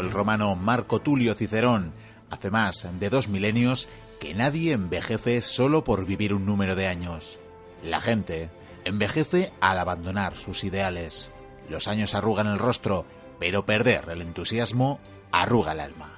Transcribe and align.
El 0.00 0.10
romano 0.10 0.54
Marco 0.56 1.00
Tulio 1.00 1.34
Cicerón 1.34 1.92
hace 2.30 2.50
más 2.50 2.86
de 2.98 3.08
dos 3.08 3.28
milenios 3.28 3.88
que 4.20 4.34
nadie 4.34 4.72
envejece 4.72 5.40
solo 5.42 5.84
por 5.84 6.04
vivir 6.04 6.34
un 6.34 6.44
número 6.44 6.74
de 6.74 6.86
años. 6.86 7.38
La 7.82 8.00
gente 8.00 8.50
envejece 8.84 9.52
al 9.60 9.78
abandonar 9.78 10.36
sus 10.36 10.64
ideales. 10.64 11.30
Los 11.68 11.88
años 11.88 12.14
arrugan 12.14 12.46
el 12.46 12.58
rostro, 12.58 13.06
pero 13.38 13.64
perder 13.64 14.08
el 14.10 14.22
entusiasmo 14.22 15.00
arruga 15.32 15.72
el 15.72 15.80
alma. 15.80 16.12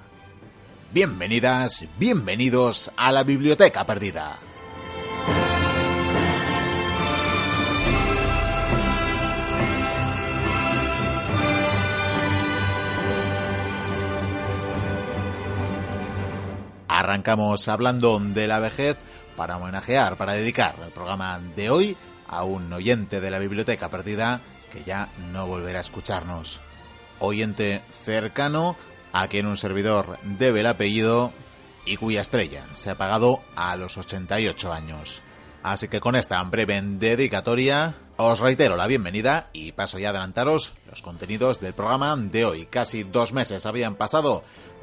Bienvenidas, 0.92 1.84
bienvenidos 1.98 2.90
a 2.96 3.12
la 3.12 3.22
Biblioteca 3.22 3.86
Perdida. 3.86 4.38
Arrancamos 17.08 17.66
hablando 17.68 18.20
de 18.20 18.46
la 18.46 18.58
vejez 18.58 18.98
para 19.34 19.56
homenajear, 19.56 20.18
para 20.18 20.34
dedicar 20.34 20.76
el 20.84 20.90
programa 20.90 21.40
de 21.56 21.70
hoy 21.70 21.96
a 22.26 22.44
un 22.44 22.70
oyente 22.70 23.22
de 23.22 23.30
la 23.30 23.38
biblioteca 23.38 23.88
perdida 23.88 24.42
que 24.70 24.84
ya 24.84 25.08
no 25.32 25.46
volverá 25.46 25.78
a 25.78 25.80
escucharnos. 25.80 26.60
Oyente 27.18 27.80
cercano 28.04 28.76
a 29.14 29.26
quien 29.28 29.46
un 29.46 29.56
servidor 29.56 30.18
debe 30.22 30.60
el 30.60 30.66
apellido 30.66 31.32
y 31.86 31.96
cuya 31.96 32.20
estrella 32.20 32.62
se 32.74 32.90
ha 32.90 32.98
pagado 32.98 33.40
a 33.56 33.74
los 33.76 33.96
88 33.96 34.70
años. 34.70 35.22
Así 35.62 35.88
que 35.88 36.00
con 36.00 36.14
esta 36.14 36.42
breve 36.42 36.78
dedicatoria 36.82 37.94
os 38.20 38.40
reitero 38.40 38.76
la 38.76 38.88
bienvenida 38.88 39.48
y 39.52 39.70
paso 39.70 39.96
ya 40.00 40.08
a 40.08 40.10
adelantaros 40.10 40.74
los 40.90 41.02
contenidos 41.02 41.60
del 41.60 41.72
programa 41.72 42.16
de 42.16 42.44
hoy. 42.44 42.66
Casi 42.66 43.04
dos 43.04 43.32
meses 43.32 43.64
habían 43.64 43.94
pasado 43.94 44.42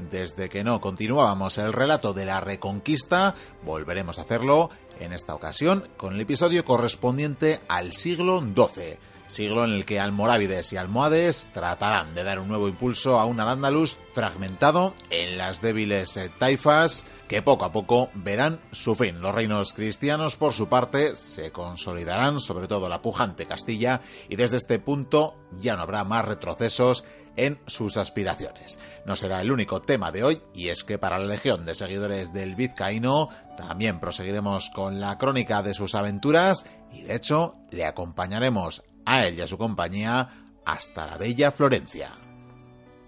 desde 0.09 0.47
que 0.47 0.64
no 0.64 0.80
continuábamos 0.80 1.58
el 1.58 1.73
relato 1.73 2.13
de 2.13 2.25
la 2.25 2.39
Reconquista. 2.39 3.36
Volveremos 3.63 4.19
a 4.19 4.22
hacerlo 4.22 4.69
en 5.02 5.11
esta 5.11 5.36
ocasión 5.36 5.89
con 5.97 6.13
el 6.13 6.22
episodio 6.22 6.63
correspondiente 6.63 7.59
al 7.67 7.91
siglo 7.91 8.39
XII 8.39 8.97
siglo 9.27 9.65
en 9.65 9.71
el 9.71 9.85
que 9.85 9.99
almorávides 9.99 10.73
y 10.73 10.77
almohades 10.77 11.47
tratarán 11.53 12.13
de 12.15 12.23
dar 12.23 12.39
un 12.39 12.47
nuevo 12.47 12.67
impulso 12.67 13.19
a 13.19 13.25
un 13.25 13.39
al 13.39 13.87
fragmentado 14.13 14.93
en 15.09 15.37
las 15.37 15.61
débiles 15.61 16.17
eh, 16.17 16.29
taifas 16.37 17.05
que 17.27 17.41
poco 17.41 17.65
a 17.65 17.71
poco 17.71 18.09
verán 18.13 18.59
su 18.71 18.95
fin. 18.95 19.21
Los 19.21 19.33
reinos 19.33 19.73
cristianos, 19.73 20.35
por 20.35 20.53
su 20.53 20.67
parte, 20.67 21.15
se 21.15 21.51
consolidarán, 21.51 22.39
sobre 22.39 22.67
todo 22.67 22.87
la 22.87 23.01
pujante 23.01 23.45
Castilla, 23.45 24.01
y 24.29 24.35
desde 24.35 24.57
este 24.57 24.79
punto 24.79 25.35
ya 25.59 25.75
no 25.75 25.81
habrá 25.81 26.03
más 26.03 26.25
retrocesos 26.25 27.03
en 27.35 27.59
sus 27.65 27.97
aspiraciones. 27.97 28.79
No 29.05 29.15
será 29.15 29.41
el 29.41 29.51
único 29.51 29.81
tema 29.81 30.11
de 30.11 30.23
hoy, 30.23 30.41
y 30.53 30.69
es 30.69 30.83
que 30.83 30.97
para 30.97 31.19
la 31.19 31.25
legión 31.25 31.66
de 31.66 31.75
seguidores 31.75 32.31
del 32.31 32.55
vizcaíno 32.55 33.29
también 33.57 34.00
proseguiremos 34.00 34.69
con 34.69 35.00
la 35.00 35.17
crónica 35.17 35.63
de 35.63 35.73
sus 35.73 35.95
aventuras, 35.95 36.66
y 36.94 37.03
de 37.03 37.16
hecho 37.16 37.51
le 37.71 37.85
acompañaremos 37.85 38.83
a 39.05 39.25
él 39.25 39.38
y 39.38 39.41
a 39.41 39.47
su 39.47 39.57
compañía 39.57 40.29
hasta 40.66 41.07
la 41.07 41.17
bella 41.17 41.51
Florencia. 41.51 42.09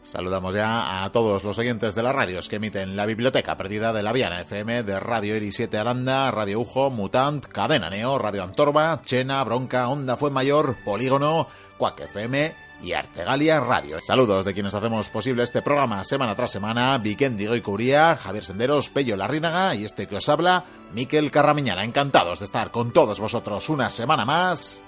Saludamos 0.07 0.55
ya 0.55 1.03
a 1.03 1.11
todos 1.11 1.43
los 1.43 1.59
oyentes 1.59 1.93
de 1.93 2.01
las 2.01 2.15
radios 2.15 2.47
que 2.47 2.55
emiten 2.55 2.95
la 2.95 3.05
biblioteca 3.05 3.57
perdida 3.57 3.91
de 3.91 4.03
la 4.03 4.13
Viana 4.13 4.39
FM, 4.39 4.83
de 4.83 5.01
Radio 5.01 5.35
Eri 5.35 5.51
7 5.51 5.77
Aranda, 5.77 6.31
Radio 6.31 6.61
Ujo, 6.61 6.89
Mutant, 6.89 7.45
Cadena 7.45 7.89
Neo, 7.89 8.17
Radio 8.17 8.43
Antorba, 8.43 9.01
Chena, 9.03 9.43
Bronca, 9.43 9.89
Onda 9.89 10.15
Fue 10.15 10.31
Mayor, 10.31 10.77
Polígono, 10.85 11.47
Cuac 11.77 11.99
FM 11.99 12.55
y 12.81 12.93
Artegalia 12.93 13.59
Radio. 13.59 13.99
Saludos 14.01 14.45
de 14.45 14.53
quienes 14.53 14.75
hacemos 14.75 15.09
posible 15.09 15.43
este 15.43 15.61
programa 15.61 16.05
semana 16.05 16.35
tras 16.35 16.51
semana, 16.51 16.97
Vikendi 16.99 17.45
y 17.45 17.59
Cubría, 17.59 18.15
Javier 18.15 18.45
Senderos, 18.45 18.89
Pello 18.89 19.17
Larrínaga 19.17 19.75
y 19.75 19.83
este 19.83 20.07
que 20.07 20.15
os 20.15 20.29
habla, 20.29 20.63
Miquel 20.93 21.31
Carramiñana. 21.31 21.83
Encantados 21.83 22.39
de 22.39 22.45
estar 22.45 22.71
con 22.71 22.93
todos 22.93 23.19
vosotros 23.19 23.67
una 23.67 23.89
semana 23.89 24.23
más 24.23 24.81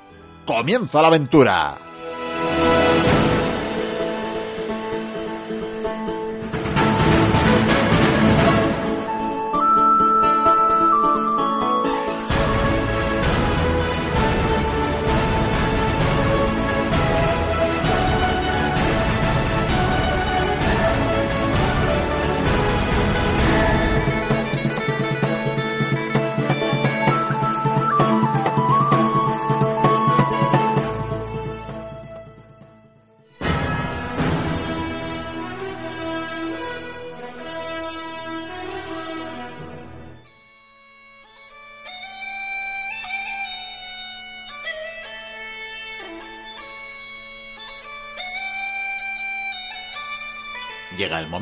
comienza 0.46 1.02
la 1.02 1.08
aventura. 1.08 1.89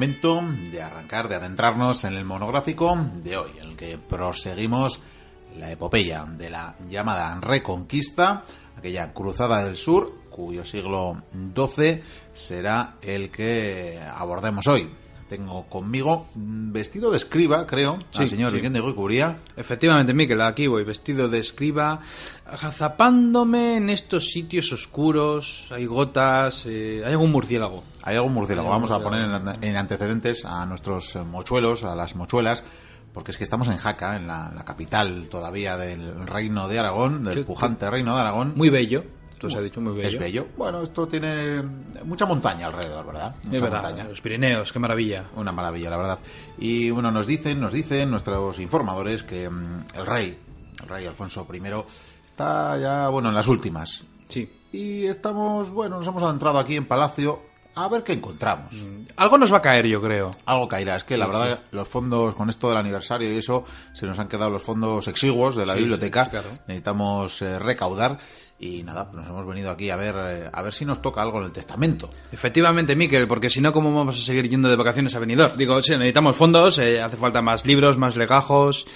De 0.08 0.82
arrancar, 0.82 1.28
de 1.28 1.36
adentrarnos 1.36 2.06
en 2.06 2.16
el 2.16 2.24
monográfico 2.24 2.98
de 3.16 3.36
hoy, 3.36 3.52
en 3.62 3.72
el 3.72 3.76
que 3.76 3.98
proseguimos 3.98 5.02
la 5.60 5.70
epopeya 5.70 6.24
de 6.24 6.50
la 6.50 6.76
llamada 6.90 7.38
Reconquista, 7.42 8.46
aquella 8.78 9.12
cruzada 9.12 9.66
del 9.66 9.76
sur, 9.76 10.14
cuyo 10.30 10.64
siglo 10.64 11.24
XII 11.34 12.02
será 12.34 12.96
el 13.02 13.30
que 13.30 14.02
abordemos 14.16 14.66
hoy. 14.68 14.90
Tengo 15.30 15.66
conmigo 15.66 16.28
vestido 16.36 17.12
de 17.12 17.18
escriba, 17.18 17.68
creo, 17.68 18.00
sí, 18.12 18.24
al 18.24 18.30
señor 18.30 18.52
sí. 18.52 18.62
de 18.62 18.96
Cubría. 18.96 19.40
Efectivamente, 19.58 20.14
Miquel, 20.14 20.40
aquí 20.42 20.68
voy, 20.68 20.86
vestido 20.86 21.28
de 21.28 21.40
escriba, 21.40 22.00
agazapándome 22.46 23.76
en 23.76 23.90
estos 23.90 24.32
sitios 24.32 24.72
oscuros, 24.72 25.70
hay 25.72 25.86
gotas, 25.86 26.66
eh, 26.66 27.04
hay 27.06 27.12
algún 27.12 27.32
murciélago. 27.32 27.84
Hay 28.04 28.16
algún 28.16 28.34
murciélago. 28.34 28.70
Vamos 28.70 28.92
a 28.92 29.02
poner 29.02 29.30
en, 29.62 29.76
antecedentes 29.76 30.46
a 30.46 30.66
nuestros 30.66 31.16
mochuelos, 31.18 31.84
a 31.84 31.94
las 31.94 32.16
mochuelas, 32.16 32.64
porque 33.14 33.32
es 33.32 33.38
que 33.38 33.44
estamos 33.44 33.68
en 33.68 33.76
Jaca, 33.76 34.16
en 34.16 34.28
la, 34.28 34.52
la 34.56 34.64
capital 34.64 35.28
todavía 35.30 35.76
del 35.76 36.26
reino 36.26 36.70
de 36.70 36.80
Aragón, 36.80 37.26
del 37.26 37.44
pujante 37.44 37.90
reino 37.90 38.16
de 38.16 38.22
Aragón. 38.22 38.54
Muy 38.56 38.70
bello. 38.70 39.17
Esto 39.38 39.52
se 39.52 39.60
ha 39.60 39.62
dicho 39.62 39.80
muy 39.80 39.94
bello. 39.94 40.08
Es 40.08 40.18
bello. 40.18 40.48
Bueno, 40.58 40.82
esto 40.82 41.08
tiene 41.08 41.62
mucha 42.04 42.26
montaña 42.26 42.66
alrededor, 42.68 43.06
¿verdad? 43.06 43.36
Mucha 43.44 43.56
es 43.56 43.62
verdad. 43.62 43.84
montaña. 43.84 44.04
Los 44.10 44.20
Pirineos, 44.20 44.74
qué 44.74 44.80
maravilla. 44.80 45.26
Una 45.36 45.52
maravilla, 45.52 45.92
la 45.92 45.98
verdad. 45.98 46.20
Y 46.58 46.90
bueno, 46.90 47.12
nos 47.12 47.28
dicen, 47.28 47.60
nos 47.62 47.72
dicen 47.72 48.10
nuestros 48.10 48.58
informadores 48.60 49.24
que 49.24 49.48
mmm, 49.48 49.84
el 49.94 50.06
rey, 50.08 50.40
el 50.82 50.90
rey 50.90 51.06
Alfonso 51.06 51.48
I, 51.54 51.62
está 52.26 52.80
ya, 52.80 53.10
bueno, 53.10 53.30
en 53.30 53.36
las 53.36 53.48
últimas. 53.48 54.08
Sí. 54.28 54.52
Y 54.72 55.06
estamos, 55.06 55.70
bueno, 55.70 55.98
nos 55.98 56.08
hemos 56.08 56.24
adentrado 56.24 56.58
aquí 56.58 56.76
en 56.76 56.88
Palacio 56.88 57.42
a 57.76 57.88
ver 57.90 58.02
qué 58.04 58.14
encontramos. 58.14 58.74
Mm, 58.74 59.04
Algo 59.18 59.38
nos 59.38 59.54
va 59.54 59.58
a 59.58 59.62
caer, 59.62 59.86
yo 59.86 60.02
creo. 60.02 60.32
Algo 60.48 60.68
caerá. 60.68 60.96
Es 60.96 61.04
que 61.04 61.16
la 61.16 61.28
verdad, 61.28 61.60
los 61.70 61.88
fondos, 61.88 62.34
con 62.34 62.50
esto 62.50 62.70
del 62.70 62.78
aniversario 62.78 63.32
y 63.32 63.38
eso, 63.38 63.66
se 63.94 64.08
nos 64.08 64.18
han 64.18 64.28
quedado 64.28 64.50
los 64.50 64.64
fondos 64.64 65.08
exiguos 65.08 65.56
de 65.56 65.68
la 65.68 65.74
Sí, 65.74 65.82
biblioteca. 65.82 66.28
claro. 66.28 66.50
Necesitamos 66.68 67.40
eh, 67.44 67.60
recaudar. 67.60 68.18
Y 68.60 68.82
nada, 68.82 69.06
pues 69.06 69.18
nos 69.18 69.30
hemos 69.30 69.46
venido 69.46 69.70
aquí 69.70 69.92
a 69.92 69.96
ver, 69.96 70.16
eh, 70.18 70.50
a 70.52 70.62
ver 70.64 70.74
si 70.74 70.84
nos 70.84 71.02
toca 71.02 71.22
algo 71.22 71.38
en 71.40 71.46
el 71.46 71.52
testamento. 71.52 72.10
Efectivamente, 72.32 72.96
Miquel, 72.96 73.28
porque 73.28 73.50
si 73.50 73.62
no, 73.62 73.72
¿cómo 73.72 73.94
vamos 73.94 74.20
a 74.20 74.26
seguir 74.26 74.50
yendo 74.50 74.68
de 74.68 74.76
vacaciones 74.76 75.16
a 75.16 75.20
Benidorm? 75.20 75.56
Digo, 75.58 75.82
sí, 75.84 75.92
necesitamos 75.92 76.36
fondos, 76.36 76.80
eh, 76.80 77.02
hace 77.02 77.18
falta 77.18 77.42
más 77.42 77.66
libros, 77.66 77.98
más 77.98 78.16
legajos... 78.16 78.88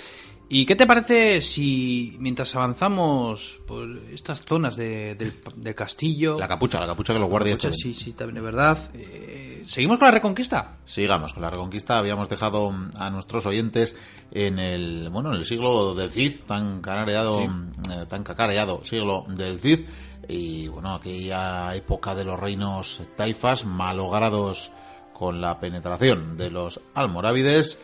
¿Y 0.53 0.65
qué 0.65 0.75
te 0.75 0.85
parece 0.85 1.39
si 1.39 2.17
mientras 2.19 2.53
avanzamos 2.57 3.61
por 3.65 3.87
estas 4.11 4.41
zonas 4.41 4.75
de- 4.75 5.15
del, 5.15 5.33
del 5.55 5.73
castillo... 5.75 6.37
La 6.37 6.47
capucha, 6.49 6.81
la 6.81 6.87
capucha 6.87 7.13
que 7.13 7.19
los 7.21 7.29
guardias 7.29 7.57
tienen. 7.57 7.79
sí, 7.79 7.93
sí, 7.93 8.11
también 8.11 8.35
es 8.37 8.43
verdad. 8.43 8.77
eh, 8.93 9.63
¿Seguimos 9.65 9.97
con 9.97 10.07
la 10.07 10.11
reconquista? 10.11 10.79
Sigamos 10.83 11.31
con 11.31 11.41
la 11.43 11.49
reconquista. 11.49 11.97
Habíamos 11.97 12.27
dejado 12.27 12.73
a 12.97 13.09
nuestros 13.11 13.45
oyentes 13.45 13.95
en 14.31 14.59
el 14.59 15.09
bueno 15.09 15.29
en 15.33 15.37
el 15.39 15.45
siglo 15.45 15.95
del 15.95 16.11
Cid, 16.11 16.41
tan 16.45 16.81
canareado, 16.81 17.41
eh, 17.43 18.05
tan 18.09 18.23
cacareado 18.23 18.83
siglo 18.83 19.23
del 19.29 19.57
Cid. 19.57 19.85
Y 20.27 20.67
bueno, 20.67 20.95
aquella 20.95 21.73
época 21.75 22.13
de 22.13 22.25
los 22.25 22.37
reinos 22.37 23.01
taifas, 23.15 23.63
malogrados 23.63 24.71
con 25.13 25.39
la 25.39 25.59
penetración 25.61 26.35
de 26.35 26.51
los 26.51 26.81
almorávides. 26.93 27.79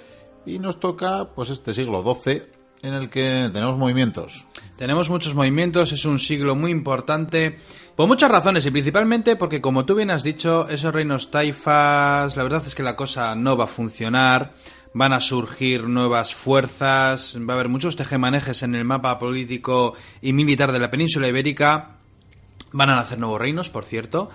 Y 0.45 0.59
nos 0.59 0.79
toca 0.81 1.29
pues 1.33 1.49
este 1.49 1.73
siglo 1.73 2.03
XII 2.03 2.56
en 2.81 2.93
el 2.93 3.07
que 3.09 3.49
tenemos 3.51 3.77
movimientos. 3.77 4.45
Tenemos 4.77 5.09
muchos 5.09 5.33
movimientos, 5.33 5.91
es 5.91 6.05
un 6.05 6.19
siglo 6.19 6.55
muy 6.55 6.71
importante, 6.71 7.57
por 7.95 8.07
muchas 8.07 8.29
razones 8.29 8.65
y 8.65 8.71
principalmente 8.71 9.35
porque, 9.35 9.59
como 9.61 9.85
tú 9.85 9.95
bien 9.95 10.11
has 10.11 10.23
dicho, 10.23 10.67
esos 10.69 10.93
reinos 10.93 11.31
taifas, 11.31 12.37
la 12.37 12.43
verdad 12.43 12.63
es 12.67 12.75
que 12.75 12.83
la 12.83 12.95
cosa 12.95 13.35
no 13.35 13.57
va 13.57 13.63
a 13.63 13.67
funcionar, 13.67 14.53
van 14.93 15.13
a 15.13 15.19
surgir 15.19 15.85
nuevas 15.85 16.35
fuerzas, 16.35 17.37
va 17.37 17.53
a 17.53 17.55
haber 17.55 17.69
muchos 17.69 17.95
tejemanejes 17.95 18.63
en 18.63 18.75
el 18.75 18.85
mapa 18.85 19.17
político 19.17 19.95
y 20.21 20.33
militar 20.33 20.71
de 20.71 20.79
la 20.79 20.91
península 20.91 21.27
ibérica, 21.27 21.97
van 22.71 22.89
a 22.91 22.95
nacer 22.95 23.17
nuevos 23.17 23.41
reinos, 23.41 23.69
por 23.69 23.85
cierto. 23.85 24.29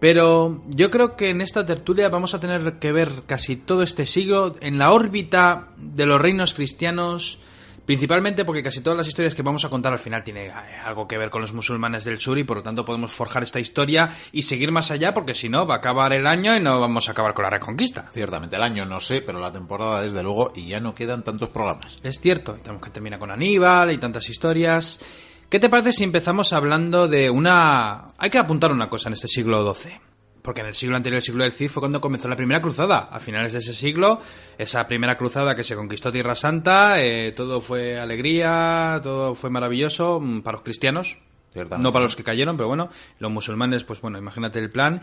Pero 0.00 0.62
yo 0.68 0.90
creo 0.90 1.16
que 1.16 1.30
en 1.30 1.40
esta 1.40 1.64
tertulia 1.66 2.08
vamos 2.08 2.34
a 2.34 2.40
tener 2.40 2.78
que 2.78 2.92
ver 2.92 3.22
casi 3.26 3.56
todo 3.56 3.82
este 3.82 4.06
siglo 4.06 4.54
en 4.60 4.76
la 4.76 4.92
órbita 4.92 5.68
de 5.76 6.06
los 6.06 6.20
reinos 6.20 6.52
cristianos, 6.52 7.38
principalmente 7.84 8.44
porque 8.44 8.62
casi 8.62 8.80
todas 8.80 8.96
las 8.96 9.06
historias 9.06 9.34
que 9.34 9.42
vamos 9.42 9.64
a 9.64 9.68
contar 9.68 9.92
al 9.92 9.98
final 9.98 10.22
tienen 10.24 10.50
eh, 10.50 10.52
algo 10.84 11.06
que 11.06 11.18
ver 11.18 11.30
con 11.30 11.40
los 11.42 11.52
musulmanes 11.52 12.04
del 12.04 12.18
sur 12.18 12.38
y 12.38 12.44
por 12.44 12.58
lo 12.58 12.62
tanto 12.62 12.84
podemos 12.84 13.12
forjar 13.12 13.42
esta 13.42 13.60
historia 13.60 14.10
y 14.32 14.42
seguir 14.42 14.72
más 14.72 14.90
allá 14.90 15.14
porque 15.14 15.34
si 15.34 15.48
no 15.48 15.66
va 15.66 15.74
a 15.74 15.78
acabar 15.78 16.12
el 16.12 16.26
año 16.26 16.56
y 16.56 16.60
no 16.60 16.80
vamos 16.80 17.08
a 17.08 17.12
acabar 17.12 17.34
con 17.34 17.44
la 17.44 17.50
reconquista. 17.50 18.08
Ciertamente 18.12 18.56
el 18.56 18.62
año 18.62 18.86
no 18.86 19.00
sé, 19.00 19.20
pero 19.20 19.40
la 19.40 19.52
temporada 19.52 20.02
desde 20.02 20.22
luego 20.22 20.52
y 20.54 20.66
ya 20.68 20.80
no 20.80 20.94
quedan 20.94 21.24
tantos 21.24 21.50
programas. 21.50 21.98
Es 22.02 22.20
cierto, 22.20 22.54
tenemos 22.54 22.82
que 22.82 22.90
terminar 22.90 23.18
con 23.18 23.30
Aníbal 23.30 23.92
y 23.92 23.98
tantas 23.98 24.28
historias. 24.28 25.00
¿Qué 25.48 25.60
te 25.60 25.68
parece 25.68 25.92
si 25.92 26.04
empezamos 26.04 26.52
hablando 26.52 27.06
de 27.06 27.30
una... 27.30 28.08
Hay 28.18 28.30
que 28.30 28.38
apuntar 28.38 28.72
una 28.72 28.88
cosa 28.88 29.08
en 29.08 29.12
este 29.12 29.28
siglo 29.28 29.74
XII. 29.74 29.92
Porque 30.44 30.60
en 30.60 30.66
el 30.66 30.74
siglo 30.74 30.94
anterior, 30.94 31.16
el 31.16 31.22
siglo 31.22 31.42
del 31.42 31.52
Cid, 31.52 31.70
fue 31.70 31.80
cuando 31.80 32.02
comenzó 32.02 32.28
la 32.28 32.36
primera 32.36 32.60
cruzada. 32.60 33.08
A 33.10 33.18
finales 33.18 33.54
de 33.54 33.60
ese 33.60 33.72
siglo, 33.72 34.20
esa 34.58 34.86
primera 34.86 35.16
cruzada 35.16 35.54
que 35.54 35.64
se 35.64 35.74
conquistó 35.74 36.12
Tierra 36.12 36.34
Santa, 36.34 37.02
eh, 37.02 37.32
todo 37.32 37.62
fue 37.62 37.98
alegría, 37.98 39.00
todo 39.02 39.34
fue 39.34 39.48
maravilloso 39.48 40.20
mm, 40.20 40.42
para 40.42 40.56
los 40.56 40.62
cristianos. 40.62 41.16
No 41.78 41.92
para 41.94 42.02
los 42.02 42.14
que 42.14 42.24
cayeron, 42.24 42.58
pero 42.58 42.68
bueno, 42.68 42.90
los 43.20 43.30
musulmanes, 43.30 43.84
pues 43.84 44.02
bueno, 44.02 44.18
imagínate 44.18 44.58
el 44.58 44.68
plan. 44.68 45.00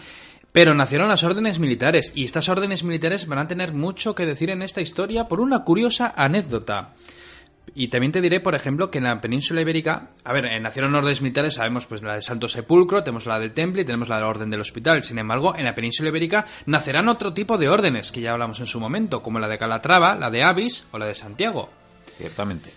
Pero 0.52 0.76
nacieron 0.76 1.10
las 1.10 1.24
órdenes 1.24 1.58
militares 1.58 2.12
y 2.14 2.24
estas 2.24 2.48
órdenes 2.48 2.84
militares 2.84 3.26
van 3.26 3.40
a 3.40 3.48
tener 3.48 3.74
mucho 3.74 4.14
que 4.14 4.28
decir 4.28 4.52
en 4.52 4.62
esta 4.62 4.82
historia 4.82 5.28
por 5.28 5.42
una 5.42 5.64
curiosa 5.64 6.14
anécdota. 6.16 6.94
Y 7.74 7.88
también 7.88 8.12
te 8.12 8.20
diré, 8.20 8.42
por 8.42 8.54
ejemplo, 8.54 8.92
que 8.92 8.98
en 8.98 9.06
la 9.06 9.22
península 9.22 9.62
ibérica, 9.62 10.10
a 10.26 10.34
ver, 10.34 10.62
nacieron 10.62 10.94
órdenes 10.94 11.22
militares, 11.22 11.54
sabemos 11.54 11.86
pues 11.86 12.02
la 12.02 12.16
de 12.16 12.22
Santo 12.22 12.50
Sepulcro, 12.50 13.04
tenemos 13.04 13.26
la 13.26 13.40
del 13.40 13.54
Temple 13.54 13.84
y 13.84 13.86
tenemos 13.86 14.10
la 14.10 14.16
de 14.16 14.22
la 14.22 14.28
Orden 14.28 14.50
del 14.50 14.60
Hospital. 14.60 15.04
Sin 15.04 15.18
embargo, 15.18 15.56
en 15.56 15.64
la 15.64 15.74
península 15.74 16.10
ibérica 16.10 16.46
nacerán 16.66 17.08
otro 17.08 17.34
tipo 17.34 17.58
de 17.58 17.70
órdenes, 17.70 18.12
que 18.12 18.20
ya 18.20 18.34
hablamos 18.34 18.60
en 18.60 18.68
su 18.68 18.80
momento, 18.80 19.24
como 19.24 19.40
la 19.40 19.48
de 19.48 19.58
Calatrava, 19.58 20.16
la 20.16 20.30
de 20.30 20.44
Avis 20.44 20.86
o 20.92 20.98
la 20.98 21.06
de 21.06 21.16
Santiago. 21.16 21.70
Ciertamente. 22.18 22.74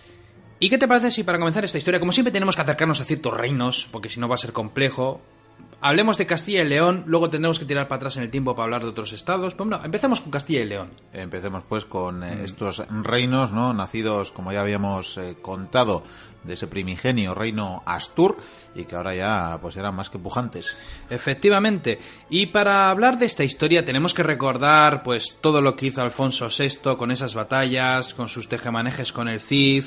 ¿Y 0.59 0.69
qué 0.69 0.77
te 0.77 0.87
parece 0.87 1.11
si 1.11 1.23
para 1.23 1.39
comenzar 1.39 1.65
esta 1.65 1.77
historia, 1.77 1.99
como 1.99 2.13
siempre 2.13 2.31
tenemos 2.31 2.55
que 2.55 2.61
acercarnos 2.61 3.01
a 3.01 3.05
ciertos 3.05 3.33
reinos, 3.33 3.89
porque 3.91 4.07
si 4.07 4.21
no 4.21 4.29
va 4.29 4.35
a 4.35 4.39
ser 4.39 4.53
complejo, 4.53 5.19
hablemos 5.81 6.17
de 6.17 6.25
Castilla 6.25 6.63
y 6.63 6.67
León, 6.67 7.03
luego 7.05 7.29
tendremos 7.29 7.59
que 7.59 7.65
tirar 7.65 7.87
para 7.87 7.97
atrás 7.97 8.17
en 8.17 8.23
el 8.23 8.31
tiempo 8.31 8.55
para 8.55 8.65
hablar 8.65 8.83
de 8.83 8.89
otros 8.89 9.13
estados? 9.13 9.55
Pues 9.55 9.69
bueno, 9.69 9.83
empezamos 9.83 10.21
con 10.21 10.31
Castilla 10.31 10.61
y 10.61 10.65
León. 10.65 10.91
Empecemos 11.13 11.63
pues 11.67 11.85
con 11.85 12.23
eh, 12.23 12.43
estos 12.43 12.83
reinos, 12.89 13.51
¿no? 13.51 13.73
Nacidos, 13.73 14.31
como 14.31 14.51
ya 14.51 14.61
habíamos 14.61 15.17
eh, 15.17 15.37
contado, 15.41 16.03
de 16.45 16.53
ese 16.53 16.67
primigenio 16.67 17.33
reino 17.33 17.83
Astur 17.85 18.37
y 18.75 18.85
que 18.85 18.95
ahora 18.95 19.15
ya 19.15 19.57
pues 19.61 19.75
eran 19.77 19.95
más 19.95 20.09
que 20.09 20.19
pujantes. 20.19 20.75
Efectivamente. 21.09 21.99
Y 22.29 22.47
para 22.47 22.89
hablar 22.89 23.17
de 23.17 23.25
esta 23.25 23.43
historia 23.43 23.85
tenemos 23.85 24.13
que 24.13 24.23
recordar 24.23 25.03
pues 25.03 25.37
todo 25.41 25.61
lo 25.61 25.75
que 25.75 25.87
hizo 25.87 26.01
Alfonso 26.01 26.49
VI 26.49 26.95
con 26.97 27.11
esas 27.11 27.33
batallas, 27.33 28.13
con 28.13 28.29
sus 28.29 28.47
tejemanejes 28.47 29.11
con 29.11 29.27
el 29.27 29.41
Cid. 29.41 29.85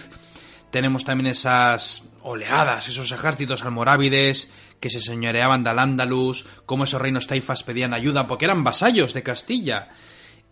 Tenemos 0.71 1.05
también 1.05 1.29
esas 1.29 2.11
oleadas, 2.23 2.89
esos 2.89 3.11
ejércitos 3.13 3.63
almorávides 3.63 4.51
que 4.81 4.91
se 4.91 5.01
señoreaban 5.01 5.63
del 5.63 5.79
Andalus, 5.79 6.47
cómo 6.67 6.85
esos 6.85 7.01
reinos 7.01 7.27
taifas 7.27 7.63
pedían 7.63 7.95
ayuda 7.95 8.27
porque 8.27 8.45
eran 8.45 8.65
vasallos 8.65 9.15
de 9.15 9.23
Castilla. 9.23 9.89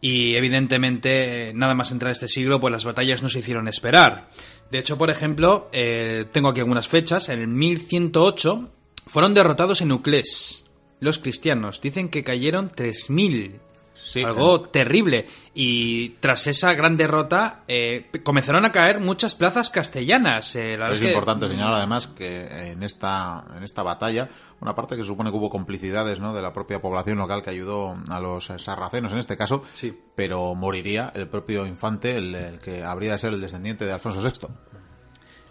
Y 0.01 0.35
evidentemente, 0.35 1.53
nada 1.55 1.75
más 1.75 1.91
entrar 1.91 2.13
este 2.13 2.29
siglo, 2.29 2.61
pues 2.61 2.73
las 2.73 2.85
batallas 2.85 3.23
no 3.23 3.31
se 3.31 3.39
hicieron 3.39 3.67
esperar. 3.67 4.29
De 4.71 4.79
hecho, 4.79 4.99
por 4.99 5.11
ejemplo, 5.11 5.71
eh, 5.73 6.27
tengo 6.33 6.49
aquí 6.49 6.61
algunas 6.61 6.89
fechas. 6.89 7.29
En 7.29 7.41
el 7.41 7.49
1108 7.49 8.69
fueron 9.07 9.35
derrotados 9.35 9.81
en 9.81 9.93
Uclés. 9.93 10.65
Los 11.01 11.19
cristianos 11.19 11.81
dicen 11.81 12.09
que 12.09 12.25
cayeron 12.25 12.71
3.000. 12.71 13.53
Sí, 13.97 14.23
algo 14.23 14.61
terrible. 14.61 15.27
Y 15.55 16.11
tras 16.21 16.47
esa 16.47 16.75
gran 16.75 16.97
derrota, 16.97 17.63
eh, 17.67 18.11
comenzaron 18.23 18.65
a 18.65 18.73
caer 18.73 19.01
muchas 19.01 19.35
plazas 19.35 19.71
castellanas. 19.71 20.55
Eh, 20.55 20.77
la 20.77 20.91
Es 20.93 21.01
que- 21.01 21.09
importante 21.09 21.49
señalar 21.49 21.75
además 21.75 22.07
que 22.09 22.71
en 22.73 22.83
esta, 22.83 23.45
en 23.57 23.63
esta 23.63 23.83
batalla, 23.83 24.29
una 24.61 24.75
parte 24.75 24.97
que 24.97 25.03
supone 25.03 25.31
que 25.31 25.37
hubo 25.37 25.51
complicidades 25.51 26.21
¿no? 26.21 26.33
de 26.35 26.43
la 26.43 26.53
propia 26.53 26.81
población 26.81 27.19
local 27.19 27.43
que 27.43 27.51
ayudó 27.51 27.97
a 28.09 28.21
los 28.21 28.45
sarracenos 28.59 29.13
en 29.13 29.19
este 29.19 29.37
caso, 29.37 29.63
Sí. 29.75 29.99
pero 30.15 30.55
moriría 30.55 31.13
el 31.15 31.27
propio 31.29 31.67
infante, 31.67 32.17
el, 32.17 32.35
el 32.35 32.59
que 32.61 32.85
habría 32.85 33.13
de 33.13 33.19
ser 33.19 33.33
el 33.33 33.41
descendiente 33.41 33.87
de 33.87 33.93
Alfonso 33.93 34.21
VI. 34.23 34.49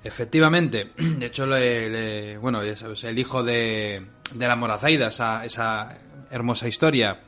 Efectivamente. 0.04 0.92
De 0.98 1.26
hecho, 1.26 1.46
le- 1.46 1.90
le- 1.90 2.38
bueno, 2.38 2.64
ya 2.64 2.76
sabes, 2.76 3.04
el 3.04 3.18
hijo 3.18 3.44
de, 3.44 4.06
de 4.34 4.48
la 4.48 4.56
Morazaida, 4.56 5.08
esa, 5.08 5.44
esa 5.46 5.98
hermosa 6.32 6.68
historia. 6.68 7.20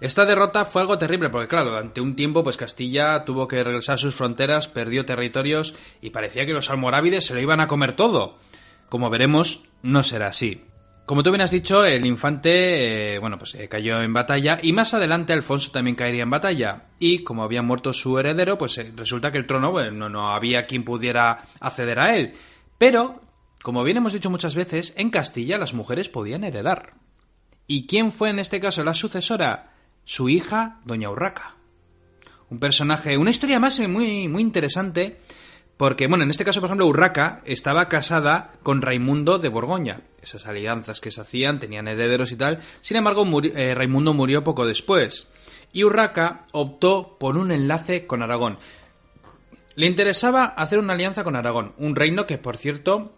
Esta 0.00 0.26
derrota 0.26 0.64
fue 0.64 0.82
algo 0.82 0.98
terrible 0.98 1.30
porque, 1.30 1.48
claro, 1.48 1.70
durante 1.70 2.00
un 2.00 2.16
tiempo, 2.16 2.44
pues 2.44 2.56
Castilla 2.56 3.24
tuvo 3.24 3.48
que 3.48 3.62
regresar 3.64 3.94
a 3.94 3.98
sus 3.98 4.14
fronteras, 4.14 4.68
perdió 4.68 5.06
territorios 5.06 5.74
y 6.00 6.10
parecía 6.10 6.46
que 6.46 6.52
los 6.52 6.70
almorávides 6.70 7.26
se 7.26 7.34
lo 7.34 7.40
iban 7.40 7.60
a 7.60 7.66
comer 7.66 7.94
todo. 7.94 8.38
Como 8.88 9.10
veremos, 9.10 9.64
no 9.82 10.02
será 10.02 10.28
así. 10.28 10.62
Como 11.06 11.22
tú 11.22 11.30
bien 11.30 11.40
has 11.40 11.52
dicho, 11.52 11.84
el 11.84 12.04
infante, 12.04 13.14
eh, 13.14 13.18
bueno, 13.20 13.38
pues 13.38 13.54
eh, 13.54 13.68
cayó 13.68 14.02
en 14.02 14.12
batalla 14.12 14.58
y 14.60 14.72
más 14.72 14.92
adelante 14.92 15.32
Alfonso 15.32 15.70
también 15.70 15.94
caería 15.94 16.24
en 16.24 16.30
batalla. 16.30 16.86
Y 16.98 17.22
como 17.22 17.44
había 17.44 17.62
muerto 17.62 17.92
su 17.92 18.18
heredero, 18.18 18.58
pues 18.58 18.76
eh, 18.78 18.92
resulta 18.96 19.30
que 19.30 19.38
el 19.38 19.46
trono, 19.46 19.70
bueno, 19.70 19.92
no, 19.92 20.08
no 20.08 20.32
había 20.32 20.66
quien 20.66 20.82
pudiera 20.84 21.44
acceder 21.60 22.00
a 22.00 22.16
él. 22.16 22.32
Pero, 22.76 23.20
como 23.62 23.84
bien 23.84 23.98
hemos 23.98 24.14
dicho 24.14 24.30
muchas 24.30 24.56
veces, 24.56 24.94
en 24.96 25.10
Castilla 25.10 25.58
las 25.58 25.74
mujeres 25.74 26.08
podían 26.08 26.42
heredar. 26.42 26.94
¿Y 27.68 27.86
quién 27.86 28.10
fue 28.10 28.30
en 28.30 28.40
este 28.40 28.58
caso 28.58 28.82
la 28.82 28.94
sucesora? 28.94 29.75
Su 30.06 30.28
hija, 30.28 30.78
Doña 30.84 31.10
Urraca. 31.10 31.56
Un 32.48 32.60
personaje, 32.60 33.18
una 33.18 33.30
historia 33.30 33.58
más 33.58 33.80
muy, 33.80 34.28
muy 34.28 34.40
interesante, 34.40 35.18
porque, 35.76 36.06
bueno, 36.06 36.22
en 36.22 36.30
este 36.30 36.44
caso, 36.44 36.60
por 36.60 36.68
ejemplo, 36.68 36.86
Urraca 36.86 37.42
estaba 37.44 37.88
casada 37.88 38.52
con 38.62 38.82
Raimundo 38.82 39.40
de 39.40 39.48
Borgoña. 39.48 40.02
Esas 40.22 40.46
alianzas 40.46 41.00
que 41.00 41.10
se 41.10 41.20
hacían, 41.20 41.58
tenían 41.58 41.88
herederos 41.88 42.30
y 42.30 42.36
tal. 42.36 42.60
Sin 42.82 42.96
embargo, 42.96 43.26
eh, 43.42 43.74
Raimundo 43.74 44.14
murió 44.14 44.44
poco 44.44 44.64
después. 44.64 45.26
Y 45.72 45.82
Urraca 45.82 46.46
optó 46.52 47.16
por 47.18 47.36
un 47.36 47.50
enlace 47.50 48.06
con 48.06 48.22
Aragón. 48.22 48.58
Le 49.74 49.88
interesaba 49.88 50.44
hacer 50.44 50.78
una 50.78 50.92
alianza 50.92 51.24
con 51.24 51.34
Aragón, 51.34 51.74
un 51.78 51.96
reino 51.96 52.26
que, 52.26 52.38
por 52.38 52.58
cierto, 52.58 53.12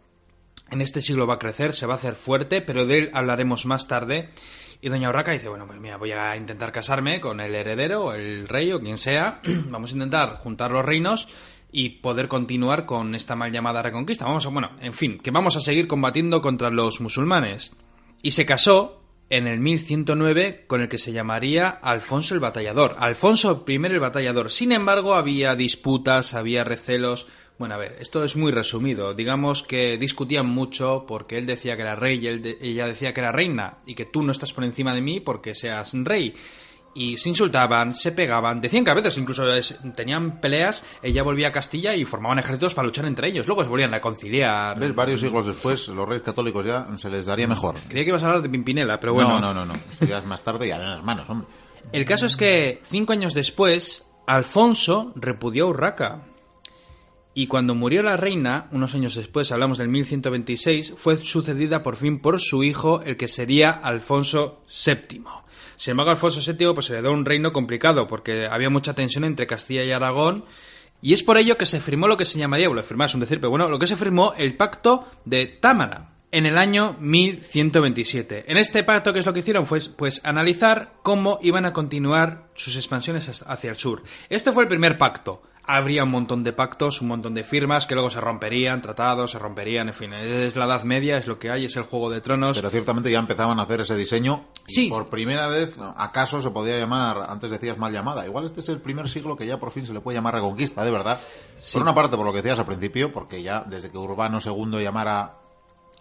en 0.71 0.80
este 0.80 1.02
siglo 1.02 1.26
va 1.26 1.35
a 1.35 1.38
crecer, 1.38 1.75
se 1.75 1.85
va 1.85 1.95
a 1.95 1.99
hacer 1.99 2.14
fuerte, 2.14 2.62
pero 2.62 2.87
de 2.87 2.99
él 2.99 3.11
hablaremos 3.12 3.66
más 3.66 3.87
tarde. 3.88 4.30
Y 4.80 4.88
doña 4.88 5.08
Urraca 5.08 5.32
dice, 5.32 5.49
bueno, 5.49 5.66
pues 5.66 5.80
mira, 5.80 5.97
voy 5.97 6.12
a 6.12 6.37
intentar 6.37 6.70
casarme 6.70 7.20
con 7.20 7.40
el 7.40 7.54
heredero, 7.54 8.12
el 8.12 8.47
rey, 8.47 8.73
o 8.73 8.80
quien 8.80 8.99
sea. 8.99 9.40
Vamos 9.70 9.90
a 9.90 9.94
intentar 9.94 10.38
juntar 10.38 10.70
los 10.70 10.85
reinos 10.85 11.28
y 11.73 12.00
poder 12.00 12.28
continuar 12.28 12.87
con 12.87 13.14
esta 13.14 13.35
mal 13.35 13.52
llamada 13.52 13.82
reconquista. 13.82 14.25
Vamos 14.25 14.47
a, 14.47 14.50
bueno, 14.50 14.70
en 14.80 14.92
fin, 14.92 15.18
que 15.18 15.30
vamos 15.30 15.56
a 15.56 15.61
seguir 15.61 15.87
combatiendo 15.87 16.40
contra 16.40 16.70
los 16.70 17.00
musulmanes. 17.00 17.73
Y 18.23 18.30
se 18.30 18.47
casó 18.47 19.02
en 19.30 19.47
el 19.47 19.61
1109 19.61 20.64
con 20.66 20.80
el 20.80 20.88
que 20.88 20.99
se 20.99 21.12
llamaría 21.12 21.68
Alfonso 21.68 22.35
el 22.35 22.40
Batallador. 22.40 22.97
Alfonso 22.99 23.64
I 23.66 23.75
el 23.75 24.00
Batallador. 24.00 24.50
Sin 24.50 24.73
embargo, 24.73 25.14
había 25.14 25.54
disputas, 25.56 26.35
había 26.35 26.64
recelos. 26.64 27.26
Bueno, 27.58 27.74
a 27.74 27.78
ver, 27.78 27.96
esto 27.98 28.22
es 28.22 28.36
muy 28.36 28.52
resumido. 28.52 29.14
Digamos 29.14 29.62
que 29.64 29.98
discutían 29.98 30.46
mucho 30.46 31.04
porque 31.08 31.38
él 31.38 31.46
decía 31.46 31.74
que 31.76 31.82
era 31.82 31.96
rey 31.96 32.18
y 32.22 32.26
él 32.28 32.40
de- 32.42 32.58
ella 32.60 32.86
decía 32.86 33.12
que 33.12 33.20
era 33.20 33.32
reina 33.32 33.78
y 33.84 33.94
que 33.96 34.04
tú 34.04 34.22
no 34.22 34.30
estás 34.30 34.52
por 34.52 34.62
encima 34.64 34.94
de 34.94 35.00
mí 35.00 35.20
porque 35.20 35.54
seas 35.54 35.92
rey. 35.94 36.32
y 36.94 37.16
se 37.18 37.28
insultaban, 37.28 37.94
se 37.94 38.10
pegaban, 38.10 38.60
decían 38.60 38.82
que 38.82 38.90
a 38.90 38.94
veces 38.94 39.16
incluso 39.18 39.52
es- 39.52 39.78
tenían 39.94 40.40
peleas, 40.40 40.82
ella 41.00 41.22
volvía 41.22 41.48
a 41.48 41.52
Castilla 41.52 41.94
y 41.94 42.04
formaban 42.04 42.40
ejércitos 42.40 42.74
para 42.74 42.86
luchar 42.86 43.04
entre 43.04 43.28
ellos, 43.28 43.46
luego 43.46 43.62
se 43.62 43.68
volvían 43.70 43.90
a 43.92 43.98
reconciliar. 43.98 44.80
¿Ves? 44.80 44.94
Varios 44.96 45.20
siglos 45.20 45.46
después, 45.46 45.86
los 45.88 46.08
reyes 46.08 46.24
católicos 46.24 46.64
ya 46.66 46.88
se 46.96 47.08
les 47.08 47.26
daría 47.26 47.46
mejor. 47.46 47.76
Creía 47.88 48.04
que 48.04 48.08
ibas 48.10 48.22
a 48.24 48.26
hablar 48.26 48.42
de 48.42 48.48
Pimpinela, 48.48 48.98
pero 48.98 49.14
bueno. 49.14 49.38
No, 49.38 49.52
no, 49.52 49.64
no, 49.64 49.66
no. 49.66 49.74
Es 50.00 50.24
más 50.24 50.42
tarde 50.42 50.66
y 50.66 50.70
harán 50.72 50.90
las 50.90 51.04
manos, 51.04 51.28
hombre. 51.30 51.46
El 51.92 52.04
caso 52.04 52.26
es 52.26 52.36
que 52.36 52.82
cinco 52.90 53.12
años 53.12 53.32
después, 53.32 54.04
Alfonso 54.26 55.12
repudió 55.14 55.66
a 55.66 55.68
Urraca. 55.68 56.22
Y 57.38 57.47
cuando 57.47 57.76
murió 57.76 58.02
la 58.02 58.16
reina, 58.16 58.66
unos 58.73 58.97
años 58.97 59.14
después, 59.14 59.52
hablamos 59.52 59.78
del 59.78 59.87
1126, 59.87 60.95
fue 60.97 61.16
sucedida 61.18 61.85
por 61.85 61.95
fin 61.95 62.18
por 62.18 62.40
su 62.40 62.64
hijo, 62.64 63.00
el 63.02 63.16
que 63.16 63.28
sería 63.28 63.71
Alfonso 63.71 64.64
VII. 64.66 65.23
Sin 65.76 65.92
embargo, 65.92 66.11
Alfonso 66.11 66.40
VII 66.40 66.75
pues, 66.75 66.90
heredó 66.90 67.12
un 67.12 67.25
reino 67.25 67.52
complicado, 67.52 68.09
porque 68.09 68.47
había 68.47 68.71
mucha 68.71 68.95
tensión 68.95 69.23
entre 69.23 69.47
Castilla 69.47 69.85
y 69.85 69.92
Aragón, 69.92 70.47
y 71.00 71.12
es 71.12 71.23
por 71.23 71.38
ello 71.38 71.57
que 71.57 71.64
se 71.64 71.78
firmó 71.78 72.09
lo 72.09 72.16
que 72.16 72.25
se 72.25 72.40
llamaría, 72.40 72.66
bueno, 72.66 72.83
firmar 72.83 73.07
es 73.07 73.14
un 73.14 73.21
decir, 73.21 73.38
pero 73.38 73.50
bueno, 73.50 73.68
lo 73.68 73.78
que 73.78 73.87
se 73.87 73.95
firmó 73.95 74.35
el 74.37 74.57
pacto 74.57 75.07
de 75.25 75.47
Támara 75.47 76.14
en 76.33 76.45
el 76.45 76.59
año 76.59 76.97
1127. 76.99 78.47
En 78.49 78.57
este 78.57 78.83
pacto, 78.83 79.12
¿qué 79.12 79.21
es 79.21 79.26
lo 79.26 79.33
que 79.33 79.40
hicieron? 79.40 79.64
Pues, 79.64 79.88
pues 79.88 80.21
analizar 80.25 80.95
cómo 81.04 81.38
iban 81.40 81.66
a 81.66 81.73
continuar 81.73 82.49
sus 82.54 82.75
expansiones 82.75 83.45
hacia 83.47 83.71
el 83.71 83.76
sur. 83.76 84.02
Este 84.28 84.50
fue 84.50 84.64
el 84.64 84.68
primer 84.68 84.99
pacto. 84.99 85.42
Habría 85.70 86.04
un 86.04 86.10
montón 86.10 86.44
de 86.44 86.54
pactos, 86.54 87.02
un 87.02 87.08
montón 87.08 87.34
de 87.34 87.44
firmas 87.44 87.87
que 87.87 87.94
luego 87.94 88.08
se 88.08 88.22
romperían, 88.22 88.80
tratados, 88.80 89.32
se 89.32 89.38
romperían, 89.38 89.88
en 89.88 89.94
fin. 89.94 90.14
Es 90.14 90.56
la 90.56 90.64
Edad 90.64 90.84
Media, 90.84 91.18
es 91.18 91.26
lo 91.26 91.38
que 91.38 91.50
hay, 91.50 91.66
es 91.66 91.76
el 91.76 91.82
Juego 91.82 92.08
de 92.08 92.22
Tronos. 92.22 92.56
Pero 92.56 92.70
ciertamente 92.70 93.10
ya 93.10 93.18
empezaban 93.18 93.60
a 93.60 93.64
hacer 93.64 93.82
ese 93.82 93.94
diseño. 93.94 94.46
y 94.66 94.72
Sí. 94.72 94.88
Por 94.88 95.10
primera 95.10 95.46
vez, 95.46 95.76
acaso 95.96 96.40
se 96.40 96.48
podía 96.48 96.78
llamar, 96.78 97.26
antes 97.28 97.50
decías 97.50 97.76
mal 97.76 97.92
llamada. 97.92 98.25
Igual 98.25 98.46
este 98.46 98.60
es 98.60 98.68
el 98.70 98.80
primer 98.80 99.10
siglo 99.10 99.37
que 99.37 99.46
ya 99.46 99.60
por 99.60 99.70
fin 99.70 99.84
se 99.84 99.92
le 99.92 100.00
puede 100.00 100.16
llamar 100.16 100.37
Reconquista, 100.37 100.82
de 100.82 100.90
verdad. 100.90 101.20
Por 101.75 101.82
una 101.82 101.94
parte, 101.94 102.16
por 102.16 102.25
lo 102.25 102.32
que 102.32 102.38
decías 102.38 102.58
al 102.58 102.64
principio, 102.64 103.12
porque 103.12 103.42
ya 103.42 103.62
desde 103.66 103.90
que 103.90 103.98
Urbano 103.98 104.38
II 104.42 104.82
llamara 104.82 105.34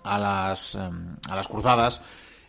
a 0.02 0.18
las, 0.18 0.76
em, 0.76 1.18
a 1.30 1.36
las 1.36 1.50
cruzadas, 1.50 2.02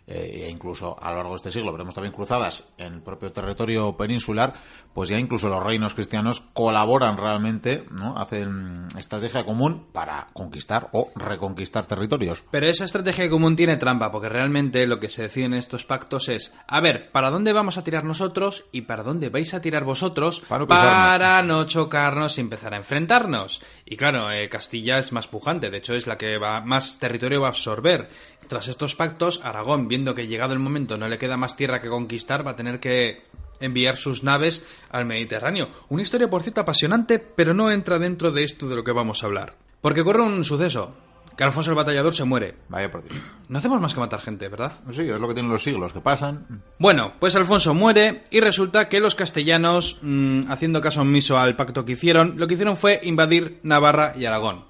eh, 0.09 0.47
e 0.47 0.51
incluso 0.51 0.97
a 1.01 1.11
lo 1.11 1.17
largo 1.17 1.31
de 1.33 1.37
este 1.37 1.53
siglo 1.53 1.71
veremos 1.71 1.95
también 1.95 2.15
cruzadas 2.15 2.65
en 2.79 2.95
el 2.95 3.03
propio 3.03 3.31
territorio 3.31 3.97
peninsular, 3.97 4.55
pues 4.95 5.11
ya 5.11 5.19
incluso 5.19 5.49
los 5.49 5.63
reinos 5.63 5.95
cristianos 5.95 6.41
colaboran 6.55 7.19
realmente, 7.19 7.85
¿no? 7.91 8.17
hacen 8.17 8.89
estrategia 8.97 9.45
común 9.45 9.87
para 9.93 10.29
conquistar 10.33 10.89
o 10.93 11.11
reconquistar 11.15 11.85
territorios. 11.87 12.43
Pero 12.51 12.67
esa 12.67 12.87
estrategia 12.87 13.29
común 13.29 13.55
tiene 13.55 13.77
trampa, 13.77 14.11
porque 14.11 14.29
realmente 14.31 14.87
lo 14.87 14.99
que 14.99 15.11
se 15.11 15.23
decide 15.23 15.45
en 15.45 15.55
estos 15.55 15.85
pactos 15.85 16.29
es, 16.31 16.55
a 16.67 16.81
ver, 16.81 17.11
¿para 17.13 17.31
dónde 17.31 17.53
vamos 17.53 17.77
a 17.77 17.85
tirar 17.85 18.05
nosotros 18.05 18.65
y 18.73 18.83
para 18.83 19.03
dónde 19.03 19.29
vais 19.29 19.53
a 19.53 19.61
tirar 19.61 19.85
vosotros 19.85 20.41
Para 20.49 20.61
no 20.61 20.69
pisarnos. 20.69 20.93
para 20.93 21.43
no 21.43 21.65
chocarnos 21.65 22.39
y 22.39 22.41
empezar 22.41 22.73
a 22.73 22.79
enfrentarnos? 22.79 23.61
Y 23.85 23.97
claro, 23.97 24.31
eh, 24.31 24.49
Castilla 24.49 24.99
es 24.99 25.13
más 25.13 25.29
pujante, 25.29 25.71
de 25.71 25.79
hecho 25.79 25.95
es 25.95 26.07
la 26.07 26.17
que 26.17 26.39
va 26.39 26.61
más 26.63 26.99
territorio 26.99 27.43
va 27.43 27.49
a 27.49 27.51
absorber. 27.51 28.09
Tras 28.49 28.69
estos 28.69 28.95
pactos, 28.95 29.41
Aragón, 29.45 29.89
viendo 29.89 30.15
que 30.15 30.27
llegado 30.27 30.55
el 30.55 30.59
momento 30.59 30.97
no 30.97 31.07
le 31.07 31.19
queda 31.19 31.37
más 31.37 31.55
tierra 31.55 31.83
que 31.83 31.91
conquistar, 31.91 32.47
va 32.47 32.53
a 32.53 32.57
tener 32.57 32.81
que 32.81 33.23
enviar 33.61 33.97
sus 33.97 34.23
naves 34.23 34.65
al 34.91 35.05
Mediterráneo. 35.05 35.69
Una 35.91 36.03
historia, 36.03 36.31
por 36.31 36.43
cierto, 36.43 36.63
apasionante, 36.63 37.19
pero 37.19 37.53
no 37.53 37.71
entra 37.71 37.99
dentro 37.99 38.33
de 38.33 38.45
esto 38.45 38.69
de 38.69 38.77
lo 38.77 38.85
que 38.85 38.93
vamos 38.93 39.23
a 39.23 39.27
hablar. 39.27 39.55
Porque 39.83 40.01
ocurre 40.01 40.23
un 40.23 40.43
suceso, 40.45 40.95
que 41.37 41.45
Alfonso 41.45 41.71
el 41.71 41.77
Batallador 41.77 42.15
se 42.15 42.25
muere. 42.25 42.57
Vaya 42.69 42.91
por 42.91 43.05
Dios. 43.05 43.17
No 43.49 43.59
hacemos 43.59 43.81
más 43.81 43.95
que 43.95 44.01
matar 44.01 44.21
gente, 44.21 44.49
¿verdad? 44.49 44.73
Sí, 44.93 45.03
es 45.03 45.21
lo 45.21 45.29
que 45.29 45.35
tienen 45.35 45.53
los 45.53 45.63
siglos 45.63 45.93
que 45.93 46.01
pasan. 46.01 46.63
Bueno, 46.79 47.13
pues 47.21 47.37
Alfonso 47.37 47.75
muere 47.75 48.25
y 48.31 48.41
resulta 48.41 48.89
que 48.89 48.99
los 48.99 49.15
castellanos, 49.15 49.99
mm, 50.03 50.51
haciendo 50.51 50.81
caso 50.81 51.03
omiso 51.03 51.39
al 51.39 51.55
pacto 51.55 51.85
que 51.85 51.93
hicieron, 51.93 52.35
lo 52.39 52.47
que 52.49 52.55
hicieron 52.55 52.77
fue 52.77 52.99
invadir 53.03 53.61
Navarra 53.63 54.15
y 54.17 54.25
Aragón. 54.25 54.65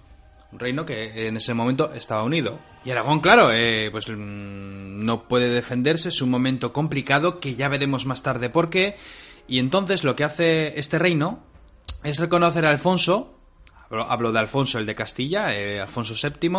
Un 0.51 0.59
reino 0.59 0.87
que 0.87 1.29
en 1.29 1.37
ese 1.37 1.53
momento 1.53 1.93
estaba 1.93 2.23
unido. 2.23 2.59
Y 2.85 2.91
Aragón, 2.91 3.21
claro, 3.21 3.51
eh, 3.53 3.91
pues 3.91 4.09
mm, 4.09 5.05
no 5.05 5.29
puede 5.29 5.49
defenderse, 5.49 6.09
es 6.09 6.23
un 6.23 6.31
momento 6.31 6.73
complicado 6.73 7.39
que 7.39 7.55
ya 7.55 7.69
veremos 7.69 8.07
más 8.07 8.23
tarde 8.23 8.49
por 8.49 8.71
qué. 8.71 8.97
Y 9.47 9.59
entonces 9.59 10.05
lo 10.05 10.17
que 10.17 10.25
hace 10.25 10.79
este 10.79 10.99
reino 10.99 11.41
es 12.03 12.19
reconocer 12.19 12.65
a 12.65 12.71
Alfonso, 12.71 13.39
hablo, 13.91 14.33
de 14.33 14.39
Alfonso 14.39 14.79
el 14.79 14.87
de 14.87 14.95
Castilla, 14.95 15.55
eh, 15.55 15.81
Alfonso 15.81 16.15
VII, 16.15 16.51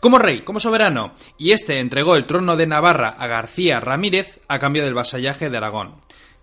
como 0.00 0.18
rey, 0.18 0.42
como 0.42 0.60
soberano, 0.60 1.14
y 1.36 1.52
este 1.52 1.80
entregó 1.80 2.16
el 2.16 2.26
trono 2.26 2.56
de 2.56 2.66
Navarra 2.66 3.08
a 3.08 3.26
García 3.26 3.80
Ramírez 3.80 4.40
a 4.48 4.58
cambio 4.58 4.84
del 4.84 4.94
vasallaje 4.94 5.50
de 5.50 5.56
Aragón. 5.56 5.94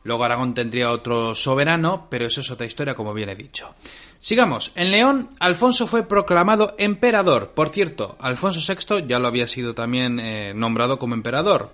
Luego 0.06 0.24
Aragón 0.24 0.54
tendría 0.54 0.92
otro 0.92 1.34
soberano, 1.34 2.08
pero 2.12 2.28
eso 2.28 2.42
es 2.42 2.52
otra 2.52 2.68
historia, 2.68 2.94
como 2.94 3.12
bien 3.12 3.30
he 3.30 3.36
dicho. 3.36 3.74
Sigamos. 4.20 4.72
En 4.76 4.92
León, 4.92 5.32
Alfonso 5.40 5.88
fue 5.88 6.08
proclamado 6.08 6.76
emperador. 6.78 7.54
Por 7.56 7.70
cierto, 7.70 8.16
Alfonso 8.20 8.62
VI 8.62 9.08
ya 9.08 9.18
lo 9.18 9.28
había 9.28 9.48
sido 9.48 9.74
también 9.74 10.20
eh, 10.20 10.54
nombrado 10.56 11.00
como 11.00 11.16
emperador. 11.16 11.74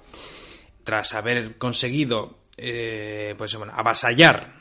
Tras 0.85 1.13
haber 1.13 1.57
conseguido, 1.57 2.37
eh, 2.55 3.35
pues 3.37 3.53
bueno, 3.57 3.73
avasallar 3.75 4.53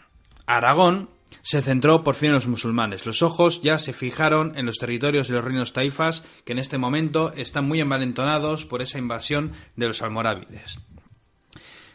a 0.47 0.57
Aragón, 0.57 1.09
se 1.41 1.63
centró 1.63 2.03
por 2.03 2.17
fin 2.17 2.31
en 2.31 2.35
los 2.35 2.49
musulmanes. 2.49 3.07
Los 3.07 3.23
ojos 3.23 3.63
ya 3.63 3.79
se 3.79 3.93
fijaron 3.93 4.53
en 4.57 4.67
los 4.67 4.79
territorios 4.79 5.29
de 5.29 5.35
los 5.35 5.45
reinos 5.45 5.73
taifas, 5.73 6.25
que 6.45 6.53
en 6.53 6.59
este 6.59 6.77
momento 6.77 7.33
están 7.37 7.69
muy 7.69 7.81
envalentonados 7.81 8.67
por 8.67 8.83
esa 8.83 8.99
invasión 8.99 9.53
de 9.77 9.87
los 9.87 10.03
almorávides. 10.03 10.81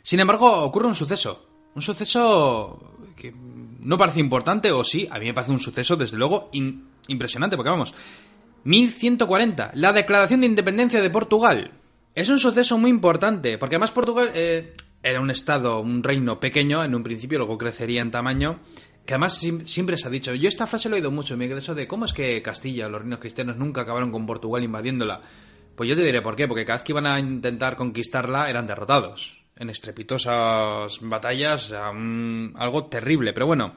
Sin 0.04 0.22
embargo, 0.22 0.64
ocurre 0.64 0.88
un 0.88 0.96
suceso. 0.96 1.55
Un 1.76 1.82
suceso 1.82 2.96
que 3.16 3.34
no 3.82 3.98
parece 3.98 4.20
importante, 4.20 4.72
o 4.72 4.84
sí, 4.84 5.08
a 5.12 5.20
mí 5.20 5.26
me 5.26 5.34
parece 5.34 5.52
un 5.52 5.60
suceso, 5.60 5.96
desde 5.96 6.18
luego, 6.18 6.50
impresionante, 7.08 7.56
porque 7.56 7.70
vamos, 7.70 7.94
1140, 8.64 9.72
la 9.76 9.94
declaración 9.94 10.42
de 10.42 10.48
independencia 10.48 11.02
de 11.02 11.10
Portugal. 11.10 11.72
Es 12.16 12.30
un 12.30 12.40
suceso 12.40 12.78
muy 12.78 12.90
importante, 12.90 13.58
porque 13.58 13.76
además 13.76 13.92
Portugal 13.92 14.30
eh, 14.34 14.74
era 15.04 15.20
un 15.20 15.30
estado, 15.30 15.80
un 15.82 16.02
reino 16.02 16.40
pequeño, 16.40 16.84
en 16.84 16.96
un 16.96 17.04
principio, 17.04 17.38
luego 17.38 17.58
crecería 17.58 18.02
en 18.02 18.10
tamaño, 18.10 18.62
que 19.06 19.14
además 19.14 19.38
siempre 19.66 19.98
se 19.98 20.08
ha 20.08 20.12
dicho, 20.12 20.34
yo 20.34 20.48
esta 20.48 20.68
frase 20.68 20.90
lo 20.90 20.96
he 20.96 21.00
oído 21.00 21.12
mucho, 21.12 21.38
Miguel, 21.38 21.58
eso 21.60 21.76
de 21.76 21.88
cómo 21.88 22.06
es 22.06 22.14
que 22.14 22.42
Castilla, 22.42 22.90
los 22.90 23.02
reinos 23.02 23.20
cristianos, 23.20 23.58
nunca 23.58 23.82
acabaron 23.82 24.12
con 24.12 24.26
Portugal 24.26 24.64
invadiéndola. 24.64 25.22
Pues 25.76 25.90
yo 25.90 25.96
te 25.96 26.04
diré 26.04 26.22
por 26.22 26.38
qué, 26.38 26.48
porque 26.48 26.64
cada 26.64 26.78
vez 26.78 26.84
que 26.86 26.94
iban 26.94 27.06
a 27.06 27.20
intentar 27.20 27.76
conquistarla 27.76 28.50
eran 28.50 28.66
derrotados. 28.66 29.45
En 29.58 29.70
estrepitosas 29.70 31.00
batallas, 31.02 31.74
un- 31.92 32.54
algo 32.58 32.86
terrible, 32.86 33.34
pero 33.34 33.48
bueno. 33.48 33.74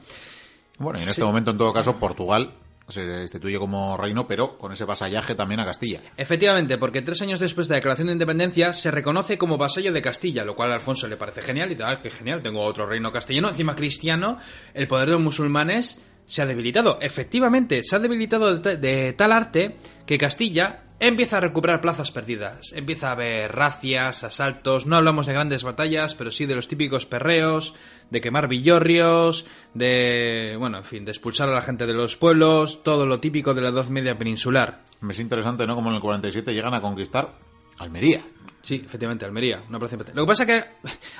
Bueno, 0.77 0.97
en 0.99 1.03
Sí. 1.05 1.11
este 1.11 1.23
momento, 1.23 1.51
en 1.51 1.57
todo 1.57 1.73
caso, 1.73 1.97
Portugal 1.97 2.51
se 2.87 3.21
instituye 3.21 3.59
como 3.59 3.95
reino, 3.97 4.27
pero 4.27 4.57
con 4.57 4.71
ese 4.71 4.83
vasallaje 4.83 5.35
también 5.35 5.59
a 5.59 5.65
Castilla. 5.65 6.01
Efectivamente, 6.17 6.77
porque 6.79 7.01
tres 7.03 7.21
años 7.21 7.39
después 7.39 7.67
de 7.67 7.73
la 7.73 7.75
declaración 7.75 8.07
de 8.07 8.13
independencia 8.13 8.73
se 8.73 8.89
reconoce 8.89 9.37
como 9.37 9.57
vasallo 9.57 9.93
de 9.93 10.01
Castilla, 10.01 10.43
lo 10.43 10.55
cual 10.55 10.71
a 10.71 10.75
Alfonso 10.75 11.07
le 11.07 11.15
parece 11.15 11.41
genial 11.43 11.69
y 11.71 11.75
dice, 11.75 11.83
ah, 11.85 12.01
qué 12.01 12.09
genial, 12.09 12.41
tengo 12.41 12.63
otro 12.63 12.87
reino 12.87 13.11
castellano, 13.11 13.49
encima 13.49 13.75
cristiano, 13.75 14.39
el 14.73 14.87
poder 14.87 15.05
de 15.07 15.13
los 15.13 15.21
musulmanes 15.21 16.01
se 16.25 16.41
ha 16.41 16.45
debilitado. 16.47 16.97
Efectivamente, 17.01 17.83
se 17.83 17.95
ha 17.95 17.99
debilitado 17.99 18.57
de, 18.57 18.77
de 18.77 19.13
tal 19.13 19.33
arte 19.33 19.77
que 20.07 20.17
Castilla 20.17 20.83
empieza 20.99 21.37
a 21.37 21.41
recuperar 21.41 21.81
plazas 21.81 22.11
perdidas. 22.11 22.73
Empieza 22.73 23.09
a 23.09 23.13
haber 23.13 23.53
racias, 23.53 24.23
asaltos, 24.23 24.85
no 24.85 24.95
hablamos 24.95 25.25
de 25.25 25.33
grandes 25.33 25.63
batallas, 25.63 26.15
pero 26.15 26.31
sí 26.31 26.45
de 26.45 26.55
los 26.55 26.67
típicos 26.67 27.05
perreos, 27.05 27.73
de 28.09 28.21
quemar 28.21 28.47
villorrios, 28.47 29.45
de, 29.73 30.55
bueno, 30.59 30.77
en 30.77 30.83
fin, 30.83 31.05
de 31.05 31.11
expulsar 31.11 31.49
a 31.49 31.53
la 31.53 31.61
gente 31.61 31.85
de 31.85 31.93
los 31.93 32.17
pueblos, 32.17 32.83
todo 32.83 33.05
lo 33.05 33.19
típico 33.19 33.53
de 33.53 33.61
la 33.61 33.69
Edad 33.69 33.87
Media 33.87 34.17
peninsular. 34.17 34.81
Es 35.09 35.19
interesante, 35.19 35.65
¿no? 35.65 35.75
Como 35.75 35.89
en 35.89 35.95
el 35.95 36.01
47 36.01 36.53
llegan 36.53 36.73
a 36.73 36.81
conquistar 36.81 37.48
Almería. 37.79 38.23
Sí, 38.61 38.83
efectivamente, 38.85 39.25
Almería, 39.25 39.63
una 39.69 39.79
plaza 39.79 39.95
importante. 39.95 40.19
Lo 40.19 40.25
que 40.25 40.27
pasa 40.27 40.43
es 40.43 40.47
que 40.47 40.63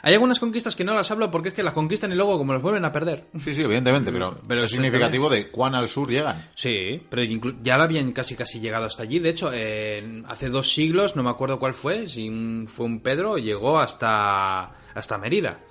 hay 0.03 0.13
algunas 0.13 0.39
conquistas 0.39 0.75
que 0.75 0.83
no 0.83 0.93
las 0.93 1.09
hablo 1.09 1.31
porque 1.31 1.49
es 1.49 1.55
que 1.55 1.63
las 1.63 1.73
conquistan 1.73 2.11
y 2.11 2.15
luego 2.15 2.37
como 2.37 2.53
los 2.53 2.61
vuelven 2.61 2.83
a 2.85 2.91
perder. 2.91 3.25
Sí, 3.43 3.53
sí, 3.53 3.63
evidentemente, 3.63 4.11
pero, 4.11 4.39
Pero 4.47 4.65
es 4.65 4.71
significativo 4.71 5.29
de 5.29 5.47
cuán 5.47 5.73
al 5.73 5.87
sur 5.87 6.09
llegan. 6.09 6.49
Sí, 6.53 7.01
pero 7.09 7.23
ya 7.63 7.75
habían 7.75 8.11
casi 8.11 8.35
casi 8.35 8.59
llegado 8.59 8.85
hasta 8.85 9.03
allí. 9.03 9.19
De 9.19 9.29
hecho, 9.29 9.51
eh, 9.53 10.21
hace 10.27 10.49
dos 10.49 10.73
siglos, 10.73 11.15
no 11.15 11.23
me 11.23 11.29
acuerdo 11.29 11.59
cuál 11.59 11.73
fue, 11.73 12.07
si 12.07 12.29
fue 12.67 12.85
un 12.85 12.99
Pedro, 12.99 13.37
llegó 13.37 13.79
hasta, 13.79 14.73
hasta 14.93 15.17
Mérida. 15.17 15.61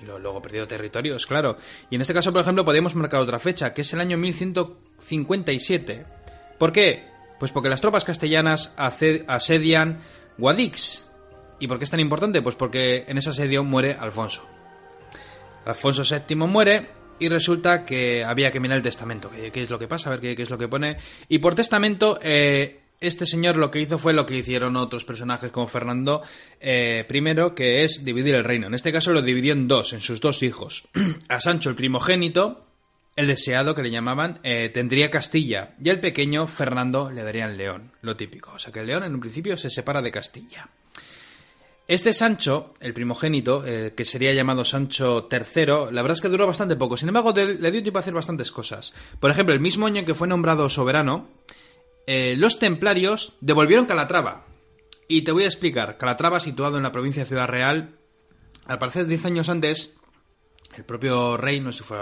Y 0.00 0.06
luego 0.06 0.42
perdió 0.42 0.66
territorios, 0.66 1.26
claro. 1.26 1.56
Y 1.90 1.94
en 1.94 2.00
este 2.00 2.14
caso, 2.14 2.32
por 2.32 2.40
ejemplo, 2.42 2.64
podemos 2.64 2.96
marcar 2.96 3.20
otra 3.20 3.38
fecha, 3.38 3.72
que 3.72 3.82
es 3.82 3.92
el 3.92 4.00
año 4.00 4.16
1157. 4.18 6.06
¿Por 6.58 6.72
qué? 6.72 7.12
Pues 7.38 7.52
porque 7.52 7.68
las 7.68 7.80
tropas 7.80 8.04
castellanas 8.04 8.74
asedian 8.76 10.00
Guadix. 10.38 11.08
¿Y 11.60 11.68
por 11.68 11.78
qué 11.78 11.84
es 11.84 11.90
tan 11.90 12.00
importante? 12.00 12.42
Pues 12.42 12.56
porque 12.56 13.04
en 13.06 13.18
ese 13.18 13.30
asedio 13.30 13.64
muere 13.64 13.96
Alfonso. 13.98 14.42
Alfonso 15.64 16.02
VII 16.02 16.36
muere 16.36 16.88
y 17.18 17.28
resulta 17.28 17.84
que 17.84 18.24
había 18.24 18.50
que 18.50 18.58
mirar 18.58 18.78
el 18.78 18.82
testamento. 18.82 19.30
¿Qué, 19.30 19.62
es 19.62 19.70
lo 19.70 19.78
que 19.78 19.86
pasa? 19.86 20.10
A 20.10 20.16
ver 20.16 20.36
qué, 20.36 20.42
es 20.42 20.50
lo 20.50 20.58
que 20.58 20.66
pone. 20.66 20.96
Y 21.28 21.38
por 21.38 21.54
testamento, 21.54 22.18
eh, 22.20 22.80
este 23.00 23.26
señor 23.26 23.56
lo 23.56 23.70
que 23.70 23.80
hizo 23.80 23.98
fue 23.98 24.12
lo 24.12 24.26
que 24.26 24.36
hicieron 24.36 24.76
otros 24.76 25.04
personajes 25.04 25.50
como 25.50 25.66
Fernando 25.66 26.22
eh, 26.60 27.06
I, 27.08 27.54
que 27.54 27.84
es 27.84 28.04
dividir 28.04 28.34
el 28.34 28.44
reino. 28.44 28.66
En 28.66 28.74
este 28.74 28.92
caso 28.92 29.12
lo 29.12 29.22
dividió 29.22 29.52
en 29.52 29.68
dos, 29.68 29.92
en 29.92 30.00
sus 30.00 30.20
dos 30.20 30.42
hijos. 30.42 30.88
A 31.28 31.38
Sancho 31.40 31.70
el 31.70 31.76
primogénito, 31.76 32.66
el 33.16 33.26
deseado 33.26 33.74
que 33.74 33.82
le 33.82 33.90
llamaban, 33.90 34.40
eh, 34.42 34.70
tendría 34.72 35.10
Castilla 35.10 35.74
y 35.82 35.90
al 35.90 36.00
pequeño 36.00 36.46
Fernando 36.46 37.10
le 37.10 37.22
darían 37.22 37.56
León, 37.56 37.92
lo 38.00 38.16
típico. 38.16 38.52
O 38.52 38.58
sea 38.58 38.72
que 38.72 38.80
el 38.80 38.86
León 38.86 39.04
en 39.04 39.14
un 39.14 39.20
principio 39.20 39.56
se 39.56 39.70
separa 39.70 40.00
de 40.00 40.10
Castilla. 40.10 40.68
Este 41.88 42.14
Sancho, 42.14 42.74
el 42.80 42.94
primogénito, 42.94 43.64
eh, 43.66 43.92
que 43.94 44.04
sería 44.04 44.32
llamado 44.32 44.64
Sancho 44.64 45.28
III, 45.30 45.90
la 45.90 46.02
verdad 46.02 46.12
es 46.12 46.20
que 46.20 46.28
duró 46.28 46.46
bastante 46.46 46.76
poco. 46.76 46.96
Sin 46.96 47.08
embargo, 47.08 47.34
le 47.34 47.70
dio 47.70 47.82
tiempo 47.82 47.98
a 47.98 48.00
hacer 48.00 48.14
bastantes 48.14 48.52
cosas. 48.52 48.94
Por 49.20 49.30
ejemplo, 49.30 49.54
el 49.54 49.60
mismo 49.60 49.86
año 49.86 49.98
en 49.98 50.06
que 50.06 50.14
fue 50.14 50.28
nombrado 50.28 50.68
soberano, 50.68 51.28
eh, 52.06 52.34
los 52.38 52.58
templarios 52.58 53.34
devolvieron 53.40 53.86
Calatrava. 53.86 54.46
Y 55.08 55.22
te 55.22 55.32
voy 55.32 55.42
a 55.42 55.48
explicar. 55.48 55.98
Calatrava, 55.98 56.40
situado 56.40 56.76
en 56.76 56.84
la 56.84 56.92
provincia 56.92 57.24
de 57.24 57.28
Ciudad 57.28 57.48
Real, 57.48 57.96
al 58.64 58.78
parecer 58.78 59.06
10 59.06 59.26
años 59.26 59.48
antes, 59.48 59.92
el 60.76 60.84
propio 60.84 61.36
rey, 61.36 61.60
no 61.60 61.72
sé 61.72 61.78
si 61.78 61.84
fue, 61.84 61.98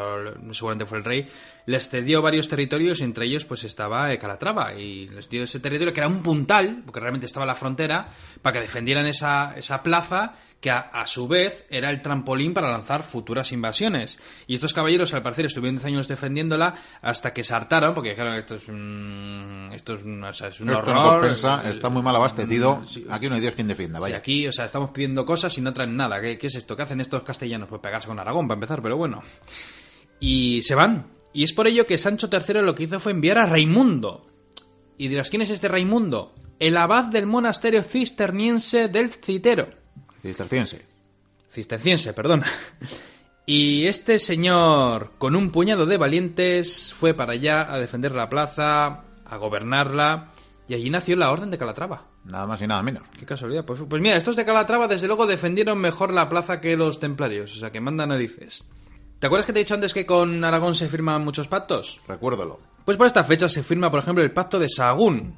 seguramente 0.53 0.87
fue 0.87 0.99
el 0.99 1.05
rey, 1.05 1.27
les 1.67 1.89
cedió 1.89 2.23
varios 2.23 2.49
territorios 2.49 3.01
entre 3.01 3.27
ellos 3.27 3.45
pues 3.45 3.65
estaba 3.65 4.17
Calatrava. 4.19 4.75
Y 4.75 5.09
les 5.09 5.29
dio 5.29 5.45
ese 5.45 5.61
territorio 5.61 5.93
que 5.93 6.01
era 6.01 6.09
un 6.09 6.23
puntal, 6.23 6.83
porque 6.85 7.01
realmente 7.01 7.27
estaba 7.27 7.47
la 7.47 7.55
frontera, 7.55 8.09
para 8.43 8.55
que 8.55 8.61
defendieran 8.61 9.07
esa, 9.07 9.55
esa 9.57 9.83
plaza 9.83 10.35
que 10.61 10.71
a, 10.71 11.07
su 11.07 11.27
vez 11.27 11.65
era 11.71 11.91
el 11.91 12.03
trampolín 12.03 12.53
para 12.53 12.71
lanzar 12.71 13.03
futuras 13.03 13.51
invasiones. 13.51 14.21
Y 14.47 14.55
estos 14.55 14.75
caballeros, 14.75 15.15
al 15.15 15.23
parecer, 15.23 15.47
estuvieron 15.47 15.77
10 15.77 15.87
años 15.87 16.09
defendiéndola 16.09 16.75
hasta 17.01 17.33
que 17.33 17.45
se 17.45 17.55
hartaron, 17.55 17.95
porque 17.95 18.11
dijeron 18.11 18.35
esto 18.35 18.57
es 18.57 18.69
un, 18.69 19.71
esto 19.73 19.95
es 19.95 20.61
un, 20.61 20.71
horror. 20.71 21.25
está 21.25 21.89
muy 21.89 22.03
mal 22.03 22.15
abastecido. 22.15 22.77
Mm, 22.77 23.11
aquí 23.11 23.29
no 23.31 23.37
hay 23.37 23.41
Dios 23.41 23.55
quien 23.55 23.69
defienda, 23.69 23.99
vaya. 24.01 24.19
aquí, 24.19 24.47
o 24.47 24.53
sea, 24.53 24.67
estamos 24.67 24.91
pidiendo 24.91 25.25
cosas 25.25 25.57
y 25.57 25.63
no 25.63 25.73
traen 25.73 25.97
nada. 25.97 26.21
¿Qué, 26.21 26.39
es 26.41 26.55
esto? 26.55 26.77
¿Qué 26.77 26.83
hacen 26.83 27.01
estos 27.01 27.23
castellanos? 27.23 27.69
Pues 27.69 27.81
pegarse 27.81 28.09
con 28.09 28.19
Aragón, 28.19 28.47
para 28.47 28.57
empezar, 28.57 28.83
pero 28.83 28.99
bueno. 28.99 29.23
Y 30.21 30.61
se 30.61 30.75
van. 30.75 31.07
Y 31.33 31.45
es 31.45 31.55
por 31.55 31.69
ello 31.69 31.87
que 31.87 31.97
Sancho 31.97 32.29
III 32.31 32.61
lo 32.61 32.75
que 32.75 32.83
hizo 32.83 33.01
fue 33.01 33.13
enviar 33.13 33.39
a 33.39 33.47
Raimundo. 33.47 34.27
Y 34.99 35.09
dirás, 35.09 35.31
¿quién 35.31 35.41
es 35.41 35.49
este 35.49 35.69
Raimundo? 35.69 36.35
El 36.59 36.77
abad 36.77 37.05
del 37.05 37.25
monasterio 37.25 37.83
cisterniense 37.83 38.89
del 38.89 39.09
Citero 39.09 39.80
Cisterciense. 40.23 40.85
Cisterciense, 41.53 42.13
perdón. 42.13 42.45
Y 43.47 43.87
este 43.87 44.19
señor, 44.19 45.13
con 45.19 45.35
un 45.35 45.51
puñado 45.51 45.87
de 45.87 45.97
valientes, 45.97 46.95
fue 46.95 47.15
para 47.15 47.33
allá 47.33 47.73
a 47.73 47.79
defender 47.79 48.13
la 48.13 48.29
plaza, 48.29 49.03
a 49.25 49.37
gobernarla, 49.39 50.29
y 50.69 50.75
allí 50.75 50.91
nació 50.91 51.17
la 51.17 51.33
Orden 51.33 51.51
de 51.51 51.59
Calatrava. 51.59 52.07
Nada 52.25 52.47
más 52.47 52.63
y 52.63 52.67
nada 52.67 52.83
menos. 52.83 53.03
Qué 53.19 53.27
casualidad. 53.27 53.65
Pues, 53.65 53.81
pues 53.89 54.01
mira, 54.01 54.17
estos 54.17 54.37
de 54.37 54.45
Calatrava 54.45 54.87
desde 54.87 55.09
luego 55.09 55.27
defendieron 55.27 55.79
mejor 55.79 56.13
la 56.13 56.29
plaza 56.29 56.61
que 56.61 56.77
los 56.77 57.01
templarios, 57.01 57.57
o 57.57 57.59
sea 57.59 57.73
que 57.73 57.81
mandan 57.81 58.11
narices. 58.11 58.65
¿Te 59.19 59.27
acuerdas 59.27 59.47
que 59.47 59.53
te 59.53 59.61
he 59.61 59.65
dicho 59.65 59.75
antes 59.75 59.93
que 59.95 60.07
con 60.07 60.45
Aragón 60.45 60.75
se 60.75 60.89
firman 60.89 61.25
muchos 61.25 61.49
pactos? 61.49 62.01
Recuérdalo. 62.07 62.61
Pues 62.85 62.97
por 62.97 63.07
esta 63.07 63.25
fecha 63.25 63.49
se 63.49 63.63
firma, 63.63 63.91
por 63.91 64.01
ejemplo, 64.01 64.23
el 64.23 64.33
pacto 64.33 64.59
de 64.59 64.69
Sahagún. 64.69 65.37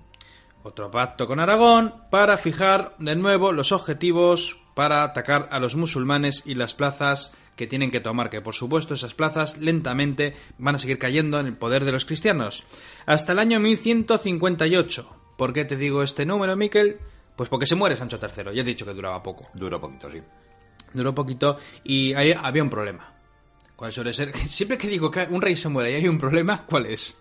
Otro 0.63 0.91
pacto 0.91 1.27
con 1.27 1.41
Aragón 1.41 1.95
para 2.11 2.37
fijar 2.37 2.95
de 2.99 3.17
nuevo 3.17 3.53
los 3.53 3.73
objetivos 3.73 4.62
para 4.75 5.05
atacar 5.05 5.49
a 5.51 5.59
los 5.59 5.77
musulmanes 5.77 6.43
y 6.47 6.55
las 6.55 6.75
plazas 6.75 7.33
que 7.57 7.67
tienen 7.67 7.91
que 7.91 8.01
tomar, 8.01 8.31
que 8.31 8.41
por 8.41 8.55
supuesto 8.55 8.95
esas 8.95 9.15
plazas 9.15 9.59
lentamente 9.59 10.35
van 10.59 10.77
a 10.77 10.79
seguir 10.79 10.99
cayendo 10.99 11.39
en 11.39 11.47
el 11.47 11.57
poder 11.57 11.85
de 11.85 11.93
los 11.93 12.05
cristianos. 12.05 12.65
Hasta 13.07 13.33
el 13.33 13.39
año 13.39 13.61
1158. 13.61 15.17
¿Por 15.37 15.53
qué 15.53 15.65
te 15.65 15.77
digo 15.77 16.03
este 16.03 16.25
número, 16.25 16.57
Miquel? 16.57 16.99
Pues 17.37 17.49
porque 17.49 17.67
se 17.67 17.75
muere 17.75 17.97
Sancho 17.97 18.19
III. 18.21 18.55
Ya 18.55 18.63
he 18.63 18.65
dicho 18.65 18.87
que 18.87 18.95
duraba 18.95 19.23
poco. 19.23 19.49
Duró 19.55 19.81
poquito, 19.81 20.11
sí. 20.11 20.23
Duró 20.93 21.15
poquito 21.15 21.59
y 21.85 22.15
ahí 22.15 22.33
había 22.33 22.63
un 22.63 22.71
problema. 22.71 23.15
¿Cuál 23.77 23.93
suele 23.93 24.13
ser? 24.13 24.37
Siempre 24.49 24.79
que 24.79 24.89
digo 24.89 25.11
que 25.11 25.27
un 25.31 25.43
rey 25.43 25.57
se 25.57 25.69
muere 25.69 25.91
y 25.93 25.95
hay 25.95 26.09
un 26.09 26.19
problema, 26.19 26.65
¿cuál 26.67 26.87
es? 26.87 27.21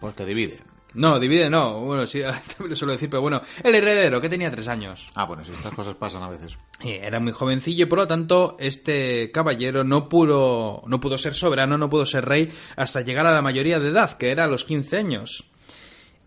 Pues 0.00 0.14
que 0.14 0.24
divide. 0.24 0.75
No, 0.94 1.20
divide 1.20 1.50
no. 1.50 1.80
Bueno, 1.80 2.06
sí, 2.06 2.22
también 2.48 2.70
lo 2.70 2.76
suelo 2.76 2.92
decir, 2.92 3.10
pero 3.10 3.20
bueno, 3.20 3.42
el 3.62 3.74
heredero, 3.74 4.20
que 4.20 4.28
tenía 4.28 4.50
tres 4.50 4.68
años. 4.68 5.06
Ah, 5.14 5.24
bueno, 5.24 5.44
sí, 5.44 5.52
estas 5.52 5.74
cosas 5.74 5.94
pasan 5.94 6.22
a 6.22 6.28
veces. 6.28 6.58
era 6.82 7.20
muy 7.20 7.32
jovencillo 7.32 7.84
y 7.84 7.88
por 7.88 7.98
lo 7.98 8.06
tanto 8.06 8.56
este 8.58 9.30
caballero 9.32 9.84
no 9.84 10.08
pudo, 10.08 10.82
no 10.86 11.00
pudo 11.00 11.18
ser 11.18 11.34
soberano, 11.34 11.76
no 11.76 11.90
pudo 11.90 12.06
ser 12.06 12.24
rey 12.24 12.50
hasta 12.76 13.02
llegar 13.02 13.26
a 13.26 13.34
la 13.34 13.42
mayoría 13.42 13.78
de 13.78 13.90
edad, 13.90 14.16
que 14.16 14.30
era 14.30 14.44
a 14.44 14.48
los 14.48 14.64
15 14.64 14.96
años. 14.96 15.44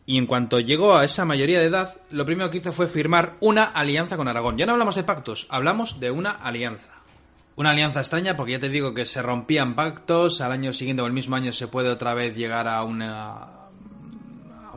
Y 0.06 0.18
en 0.18 0.26
cuanto 0.26 0.60
llegó 0.60 0.96
a 0.96 1.06
esa 1.06 1.24
mayoría 1.24 1.60
de 1.60 1.66
edad, 1.66 1.98
lo 2.10 2.26
primero 2.26 2.50
que 2.50 2.58
hizo 2.58 2.74
fue 2.74 2.88
firmar 2.88 3.36
una 3.42 3.64
alianza 3.64 4.18
con 4.18 4.28
Aragón. 4.28 4.58
Ya 4.58 4.66
no 4.66 4.72
hablamos 4.72 4.96
de 4.96 5.04
pactos, 5.04 5.46
hablamos 5.50 6.00
de 6.00 6.10
una 6.10 6.32
alianza. 6.32 6.90
Una 7.56 7.72
alianza 7.72 8.00
extraña 8.00 8.36
porque 8.36 8.54
ya 8.54 8.60
te 8.60 8.70
digo 8.70 8.94
que 8.94 9.06
se 9.06 9.22
rompían 9.22 9.76
pactos, 9.76 10.42
al 10.42 10.52
año 10.52 10.74
siguiente 10.74 11.04
o 11.04 11.06
el 11.06 11.14
mismo 11.14 11.36
año 11.36 11.52
se 11.52 11.68
puede 11.68 11.90
otra 11.90 12.14
vez 12.14 12.36
llegar 12.36 12.68
a 12.68 12.82
una 12.84 13.59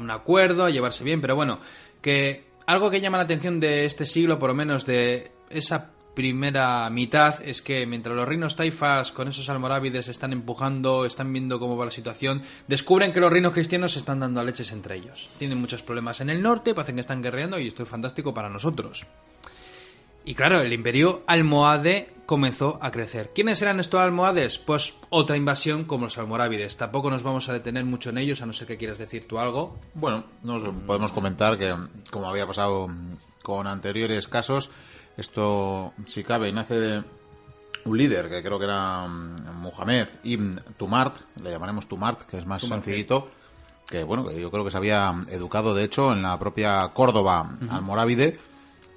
un 0.02 0.10
acuerdo, 0.10 0.64
a 0.64 0.70
llevarse 0.70 1.04
bien, 1.04 1.20
pero 1.20 1.36
bueno, 1.36 1.58
que 2.00 2.44
algo 2.66 2.90
que 2.90 3.00
llama 3.00 3.18
la 3.18 3.24
atención 3.24 3.60
de 3.60 3.84
este 3.84 4.06
siglo, 4.06 4.38
por 4.38 4.50
lo 4.50 4.54
menos 4.54 4.86
de 4.86 5.32
esa 5.50 5.90
primera 6.14 6.88
mitad, 6.90 7.42
es 7.42 7.62
que 7.62 7.86
mientras 7.86 8.14
los 8.14 8.28
reinos 8.28 8.56
taifas 8.56 9.12
con 9.12 9.28
esos 9.28 9.48
almorávides 9.48 10.08
están 10.08 10.32
empujando, 10.32 11.06
están 11.06 11.32
viendo 11.32 11.58
cómo 11.58 11.76
va 11.76 11.86
la 11.86 11.90
situación, 11.90 12.42
descubren 12.68 13.12
que 13.12 13.20
los 13.20 13.32
reinos 13.32 13.52
cristianos 13.52 13.92
se 13.92 14.00
están 14.00 14.20
dando 14.20 14.40
a 14.40 14.44
leches 14.44 14.72
entre 14.72 14.96
ellos. 14.96 15.30
Tienen 15.38 15.58
muchos 15.58 15.82
problemas 15.82 16.20
en 16.20 16.30
el 16.30 16.42
norte, 16.42 16.74
parecen 16.74 16.96
que 16.96 17.00
están 17.00 17.22
guerreando 17.22 17.58
y 17.58 17.68
esto 17.68 17.82
es 17.82 17.88
fantástico 17.88 18.34
para 18.34 18.50
nosotros. 18.50 19.06
Y 20.24 20.34
claro, 20.34 20.60
el 20.60 20.72
imperio 20.72 21.22
almohade 21.26 22.12
comenzó 22.26 22.78
a 22.80 22.90
crecer. 22.90 23.30
¿Quiénes 23.34 23.60
eran 23.62 23.80
estos 23.80 24.00
almohades? 24.00 24.58
Pues 24.58 24.94
otra 25.10 25.36
invasión 25.36 25.84
como 25.84 26.06
los 26.06 26.18
almorávides. 26.18 26.76
Tampoco 26.76 27.10
nos 27.10 27.22
vamos 27.22 27.48
a 27.48 27.52
detener 27.52 27.84
mucho 27.84 28.10
en 28.10 28.18
ellos, 28.18 28.40
a 28.40 28.46
no 28.46 28.52
ser 28.52 28.66
que 28.66 28.76
quieras 28.76 28.98
decir 28.98 29.26
tú 29.26 29.38
algo. 29.38 29.78
Bueno, 29.94 30.24
nos 30.42 30.62
podemos 30.86 31.12
comentar 31.12 31.58
que, 31.58 31.74
como 32.10 32.28
había 32.28 32.46
pasado 32.46 32.88
con 33.42 33.66
anteriores 33.66 34.28
casos, 34.28 34.70
esto, 35.16 35.92
si 36.06 36.24
cabe, 36.24 36.52
nace 36.52 36.78
de 36.78 37.04
un 37.84 37.98
líder 37.98 38.28
que 38.28 38.42
creo 38.42 38.58
que 38.58 38.66
era 38.66 39.06
mm, 39.06 39.60
Muhammad 39.60 40.06
ibn 40.22 40.58
Tumart, 40.76 41.16
le 41.42 41.50
llamaremos 41.50 41.88
Tumart, 41.88 42.22
que 42.22 42.38
es 42.38 42.46
más 42.46 42.62
sencillito, 42.62 43.28
que 43.88 44.04
bueno, 44.04 44.24
que 44.24 44.40
yo 44.40 44.50
creo 44.50 44.64
que 44.64 44.70
se 44.70 44.76
había 44.76 45.12
educado 45.28 45.74
de 45.74 45.84
hecho 45.84 46.12
en 46.12 46.22
la 46.22 46.38
propia 46.38 46.88
Córdoba 46.94 47.58
almorávide 47.68 48.38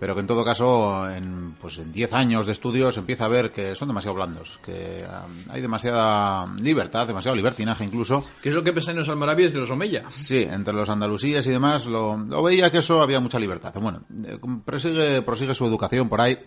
pero 0.06 0.14
que 0.14 0.22
en 0.22 0.28
todo 0.28 0.46
caso, 0.46 1.10
en, 1.10 1.56
pues 1.60 1.80
en 1.80 1.92
10 1.92 2.14
años 2.14 2.46
de 2.46 2.52
estudios 2.52 2.96
empieza 2.96 3.26
a 3.26 3.28
ver 3.28 3.52
que 3.52 3.76
son 3.76 3.88
demasiado 3.88 4.14
blandos, 4.14 4.60
que 4.64 5.04
um, 5.04 5.52
hay 5.52 5.62
demasiada 5.62 6.46
libertad, 6.60 7.08
demasiado 7.08 7.36
libertinaje 7.36 7.86
incluso. 7.86 8.24
¿Qué 8.40 8.50
es 8.50 8.56
lo 8.56 8.64
que 8.64 8.72
pensáis 8.72 8.96
los 8.96 9.10
almorávides 9.10 9.56
y 9.56 9.58
los 9.58 9.72
omeya? 9.72 10.04
Sí, 10.10 10.44
entre 10.48 10.76
los 10.76 10.90
andalusíes 10.90 11.48
y 11.48 11.50
demás, 11.50 11.88
lo, 11.88 12.20
veía 12.44 12.72
que 12.72 12.78
eso 12.78 13.02
había 13.02 13.20
mucha 13.20 13.40
libertad. 13.40 13.74
Bueno, 13.82 14.04
eh, 14.28 14.38
prosigue, 14.64 15.24
prosigue 15.24 15.56
su 15.56 15.66
educación 15.66 16.08
por 16.08 16.22
ahí, 16.22 16.38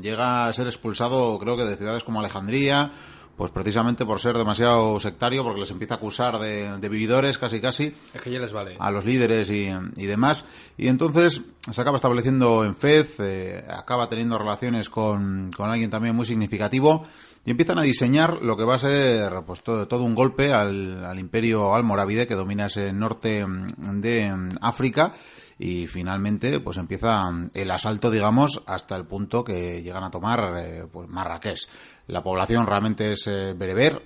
llega 0.00 0.46
a 0.46 0.52
ser 0.52 0.68
expulsado 0.68 1.40
creo 1.40 1.56
que 1.56 1.64
de 1.64 1.76
ciudades 1.76 2.04
como 2.04 2.20
Alejandría, 2.20 2.92
pues 3.36 3.50
precisamente 3.50 4.04
por 4.04 4.20
ser 4.20 4.36
demasiado 4.36 5.00
sectario, 5.00 5.42
porque 5.42 5.60
les 5.60 5.70
empieza 5.70 5.94
a 5.94 5.96
acusar 5.96 6.38
de, 6.38 6.88
vividores 6.88 7.38
casi 7.38 7.60
casi. 7.60 7.94
Es 8.12 8.20
que 8.20 8.30
ya 8.30 8.38
les 8.38 8.52
vale. 8.52 8.76
A 8.78 8.90
los 8.90 9.04
líderes 9.04 9.50
y, 9.50 9.70
demás. 10.06 10.44
Y 10.76 10.88
entonces 10.88 11.42
se 11.70 11.80
acaba 11.80 11.96
estableciendo 11.96 12.64
en 12.64 12.76
Fez, 12.76 13.16
eh, 13.20 13.64
acaba 13.68 14.08
teniendo 14.08 14.38
relaciones 14.38 14.90
con, 14.90 15.50
alguien 15.58 15.90
también 15.90 16.14
muy 16.14 16.26
significativo 16.26 17.06
y 17.44 17.50
empiezan 17.50 17.78
a 17.78 17.82
diseñar 17.82 18.42
lo 18.42 18.56
que 18.56 18.64
va 18.64 18.76
a 18.76 18.78
ser 18.78 19.32
pues 19.46 19.62
todo, 19.62 20.02
un 20.02 20.14
golpe 20.14 20.52
al, 20.52 21.04
al, 21.04 21.18
imperio 21.18 21.74
almorávide 21.74 22.26
que 22.26 22.34
domina 22.34 22.66
ese 22.66 22.92
norte 22.92 23.44
de 23.78 24.32
África 24.60 25.12
y 25.58 25.86
finalmente 25.86 26.58
pues 26.60 26.76
empieza 26.76 27.30
el 27.54 27.70
asalto 27.70 28.10
digamos 28.10 28.62
hasta 28.66 28.96
el 28.96 29.04
punto 29.04 29.44
que 29.44 29.80
llegan 29.82 30.02
a 30.02 30.10
tomar 30.10 30.54
eh, 30.56 30.86
pues 30.90 31.08
Marrakech 31.08 31.68
la 32.06 32.22
población 32.22 32.66
realmente 32.66 33.12
es 33.12 33.26
eh, 33.26 33.54
bereber, 33.56 34.02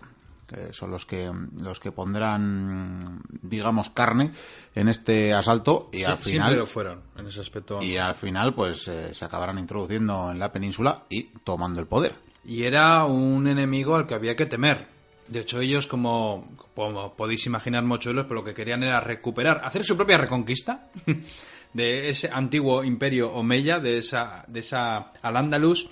que 0.46 0.72
son 0.72 0.90
los 0.90 1.04
que 1.04 1.30
los 1.60 1.80
que 1.80 1.92
pondrán 1.92 3.20
digamos 3.42 3.90
carne 3.90 4.30
en 4.74 4.88
este 4.88 5.34
asalto 5.34 5.90
y 5.92 6.04
al 6.04 6.18
final 6.18 6.56
lo 6.56 6.66
fueron 6.66 7.02
en 7.16 7.26
ese 7.26 7.40
aspecto. 7.40 7.80
y 7.82 7.96
al 7.96 8.14
final 8.14 8.54
pues 8.54 8.86
eh, 8.88 9.12
se 9.12 9.24
acabarán 9.24 9.58
introduciendo 9.58 10.30
en 10.30 10.38
la 10.38 10.52
península 10.52 11.04
y 11.10 11.24
tomando 11.44 11.80
el 11.80 11.86
poder. 11.86 12.14
Y 12.44 12.62
era 12.62 13.04
un 13.04 13.48
enemigo 13.48 13.96
al 13.96 14.06
que 14.06 14.14
había 14.14 14.36
que 14.36 14.46
temer. 14.46 14.86
De 15.26 15.40
hecho 15.40 15.60
ellos 15.60 15.88
como, 15.88 16.48
como 16.76 17.14
podéis 17.14 17.46
imaginar 17.46 17.82
mochuelos 17.82 18.26
pero 18.26 18.36
lo 18.36 18.44
que 18.44 18.54
querían 18.54 18.84
era 18.84 19.00
recuperar 19.00 19.60
hacer 19.64 19.84
su 19.84 19.96
propia 19.96 20.18
reconquista 20.18 20.88
de 21.72 22.08
ese 22.08 22.30
antiguo 22.32 22.84
imperio 22.84 23.32
omeya 23.32 23.80
de 23.80 23.98
esa 23.98 24.44
de 24.46 24.60
esa 24.60 25.12
al 25.22 25.36
andalus 25.36 25.88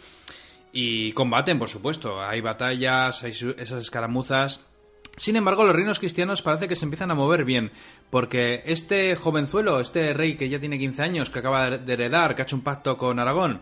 y 0.76 1.12
combaten, 1.12 1.60
por 1.60 1.68
supuesto. 1.68 2.20
Hay 2.20 2.40
batallas, 2.40 3.22
hay 3.22 3.30
esas 3.30 3.80
escaramuzas. 3.80 4.60
Sin 5.16 5.36
embargo, 5.36 5.64
los 5.64 5.76
reinos 5.76 6.00
cristianos 6.00 6.42
parece 6.42 6.66
que 6.66 6.74
se 6.74 6.84
empiezan 6.84 7.12
a 7.12 7.14
mover 7.14 7.44
bien, 7.44 7.70
porque 8.10 8.64
este 8.66 9.14
jovenzuelo, 9.14 9.78
este 9.78 10.12
rey 10.12 10.34
que 10.34 10.48
ya 10.48 10.58
tiene 10.58 10.76
15 10.76 11.02
años, 11.02 11.30
que 11.30 11.38
acaba 11.38 11.70
de 11.70 11.92
heredar, 11.92 12.34
que 12.34 12.42
ha 12.42 12.44
hecho 12.44 12.56
un 12.56 12.62
pacto 12.62 12.98
con 12.98 13.20
Aragón, 13.20 13.60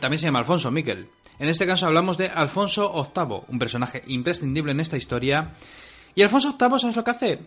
también 0.00 0.18
se 0.18 0.26
llama 0.26 0.38
Alfonso 0.38 0.70
Miquel. 0.70 1.08
En 1.40 1.48
este 1.48 1.66
caso 1.66 1.86
hablamos 1.86 2.16
de 2.16 2.28
Alfonso 2.28 2.92
VIII, 2.92 3.42
un 3.48 3.58
personaje 3.58 4.04
imprescindible 4.06 4.70
en 4.70 4.78
esta 4.78 4.96
historia. 4.96 5.54
Y 6.14 6.22
Alfonso 6.22 6.56
VIII, 6.56 6.78
¿sabes 6.78 6.94
lo 6.94 7.02
que 7.02 7.10
hace? 7.10 7.40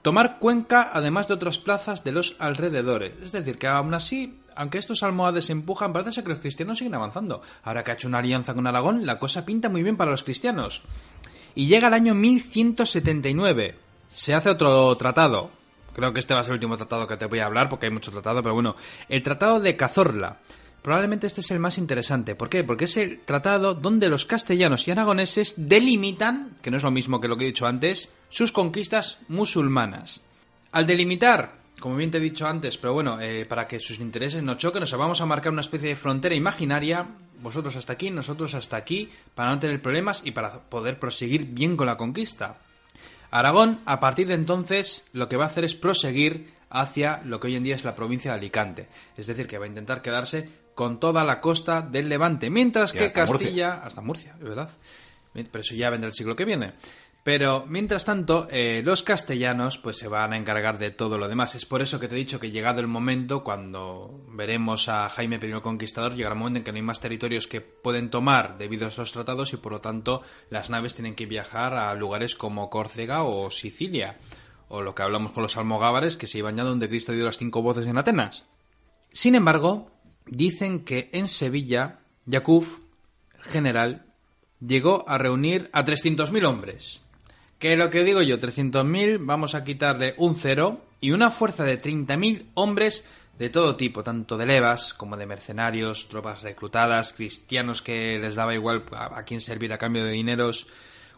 Tomar 0.00 0.38
Cuenca, 0.38 0.90
además 0.92 1.28
de 1.28 1.34
otras 1.34 1.58
plazas 1.58 2.04
de 2.04 2.12
los 2.12 2.36
alrededores. 2.38 3.12
Es 3.22 3.32
decir, 3.32 3.58
que 3.58 3.66
aún 3.66 3.92
así, 3.92 4.40
aunque 4.56 4.78
estos 4.78 5.02
almohades 5.02 5.50
empujan, 5.50 5.92
parece 5.92 6.22
que 6.22 6.28
los 6.28 6.40
cristianos 6.40 6.78
siguen 6.78 6.94
avanzando. 6.94 7.42
Ahora 7.62 7.84
que 7.84 7.90
ha 7.90 7.94
hecho 7.94 8.08
una 8.08 8.18
alianza 8.18 8.54
con 8.54 8.66
Aragón, 8.66 9.06
la 9.06 9.18
cosa 9.18 9.44
pinta 9.44 9.68
muy 9.68 9.82
bien 9.82 9.96
para 9.96 10.10
los 10.10 10.24
cristianos. 10.24 10.82
Y 11.54 11.66
llega 11.66 11.88
el 11.88 11.94
año 11.94 12.14
1179. 12.14 13.76
Se 14.08 14.34
hace 14.34 14.50
otro 14.50 14.96
tratado. 14.96 15.50
Creo 15.94 16.12
que 16.12 16.20
este 16.20 16.34
va 16.34 16.40
a 16.40 16.44
ser 16.44 16.52
el 16.52 16.56
último 16.56 16.76
tratado 16.76 17.06
que 17.06 17.16
te 17.16 17.26
voy 17.26 17.38
a 17.38 17.46
hablar, 17.46 17.68
porque 17.68 17.86
hay 17.86 17.92
muchos 17.92 18.12
tratados, 18.12 18.42
pero 18.42 18.54
bueno. 18.54 18.74
El 19.08 19.22
Tratado 19.22 19.60
de 19.60 19.76
Cazorla. 19.76 20.38
Probablemente 20.82 21.26
este 21.26 21.40
es 21.40 21.50
el 21.50 21.60
más 21.60 21.78
interesante. 21.78 22.34
¿Por 22.34 22.50
qué? 22.50 22.62
Porque 22.62 22.84
es 22.84 22.96
el 22.98 23.20
tratado 23.20 23.72
donde 23.72 24.10
los 24.10 24.26
castellanos 24.26 24.86
y 24.86 24.90
aragoneses 24.90 25.54
delimitan, 25.56 26.56
que 26.60 26.70
no 26.70 26.76
es 26.76 26.82
lo 26.82 26.90
mismo 26.90 27.20
que 27.20 27.28
lo 27.28 27.38
que 27.38 27.44
he 27.44 27.46
dicho 27.46 27.66
antes, 27.66 28.10
sus 28.28 28.52
conquistas 28.52 29.18
musulmanas. 29.28 30.20
Al 30.72 30.86
delimitar, 30.86 31.63
como 31.80 31.96
bien 31.96 32.10
te 32.10 32.18
he 32.18 32.20
dicho 32.20 32.46
antes, 32.46 32.76
pero 32.76 32.92
bueno, 32.92 33.20
eh, 33.20 33.46
para 33.46 33.66
que 33.66 33.80
sus 33.80 34.00
intereses 34.00 34.42
no 34.42 34.56
choquen, 34.56 34.80
nos 34.80 34.92
vamos 34.92 35.20
a 35.20 35.26
marcar 35.26 35.52
una 35.52 35.60
especie 35.60 35.88
de 35.90 35.96
frontera 35.96 36.34
imaginaria 36.34 37.06
vosotros 37.40 37.76
hasta 37.76 37.92
aquí, 37.92 38.10
nosotros 38.10 38.54
hasta 38.54 38.76
aquí, 38.76 39.10
para 39.34 39.50
no 39.50 39.58
tener 39.58 39.82
problemas 39.82 40.22
y 40.24 40.30
para 40.30 40.60
poder 40.62 40.98
proseguir 40.98 41.46
bien 41.46 41.76
con 41.76 41.86
la 41.86 41.96
conquista. 41.96 42.56
Aragón, 43.30 43.80
a 43.84 44.00
partir 44.00 44.28
de 44.28 44.34
entonces, 44.34 45.04
lo 45.12 45.28
que 45.28 45.36
va 45.36 45.44
a 45.44 45.48
hacer 45.48 45.64
es 45.64 45.74
proseguir 45.74 46.52
hacia 46.70 47.20
lo 47.24 47.40
que 47.40 47.48
hoy 47.48 47.56
en 47.56 47.64
día 47.64 47.74
es 47.74 47.84
la 47.84 47.96
provincia 47.96 48.30
de 48.30 48.38
Alicante. 48.38 48.88
Es 49.16 49.26
decir, 49.26 49.46
que 49.46 49.58
va 49.58 49.64
a 49.64 49.68
intentar 49.68 50.02
quedarse 50.02 50.48
con 50.74 51.00
toda 51.00 51.24
la 51.24 51.40
costa 51.40 51.82
del 51.82 52.08
Levante, 52.08 52.48
mientras 52.50 52.92
que 52.92 53.10
Castilla... 53.10 53.82
Hasta 53.84 54.00
Murcia, 54.00 54.34
es 54.38 54.44
verdad. 54.44 54.70
Pero 55.32 55.60
eso 55.60 55.74
ya 55.74 55.90
vendrá 55.90 56.08
el 56.08 56.14
siglo 56.14 56.36
que 56.36 56.44
viene. 56.44 56.74
Pero 57.24 57.64
mientras 57.66 58.04
tanto, 58.04 58.46
eh, 58.50 58.82
los 58.84 59.02
castellanos 59.02 59.78
pues 59.78 59.96
se 59.96 60.08
van 60.08 60.34
a 60.34 60.36
encargar 60.36 60.76
de 60.76 60.90
todo 60.90 61.16
lo 61.16 61.26
demás. 61.26 61.54
Es 61.54 61.64
por 61.64 61.80
eso 61.80 61.98
que 61.98 62.06
te 62.06 62.14
he 62.14 62.18
dicho 62.18 62.38
que 62.38 62.50
llegado 62.50 62.80
el 62.80 62.86
momento, 62.86 63.42
cuando 63.42 64.26
veremos 64.28 64.90
a 64.90 65.08
Jaime 65.08 65.40
I 65.42 65.46
el 65.46 65.62
Conquistador, 65.62 66.14
llegará 66.14 66.34
un 66.34 66.40
momento 66.40 66.58
en 66.58 66.64
que 66.64 66.72
no 66.72 66.76
hay 66.76 66.82
más 66.82 67.00
territorios 67.00 67.46
que 67.46 67.62
pueden 67.62 68.10
tomar 68.10 68.58
debido 68.58 68.84
a 68.84 68.88
estos 68.90 69.12
tratados 69.12 69.54
y 69.54 69.56
por 69.56 69.72
lo 69.72 69.80
tanto 69.80 70.20
las 70.50 70.68
naves 70.68 70.94
tienen 70.94 71.14
que 71.14 71.24
viajar 71.24 71.72
a 71.72 71.94
lugares 71.94 72.36
como 72.36 72.68
Córcega 72.68 73.24
o 73.24 73.50
Sicilia. 73.50 74.18
O 74.68 74.82
lo 74.82 74.94
que 74.94 75.02
hablamos 75.02 75.32
con 75.32 75.44
los 75.44 75.56
almogávares 75.56 76.18
que 76.18 76.26
se 76.26 76.38
iban 76.38 76.58
ya 76.58 76.64
donde 76.64 76.90
Cristo 76.90 77.12
dio 77.12 77.24
las 77.24 77.38
cinco 77.38 77.62
voces 77.62 77.86
en 77.86 77.96
Atenas. 77.96 78.44
Sin 79.14 79.34
embargo, 79.34 79.90
dicen 80.26 80.84
que 80.84 81.08
en 81.14 81.28
Sevilla, 81.28 82.00
Yakuf, 82.26 82.80
el 83.38 83.44
general, 83.44 84.12
llegó 84.60 85.08
a 85.08 85.16
reunir 85.16 85.70
a 85.72 85.86
300.000 85.86 86.44
hombres 86.44 87.03
que 87.58 87.76
lo 87.76 87.90
que 87.90 88.04
digo 88.04 88.22
yo, 88.22 88.38
300.000, 88.38 89.18
vamos 89.20 89.54
a 89.54 89.64
quitarle 89.64 90.14
un 90.18 90.36
cero 90.36 90.84
y 91.00 91.12
una 91.12 91.30
fuerza 91.30 91.64
de 91.64 91.80
30.000 91.80 92.46
hombres 92.54 93.04
de 93.38 93.50
todo 93.50 93.76
tipo, 93.76 94.02
tanto 94.02 94.36
de 94.36 94.46
levas 94.46 94.94
como 94.94 95.16
de 95.16 95.26
mercenarios, 95.26 96.08
tropas 96.08 96.42
reclutadas, 96.42 97.12
cristianos 97.12 97.82
que 97.82 98.18
les 98.18 98.34
daba 98.34 98.54
igual 98.54 98.84
a, 98.92 99.22
quién 99.24 99.40
servir 99.40 99.72
a 99.72 99.78
cambio 99.78 100.04
de 100.04 100.12
dineros. 100.12 100.68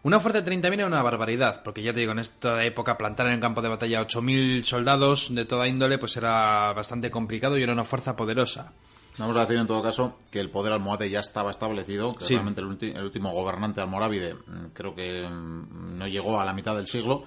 Una 0.02 0.20
fuerza 0.20 0.40
de 0.40 0.50
30.000 0.50 0.74
era 0.74 0.86
una 0.86 1.02
barbaridad, 1.02 1.62
porque 1.62 1.82
ya 1.82 1.92
te 1.92 2.00
digo, 2.00 2.12
en 2.12 2.20
esta 2.20 2.64
época 2.64 2.96
plantar 2.96 3.26
en 3.26 3.34
el 3.34 3.40
campo 3.40 3.60
de 3.60 3.68
batalla 3.68 4.06
8.000 4.06 4.64
soldados 4.64 5.34
de 5.34 5.44
toda 5.44 5.68
índole 5.68 5.98
pues 5.98 6.16
era 6.16 6.72
bastante 6.72 7.10
complicado 7.10 7.58
y 7.58 7.62
era 7.62 7.72
una 7.72 7.84
fuerza 7.84 8.16
poderosa. 8.16 8.72
Vamos 9.18 9.36
a 9.36 9.40
decir 9.40 9.56
en 9.56 9.66
todo 9.66 9.82
caso 9.82 10.18
que 10.30 10.40
el 10.40 10.50
poder 10.50 10.72
almohade 10.72 11.08
ya 11.08 11.20
estaba 11.20 11.50
establecido, 11.50 12.14
que 12.14 12.26
realmente 12.26 12.60
el, 12.60 13.02
último 13.02 13.32
gobernante 13.32 13.80
almorávide 13.80 14.34
mm, 14.34 14.66
creo 14.74 14.94
que 14.94 15.26
mm, 15.26 15.98
no 15.98 16.06
llegó 16.06 16.38
a 16.38 16.44
la 16.44 16.52
mitad 16.52 16.76
del 16.76 16.86
siglo, 16.86 17.24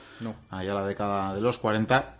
allá 0.51 0.73
la 0.73 0.85
década 0.85 1.33
de 1.33 1.41
los 1.41 1.57
40, 1.57 2.17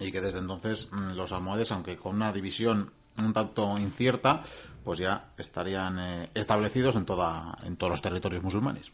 y 0.00 0.12
que 0.12 0.20
desde 0.20 0.40
entonces 0.40 0.88
mm, 0.92 1.12
los 1.12 1.32
almohades, 1.32 1.72
aunque 1.72 1.96
con 1.96 2.16
una 2.16 2.32
división 2.32 2.92
un 3.18 3.32
tanto 3.32 3.78
incierta, 3.78 4.42
pues 4.84 4.98
ya 4.98 5.32
estarían 5.36 5.98
eh, 5.98 6.30
establecidos 6.34 6.96
en, 6.96 7.04
toda, 7.04 7.56
en 7.64 7.76
todos 7.76 7.90
los 7.90 8.02
territorios 8.02 8.42
musulmanes. 8.42 8.92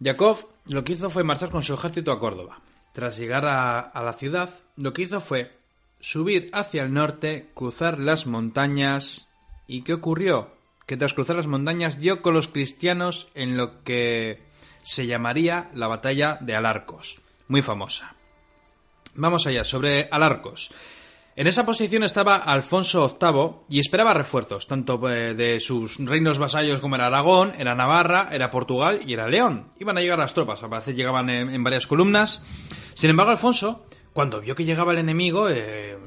Yakov 0.00 0.48
lo 0.66 0.84
que 0.84 0.92
hizo 0.92 1.08
fue 1.08 1.24
marchar 1.24 1.50
con 1.50 1.62
su 1.62 1.74
ejército 1.74 2.12
a 2.12 2.20
Córdoba. 2.20 2.60
Tras 2.92 3.16
llegar 3.18 3.44
a 3.46 4.02
la 4.02 4.12
ciudad, 4.14 4.50
lo 4.76 4.92
que 4.94 5.02
hizo 5.02 5.20
fue 5.20 5.58
subir 6.00 6.50
hacia 6.52 6.82
el 6.82 6.92
norte, 6.92 7.50
cruzar 7.54 7.98
las 7.98 8.26
montañas, 8.26 9.25
¿Y 9.66 9.82
qué 9.82 9.92
ocurrió? 9.92 10.50
Que 10.86 10.96
tras 10.96 11.14
cruzar 11.14 11.36
las 11.36 11.46
montañas 11.46 11.98
dio 11.98 12.22
con 12.22 12.34
los 12.34 12.48
cristianos 12.48 13.28
en 13.34 13.56
lo 13.56 13.82
que 13.82 14.42
se 14.82 15.06
llamaría 15.06 15.70
la 15.74 15.88
batalla 15.88 16.38
de 16.40 16.54
Alarcos, 16.54 17.18
muy 17.48 17.62
famosa. 17.62 18.14
Vamos 19.14 19.46
allá, 19.46 19.64
sobre 19.64 20.08
Alarcos. 20.10 20.70
En 21.34 21.46
esa 21.46 21.66
posición 21.66 22.02
estaba 22.02 22.36
Alfonso 22.36 23.14
VIII 23.20 23.66
y 23.68 23.78
esperaba 23.78 24.14
refuerzos, 24.14 24.66
tanto 24.66 24.98
eh, 25.10 25.34
de 25.34 25.60
sus 25.60 25.98
reinos 25.98 26.38
vasallos 26.38 26.80
como 26.80 26.94
era 26.94 27.08
Aragón, 27.08 27.52
era 27.58 27.74
Navarra, 27.74 28.30
era 28.32 28.50
Portugal 28.50 29.00
y 29.04 29.12
era 29.12 29.28
León. 29.28 29.68
Iban 29.78 29.98
a 29.98 30.00
llegar 30.00 30.18
las 30.18 30.32
tropas, 30.32 30.62
al 30.62 30.70
parecer 30.70 30.94
llegaban 30.94 31.28
en, 31.28 31.62
varias 31.62 31.86
columnas. 31.86 32.42
Sin 32.94 33.10
embargo, 33.10 33.32
Alfonso, 33.32 33.84
cuando 34.14 34.40
vio 34.40 34.54
que 34.54 34.64
llegaba 34.64 34.92
el 34.92 34.98
enemigo, 34.98 35.50
eh, 35.50 35.98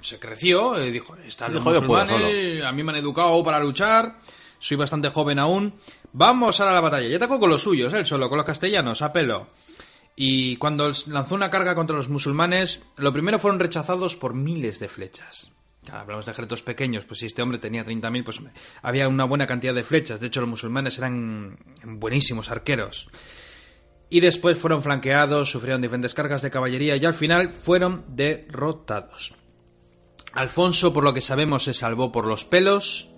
se 0.00 0.18
creció, 0.18 0.82
y 0.84 0.90
dijo, 0.90 1.16
están 1.26 1.54
los 1.54 1.64
musulmanes, 1.64 2.64
a 2.64 2.72
mí 2.72 2.82
me 2.82 2.92
han 2.92 2.98
educado 2.98 3.42
para 3.42 3.58
luchar, 3.60 4.18
soy 4.58 4.76
bastante 4.76 5.08
joven 5.08 5.38
aún, 5.38 5.74
vamos 6.12 6.60
a 6.60 6.72
la 6.72 6.80
batalla. 6.80 7.08
Ya 7.08 7.16
atacó 7.16 7.38
con 7.38 7.50
los 7.50 7.62
suyos, 7.62 7.92
él 7.94 8.06
solo, 8.06 8.28
con 8.28 8.38
los 8.38 8.46
castellanos, 8.46 9.02
a 9.02 9.12
pelo. 9.12 9.48
Y 10.16 10.56
cuando 10.56 10.90
lanzó 11.06 11.36
una 11.36 11.50
carga 11.50 11.76
contra 11.76 11.96
los 11.96 12.08
musulmanes, 12.08 12.80
lo 12.96 13.12
primero 13.12 13.38
fueron 13.38 13.60
rechazados 13.60 14.16
por 14.16 14.34
miles 14.34 14.80
de 14.80 14.88
flechas. 14.88 15.52
hablamos 15.92 16.26
de 16.26 16.32
ejércitos 16.32 16.62
pequeños, 16.62 17.04
pues 17.04 17.20
si 17.20 17.26
este 17.26 17.40
hombre 17.40 17.58
tenía 17.58 17.84
30.000, 17.84 18.24
pues 18.24 18.40
había 18.82 19.06
una 19.06 19.24
buena 19.24 19.46
cantidad 19.46 19.74
de 19.74 19.84
flechas. 19.84 20.18
De 20.18 20.26
hecho, 20.26 20.40
los 20.40 20.50
musulmanes 20.50 20.98
eran 20.98 21.56
buenísimos 21.84 22.50
arqueros. 22.50 23.08
Y 24.10 24.18
después 24.18 24.58
fueron 24.58 24.82
flanqueados, 24.82 25.52
sufrieron 25.52 25.82
diferentes 25.82 26.14
cargas 26.14 26.42
de 26.42 26.50
caballería 26.50 26.96
y 26.96 27.04
al 27.04 27.14
final 27.14 27.52
fueron 27.52 28.04
derrotados. 28.08 29.37
Alfonso, 30.32 30.92
por 30.92 31.04
lo 31.04 31.14
que 31.14 31.20
sabemos, 31.20 31.64
se 31.64 31.74
salvó 31.74 32.12
por 32.12 32.26
los 32.26 32.44
pelos 32.44 33.08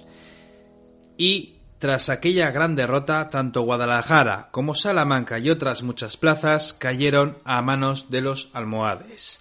y 1.17 1.61
tras 1.79 2.11
aquella 2.11 2.51
gran 2.51 2.77
derrota, 2.77 3.31
tanto 3.31 3.63
Guadalajara 3.63 4.49
como 4.51 4.75
Salamanca 4.75 5.39
y 5.39 5.49
otras 5.49 5.83
muchas 5.83 6.19
plazas 6.19 6.75
cayeron 6.75 7.39
a 7.45 7.63
manos 7.63 8.11
de 8.11 8.21
los 8.21 8.51
almohades. 8.53 9.41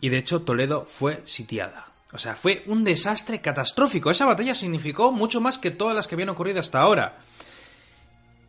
Y 0.00 0.10
de 0.10 0.18
hecho 0.18 0.42
Toledo 0.42 0.84
fue 0.86 1.22
sitiada. 1.24 1.88
O 2.12 2.18
sea, 2.18 2.36
fue 2.36 2.62
un 2.66 2.84
desastre 2.84 3.40
catastrófico. 3.40 4.10
Esa 4.10 4.26
batalla 4.26 4.54
significó 4.54 5.12
mucho 5.12 5.40
más 5.40 5.58
que 5.58 5.70
todas 5.70 5.94
las 5.94 6.06
que 6.06 6.14
habían 6.14 6.28
ocurrido 6.28 6.60
hasta 6.60 6.80
ahora. 6.80 7.18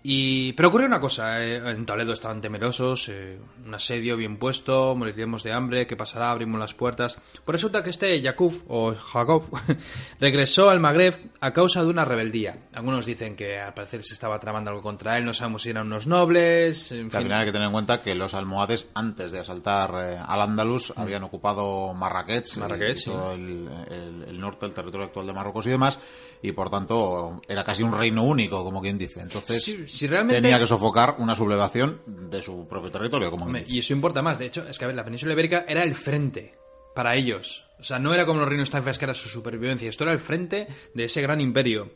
Y, 0.01 0.53
pero 0.53 0.69
ocurrió 0.69 0.88
una 0.88 1.01
cosa, 1.01 1.43
eh, 1.43 1.57
en 1.57 1.85
Toledo 1.85 2.13
estaban 2.13 2.39
temerosos, 2.39 3.09
eh, 3.09 3.38
un 3.65 3.73
asedio 3.73 4.15
bien 4.15 4.38
puesto, 4.38 4.95
moriremos 4.95 5.43
de 5.43 5.51
hambre, 5.51 5.88
¿qué 5.88 5.97
pasará? 5.97 6.31
Abrimos 6.31 6.57
las 6.57 6.73
puertas. 6.73 7.17
Pues 7.43 7.53
resulta 7.53 7.83
que 7.83 7.89
este 7.89 8.21
Yakub, 8.21 8.63
o 8.69 8.95
Jacob, 8.95 9.43
regresó 10.21 10.69
al 10.69 10.79
Magreb 10.79 11.15
a 11.41 11.51
causa 11.51 11.83
de 11.83 11.89
una 11.89 12.05
rebeldía. 12.05 12.69
Algunos 12.75 13.05
dicen 13.05 13.35
que 13.35 13.59
al 13.59 13.73
parecer 13.73 14.01
se 14.03 14.13
estaba 14.13 14.39
tramando 14.39 14.69
algo 14.69 14.81
contra 14.81 15.17
él, 15.17 15.25
no 15.25 15.33
sabemos 15.33 15.63
si 15.63 15.71
eran 15.71 15.88
unos 15.88 16.07
nobles. 16.07 16.93
En 16.93 17.09
También 17.09 17.33
hay 17.33 17.45
que 17.47 17.51
tener 17.51 17.67
en 17.67 17.73
cuenta 17.73 18.01
que 18.01 18.15
los 18.15 18.33
almohades, 18.33 18.88
antes 18.93 19.33
de 19.33 19.39
asaltar 19.39 19.91
eh, 20.01 20.17
al 20.25 20.39
Andalus, 20.39 20.93
mm. 20.95 21.01
habían 21.01 21.23
ocupado 21.23 21.93
Marrakech, 21.93 22.47
y, 22.55 23.03
todo 23.03 23.33
el, 23.33 24.39
norte, 24.39 24.65
el 24.65 24.73
territorio 24.73 25.07
actual 25.07 25.27
de 25.27 25.33
Marruecos 25.33 25.67
y 25.67 25.71
demás, 25.71 25.99
y 26.41 26.52
por 26.54 26.69
tanto 26.69 27.41
era 27.47 27.63
casi 27.63 27.84
un 27.84 27.97
reino 27.97 28.23
único, 28.23 28.63
como 28.63 28.82
quien 28.82 28.97
dice. 28.97 29.21
Entonces 29.21 29.63
tenía 29.99 30.60
que 30.60 30.67
sofocar 30.67 31.15
una 31.19 31.36
sublevación 31.36 32.02
de 32.06 32.41
su 32.41 32.67
propio 32.67 32.91
territorio. 32.91 33.30
Como 33.30 33.49
y 33.67 33.80
eso 33.80 33.93
importa 33.93 34.21
más. 34.21 34.39
De 34.39 34.45
hecho, 34.45 34.67
es 34.67 34.78
que 34.78 34.86
a 34.86 34.88
ver, 34.88 34.95
la 34.95 35.04
península 35.04 35.34
ibérica 35.34 35.65
era 35.67 35.84
el 35.84 35.95
frente 35.95 36.54
para 36.95 37.15
ellos. 37.15 37.65
O 37.80 37.84
sea, 37.84 37.99
no 37.99 38.13
era 38.13 38.25
como 38.25 38.39
los 38.39 38.49
reinos 38.49 38.69
taifas 38.69 38.97
que 38.97 39.06
era 39.06 39.13
su 39.13 39.30
supervivencia. 39.30 39.89
Esto 39.89 40.04
era 40.04 40.13
el 40.13 40.19
frente 40.19 40.67
de 40.93 41.04
ese 41.04 41.21
gran 41.21 41.41
imperio. 41.41 41.93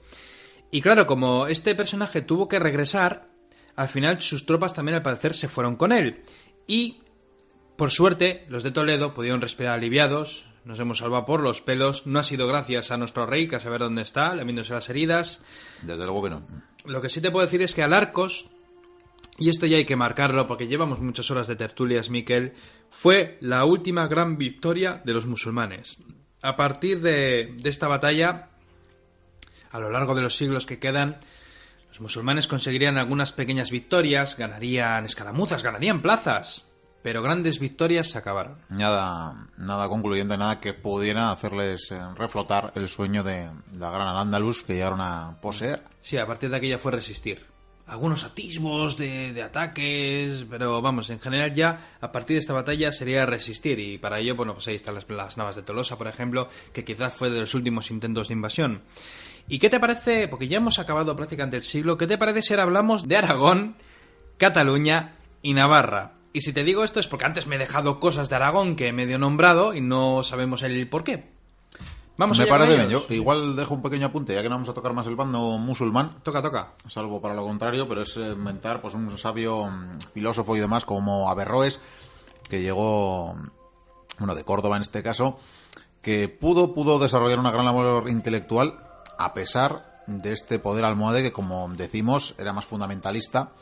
Y 0.71 0.81
claro, 0.81 1.05
como 1.05 1.47
este 1.47 1.75
personaje 1.75 2.21
tuvo 2.21 2.47
que 2.47 2.59
regresar, 2.59 3.29
al 3.75 3.87
final 3.87 4.21
sus 4.21 4.45
tropas 4.45 4.73
también 4.73 4.95
al 4.95 5.03
parecer 5.03 5.33
se 5.33 5.47
fueron 5.47 5.75
con 5.75 5.91
él. 5.91 6.23
Y, 6.67 7.01
por 7.75 7.91
suerte, 7.91 8.45
los 8.49 8.63
de 8.63 8.71
Toledo 8.71 9.13
pudieron 9.13 9.41
respirar 9.41 9.75
aliviados, 9.75 10.45
nos 10.65 10.79
hemos 10.79 10.99
salvado 10.99 11.25
por 11.25 11.41
los 11.41 11.61
pelos. 11.61 12.07
No 12.07 12.19
ha 12.19 12.23
sido 12.23 12.47
gracias 12.47 12.91
a 12.91 12.97
nuestro 12.97 13.25
rey, 13.25 13.47
que 13.47 13.57
a 13.57 13.59
saber 13.59 13.81
dónde 13.81 14.01
está, 14.01 14.33
lamiéndose 14.35 14.73
las 14.73 14.89
heridas. 14.89 15.41
Desde 15.81 16.05
luego 16.05 16.23
que 16.23 16.29
no. 16.29 16.47
Lo 16.85 17.01
que 17.01 17.09
sí 17.09 17.21
te 17.21 17.31
puedo 17.31 17.45
decir 17.45 17.61
es 17.61 17.73
que 17.73 17.83
Alarcos 17.83 18.49
y 19.37 19.49
esto 19.49 19.65
ya 19.65 19.77
hay 19.77 19.85
que 19.85 19.95
marcarlo 19.95 20.45
porque 20.45 20.67
llevamos 20.67 21.01
muchas 21.01 21.31
horas 21.31 21.47
de 21.47 21.55
tertulias, 21.55 22.09
Miquel, 22.09 22.53
fue 22.91 23.37
la 23.41 23.65
última 23.65 24.07
gran 24.07 24.37
victoria 24.37 25.01
de 25.03 25.13
los 25.13 25.25
musulmanes. 25.25 25.97
A 26.41 26.55
partir 26.55 27.01
de, 27.01 27.51
de 27.57 27.69
esta 27.69 27.87
batalla, 27.87 28.49
a 29.71 29.79
lo 29.79 29.89
largo 29.89 30.13
de 30.13 30.21
los 30.21 30.35
siglos 30.35 30.67
que 30.67 30.77
quedan, 30.77 31.19
los 31.89 32.01
musulmanes 32.01 32.47
conseguirían 32.47 32.97
algunas 32.97 33.31
pequeñas 33.31 33.71
victorias, 33.71 34.37
ganarían 34.37 35.05
escaramuzas, 35.05 35.63
ganarían 35.63 36.01
plazas, 36.01 36.71
pero 37.03 37.21
grandes 37.21 37.59
victorias 37.59 38.09
se 38.09 38.17
acabaron. 38.17 38.57
Nada, 38.69 39.49
nada 39.57 39.89
concluyente, 39.89 40.37
nada 40.37 40.59
que 40.59 40.73
pudiera 40.73 41.31
hacerles 41.31 41.91
eh, 41.91 41.99
reflotar 42.15 42.71
el 42.75 42.87
sueño 42.87 43.23
de 43.23 43.51
la 43.77 43.91
gran 43.91 44.07
Al-Ándalus 44.07 44.63
que 44.63 44.73
llegaron 44.73 45.01
a 45.01 45.37
poseer. 45.41 45.83
Sí, 45.99 46.17
a 46.17 46.25
partir 46.25 46.49
de 46.49 46.57
aquella 46.57 46.79
fue 46.79 46.93
resistir. 46.93 47.45
Algunos 47.85 48.23
atisbos 48.23 48.95
de, 48.97 49.33
de 49.33 49.43
ataques, 49.43 50.45
pero 50.49 50.81
vamos, 50.81 51.09
en 51.09 51.19
general 51.19 51.53
ya 51.53 51.97
a 51.99 52.13
partir 52.13 52.35
de 52.35 52.39
esta 52.39 52.53
batalla 52.53 52.93
sería 52.93 53.25
resistir 53.25 53.77
y 53.77 53.97
para 53.97 54.19
ello, 54.19 54.37
bueno, 54.37 54.53
pues 54.53 54.69
ahí 54.69 54.75
están 54.75 54.95
las, 54.95 55.07
las 55.09 55.37
navas 55.37 55.57
de 55.57 55.63
Tolosa, 55.63 55.97
por 55.97 56.07
ejemplo, 56.07 56.47
que 56.71 56.85
quizás 56.85 57.13
fue 57.13 57.29
de 57.29 57.41
los 57.41 57.53
últimos 57.53 57.91
intentos 57.91 58.29
de 58.29 58.35
invasión. 58.35 58.81
¿Y 59.49 59.59
qué 59.59 59.69
te 59.69 59.81
parece, 59.81 60.29
porque 60.29 60.47
ya 60.47 60.57
hemos 60.57 60.79
acabado 60.79 61.13
prácticamente 61.17 61.57
el 61.57 61.63
siglo, 61.63 61.97
qué 61.97 62.07
te 62.07 62.17
parece 62.17 62.41
si 62.41 62.53
ahora 62.53 62.63
hablamos 62.63 63.09
de 63.09 63.17
Aragón, 63.17 63.75
Cataluña 64.37 65.17
y 65.41 65.53
Navarra? 65.53 66.13
Y 66.33 66.41
si 66.41 66.51
te 66.51 66.63
digo 66.63 66.83
esto 66.83 66.99
es 66.99 67.07
porque 67.07 67.25
antes 67.25 67.45
me 67.45 67.55
he 67.55 67.59
dejado 67.59 67.99
cosas 67.99 68.27
de 68.27 68.35
Aragón 68.35 68.75
que 68.75 68.87
he 68.87 68.91
medio 68.91 69.19
nombrado 69.19 69.75
y 69.75 69.81
no 69.81 70.23
sabemos 70.23 70.63
el 70.63 70.89
por 70.89 71.03
qué. 71.03 71.31
Vamos 72.17 72.37
Me 72.37 72.43
allá 72.43 72.51
parece 72.51 72.75
bien, 72.75 72.89
yo 72.89 73.05
igual 73.09 73.55
dejo 73.55 73.73
un 73.73 73.81
pequeño 73.81 74.07
apunte, 74.07 74.33
ya 74.33 74.41
que 74.41 74.49
no 74.49 74.55
vamos 74.55 74.69
a 74.69 74.73
tocar 74.73 74.93
más 74.93 75.07
el 75.07 75.15
bando 75.15 75.57
musulmán, 75.57 76.21
Toca, 76.23 76.43
toca. 76.43 76.73
salvo 76.87 77.19
para 77.21 77.33
lo 77.33 77.43
contrario, 77.43 77.87
pero 77.87 78.01
es 78.03 78.17
eh, 78.17 78.33
inventar 78.35 78.81
pues 78.81 78.93
un 78.93 79.17
sabio 79.17 79.65
mm, 79.65 79.99
filósofo 80.13 80.55
y 80.55 80.59
demás 80.59 80.85
como 80.85 81.29
Averroes, 81.29 81.79
que 82.49 82.61
llegó, 82.61 83.33
mm, 83.33 83.49
bueno, 84.19 84.35
de 84.35 84.43
Córdoba 84.43 84.75
en 84.77 84.83
este 84.83 85.01
caso, 85.01 85.39
que 86.03 86.29
pudo, 86.29 86.75
pudo 86.75 86.99
desarrollar 86.99 87.39
una 87.39 87.51
gran 87.51 87.65
labor 87.65 88.07
intelectual 88.09 88.79
a 89.17 89.33
pesar 89.33 90.03
de 90.05 90.33
este 90.33 90.59
poder 90.59 90.85
almohade 90.85 91.23
que, 91.23 91.31
como 91.31 91.67
decimos, 91.69 92.35
era 92.37 92.53
más 92.53 92.65
fundamentalista, 92.65 93.53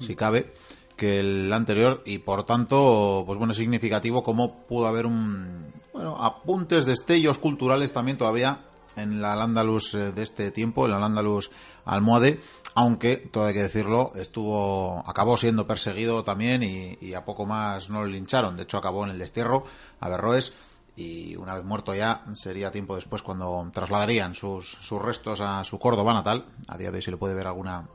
si 0.00 0.14
cabe, 0.14 0.52
que 0.96 1.20
el 1.20 1.52
anterior 1.52 2.02
y 2.06 2.18
por 2.18 2.44
tanto, 2.44 3.24
pues 3.26 3.38
bueno, 3.38 3.52
es 3.52 3.58
significativo 3.58 4.22
cómo 4.22 4.66
pudo 4.66 4.86
haber 4.86 5.06
un, 5.06 5.72
bueno, 5.92 6.16
apuntes, 6.22 6.86
destellos 6.86 7.38
culturales 7.38 7.92
también 7.92 8.18
todavía 8.18 8.64
en 8.96 9.20
la 9.20 9.32
Al-Ándalus 9.32 9.94
eh, 9.94 10.12
de 10.12 10.22
este 10.22 10.50
tiempo, 10.50 10.86
el 10.86 10.92
Al-Ándalus 10.92 11.50
almohade, 11.84 12.40
aunque, 12.74 13.16
todo 13.16 13.46
hay 13.46 13.54
que 13.54 13.62
decirlo, 13.62 14.12
estuvo, 14.14 15.02
acabó 15.06 15.36
siendo 15.36 15.66
perseguido 15.66 16.24
también 16.24 16.62
y, 16.62 16.98
y 17.00 17.14
a 17.14 17.24
poco 17.24 17.46
más 17.46 17.90
no 17.90 18.02
lo 18.02 18.08
lincharon, 18.08 18.56
de 18.56 18.64
hecho 18.64 18.78
acabó 18.78 19.04
en 19.04 19.10
el 19.10 19.18
destierro 19.18 19.64
a 20.00 20.08
Berroes 20.08 20.52
y 20.96 21.34
una 21.36 21.54
vez 21.54 21.64
muerto 21.64 21.94
ya 21.94 22.24
sería 22.34 22.70
tiempo 22.70 22.94
después 22.94 23.22
cuando 23.22 23.68
trasladarían 23.72 24.34
sus, 24.34 24.68
sus 24.68 25.02
restos 25.02 25.40
a 25.40 25.64
su 25.64 25.78
Córdoba 25.78 26.12
natal, 26.12 26.46
a 26.68 26.78
día 26.78 26.90
de 26.90 26.98
hoy 26.98 27.02
se 27.02 27.10
le 27.10 27.16
puede 27.16 27.34
ver 27.34 27.46
alguna 27.46 27.88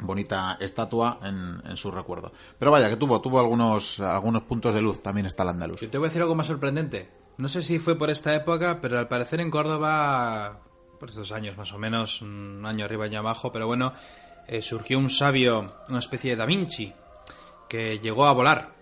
bonita 0.00 0.56
estatua 0.60 1.18
en, 1.22 1.76
su 1.76 1.90
recuerdo. 1.90 2.32
Pero 2.58 2.70
vaya, 2.70 2.88
que 2.88 2.96
tuvo, 2.96 3.20
tuvo 3.20 3.40
algunos, 3.40 4.00
algunos 4.00 4.42
puntos 4.42 4.74
de 4.74 4.82
luz 4.82 5.02
también 5.02 5.26
está 5.26 5.42
el 5.42 5.50
andaluz. 5.50 5.80
Yo 5.80 5.90
te 5.90 5.98
voy 5.98 6.06
a 6.06 6.08
decir 6.08 6.22
algo 6.22 6.34
más 6.34 6.46
sorprendente. 6.46 7.10
No 7.38 7.48
sé 7.48 7.62
si 7.62 7.78
fue 7.78 7.96
por 7.96 8.10
esta 8.10 8.34
época, 8.34 8.80
pero 8.80 8.98
al 8.98 9.08
parecer 9.08 9.40
en 9.40 9.50
Córdoba, 9.50 10.60
por 10.98 11.08
estos 11.08 11.32
años 11.32 11.56
más 11.56 11.72
o 11.72 11.78
menos, 11.78 12.20
un 12.22 12.62
año 12.66 12.84
arriba 12.84 13.06
y 13.06 13.14
abajo, 13.14 13.50
pero 13.52 13.66
bueno, 13.66 13.94
eh, 14.46 14.62
surgió 14.62 14.98
un 14.98 15.08
sabio, 15.08 15.74
una 15.88 16.00
especie 16.00 16.30
de 16.30 16.36
Da 16.36 16.44
Vinci, 16.44 16.92
que 17.68 17.98
llegó 17.98 18.26
a 18.26 18.32
volar. 18.32 18.79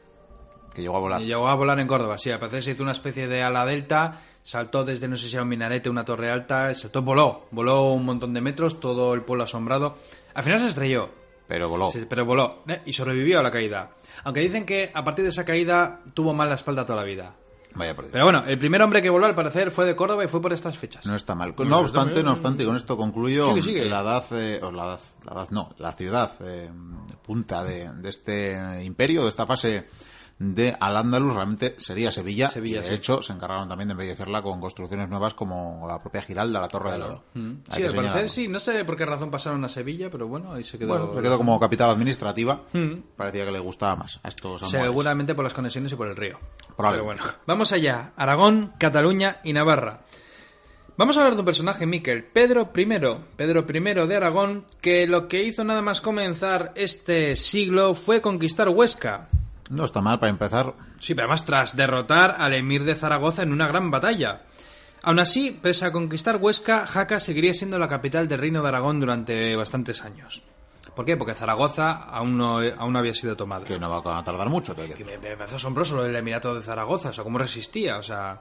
Que 0.75 0.83
llegó 0.83 0.97
a 0.97 1.01
volar. 1.01 1.21
Y 1.21 1.27
Llegó 1.27 1.49
a 1.49 1.55
volar 1.55 1.79
en 1.81 1.87
Córdoba, 1.87 2.19
sí. 2.19 2.31
Al 2.31 2.39
parecer 2.39 2.63
se 2.63 2.71
hizo 2.73 2.83
una 2.83 2.93
especie 2.93 3.27
de 3.29 3.43
ala 3.43 3.65
delta, 3.67 4.21
saltó 4.43 4.85
desde, 4.85 5.09
no 5.09 5.17
sé 5.17 5.29
si 5.29 5.35
era 5.35 5.43
un 5.43 5.49
minarete, 5.49 5.91
una 5.91 6.05
torre 6.05 6.31
alta, 6.31 6.75
saltó, 6.75 7.03
voló. 7.03 7.47
Voló 7.51 7.93
un 7.93 8.05
montón 8.05 8.33
de 8.35 8.41
metros, 8.41 8.79
todo 8.81 9.15
el 9.15 9.23
pueblo 9.23 9.45
asombrado. 9.45 9.97
Al 10.35 10.45
final 10.45 10.61
se 10.61 10.69
estrelló, 10.69 11.11
Pero 11.49 11.69
voló. 11.69 11.91
Sí, 11.91 12.05
pero 12.09 12.25
voló 12.25 12.63
eh, 12.69 12.81
y 12.85 12.93
sobrevivió 12.93 13.41
a 13.41 13.43
la 13.43 13.51
caída. 13.51 13.91
Aunque 14.25 14.41
dicen 14.41 14.65
que 14.67 14.91
a 14.95 15.03
partir 15.05 15.25
de 15.25 15.31
esa 15.31 15.45
caída 15.45 16.01
tuvo 16.15 16.33
mal 16.35 16.49
la 16.49 16.55
espalda 16.55 16.85
toda 16.85 17.01
la 17.01 17.05
vida. 17.05 17.35
Vaya 17.75 17.95
por 17.95 18.05
Dios. 18.05 18.13
Pero 18.13 18.25
bueno, 18.25 18.45
el 18.47 18.59
primer 18.59 18.81
hombre 18.83 19.03
que 19.03 19.11
voló 19.11 19.27
al 19.27 19.35
parecer 19.35 19.71
fue 19.71 19.85
de 19.85 19.95
Córdoba 19.95 20.25
y 20.25 20.29
fue 20.29 20.41
por 20.41 20.53
estas 20.53 20.77
fechas. 20.79 21.05
No 21.07 21.15
está 21.15 21.35
mal. 21.35 21.55
No 21.59 21.79
obstante, 21.79 22.23
no 22.23 22.33
obstante, 22.33 22.63
y 22.63 22.67
con 22.67 22.77
esto 22.77 22.97
concluyo 22.97 23.49
Sigue, 23.51 23.63
sigue. 23.63 23.83
que 23.83 23.89
la 23.89 24.01
edad, 24.01 24.25
eh, 24.33 24.61
o 24.63 24.71
la 24.71 24.85
edad, 24.85 25.01
la 25.25 25.33
edad 25.33 25.49
no, 25.51 25.75
la 25.79 25.93
ciudad 25.93 26.31
eh, 26.41 26.71
punta 27.23 27.63
de, 27.65 27.93
de 27.93 28.09
este 28.09 28.83
imperio, 28.83 29.23
de 29.23 29.29
esta 29.29 29.47
fase 29.47 29.87
de 30.39 30.77
Al-Ándalus, 30.79 31.35
realmente 31.35 31.75
sería 31.79 32.13
Sevilla. 32.13 32.49
Sevilla, 32.49 32.79
y 32.79 32.83
de 32.83 32.89
sí. 32.89 32.95
hecho, 32.95 33.23
se 33.23 33.33
encargaron 33.33 33.69
también 33.69 33.89
de 33.89 33.93
embellecerla 33.93 34.41
con 34.41 34.61
construcciones 34.61 35.09
nuevas 35.09 35.35
como 35.35 35.85
la 35.89 35.99
propia 35.99 36.23
Giralda, 36.23 36.61
la 36.61 36.69
Torre 36.69 36.93
del 36.93 37.03
Oro. 37.03 37.25
Mm. 37.35 37.53
Sí, 37.73 37.83
al 37.83 37.95
parecer 37.95 38.31
sí. 38.31 38.49
No 38.49 38.61
sé 38.61 38.85
por 38.85 38.97
qué 38.97 39.05
razón 39.05 39.31
pasaron 39.31 39.65
a 39.65 39.69
Sevilla, 39.69 40.11
pero 40.11 40.29
bueno, 40.29 40.53
ahí 40.53 40.63
se 40.63 40.79
quedó. 40.79 40.89
Bueno, 40.89 41.13
se 41.13 41.23
quedó 41.23 41.39
como 41.39 41.59
capital 41.59 41.91
administrativa. 41.91 42.63
Mm. 42.73 42.95
Parecía 43.17 43.45
que 43.45 43.53
le 43.53 43.59
gustaba 43.59 43.97
más 43.97 44.21
a 44.23 44.29
estos 44.29 44.63
almohades. 44.63 44.89
Seguramente 44.89 45.35
por 45.35 45.45
las 45.45 45.55
conexiones 45.55 45.93
y 45.93 45.97
por 45.97 46.07
el 46.07 46.17
río. 46.17 46.39
Pero 46.77 47.05
bueno, 47.05 47.23
vamos 47.47 47.73
allá. 47.73 48.13
Aragón, 48.17 48.73
Cataluña 48.79 49.39
y 49.43 49.53
Navarra. 49.53 50.03
Vamos 50.97 51.17
a 51.17 51.21
hablar 51.21 51.35
de 51.35 51.41
un 51.41 51.47
personaje, 51.47 51.87
Miquel, 51.87 52.25
Pedro 52.25 52.73
I, 52.77 52.87
Pedro 53.37 53.65
I 53.69 54.09
de 54.09 54.17
Aragón, 54.17 54.65
que 54.81 55.07
lo 55.07 55.29
que 55.29 55.45
hizo 55.45 55.63
nada 55.63 55.81
más 55.81 56.01
comenzar 56.01 56.73
este 56.75 57.37
siglo 57.37 57.95
fue 57.95 58.21
conquistar 58.21 58.69
Huesca. 58.69 59.29
No 59.71 59.85
está 59.85 60.01
mal 60.01 60.19
para 60.19 60.31
empezar. 60.31 60.75
Sí, 61.01 61.15
pero 61.15 61.25
además 61.27 61.45
tras 61.45 61.77
derrotar 61.77 62.37
al 62.39 62.55
emir 62.55 62.85
de 62.85 62.95
Zaragoza 62.95 63.43
en 63.43 63.53
una 63.53 63.67
gran 63.69 63.91
batalla. 63.91 64.43
Aún 65.03 65.19
así, 65.21 65.51
pese 65.51 65.87
a 65.87 65.93
conquistar 65.93 66.37
Huesca, 66.37 66.87
Jaca 66.87 67.21
seguiría 67.21 67.55
siendo 67.55 67.79
la 67.79 67.89
capital 67.89 68.27
del 68.29 68.41
reino 68.41 68.63
de 68.63 68.69
Aragón 68.69 68.99
durante 69.01 69.55
bastantes 69.57 70.03
años. 70.05 70.43
¿Por 70.97 71.05
qué? 71.05 71.17
Porque 71.17 71.35
Zaragoza 71.35 71.93
aún 71.93 72.37
no, 72.37 72.59
aún 72.77 72.93
no 72.93 72.99
había 72.99 73.15
sido 73.15 73.37
tomada. 73.37 73.65
Que 73.65 73.79
no 73.79 73.89
va 73.89 74.19
a 74.19 74.25
tardar 74.25 74.49
mucho. 74.49 74.75
te 74.75 74.93
que 74.93 75.05
me, 75.05 75.17
me 75.19 75.37
parece 75.37 75.57
asombroso 75.57 75.95
lo 75.95 76.03
del 76.03 76.17
Emirato 76.17 76.55
de 76.55 76.63
Zaragoza, 76.63 77.11
o 77.11 77.13
sea, 77.13 77.23
cómo 77.25 77.39
resistía, 77.39 77.99
o 77.99 78.03
sea... 78.03 78.41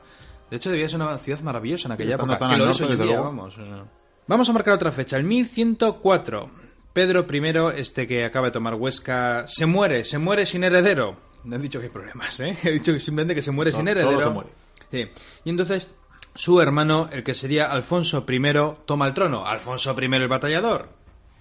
De 0.49 0.55
hecho, 0.57 0.71
debía 0.71 0.87
ser 0.87 1.01
una 1.01 1.17
ciudad 1.17 1.41
maravillosa 1.41 1.89
en 1.89 1.91
aquella 1.91 2.15
época. 2.15 2.37
tan 2.37 2.49
que 2.51 2.57
lo 2.57 2.65
norte, 2.67 2.83
es 2.85 2.89
hoy 2.89 2.95
día, 2.95 3.19
vamos. 3.19 3.55
eh. 3.59 3.83
Vamos 4.27 4.49
a 4.49 4.53
marcar 4.53 4.73
otra 4.75 4.91
fecha, 4.93 5.17
el 5.17 5.25
1104. 5.25 6.49
Pedro 6.97 7.27
I, 7.31 7.79
este 7.79 8.07
que 8.07 8.25
acaba 8.25 8.47
de 8.47 8.51
tomar 8.53 8.73
Huesca, 8.73 9.45
se 9.47 9.67
muere, 9.67 10.03
se 10.03 10.17
muere 10.17 10.47
sin 10.47 10.63
heredero. 10.63 11.15
No 11.43 11.55
he 11.55 11.59
dicho 11.59 11.77
que 11.79 11.85
hay 11.85 11.91
problemas, 11.91 12.39
¿eh? 12.39 12.57
He 12.63 12.71
dicho 12.71 12.91
que 12.91 12.99
simplemente 12.99 13.35
que 13.35 13.43
se 13.43 13.51
muere 13.51 13.71
sin 13.71 13.87
heredero. 13.87 14.13
solo 14.19 14.23
se 14.23 14.29
muere. 14.31 14.49
Sí. 14.89 15.21
Y 15.45 15.49
entonces, 15.51 15.91
su 16.33 16.59
hermano, 16.59 17.07
el 17.11 17.21
que 17.23 17.35
sería 17.35 17.71
Alfonso 17.71 18.25
I, 18.27 18.41
toma 18.87 19.05
el 19.05 19.13
trono. 19.13 19.45
Alfonso 19.45 19.95
I 19.95 20.05
el 20.05 20.27
batallador. 20.27 20.89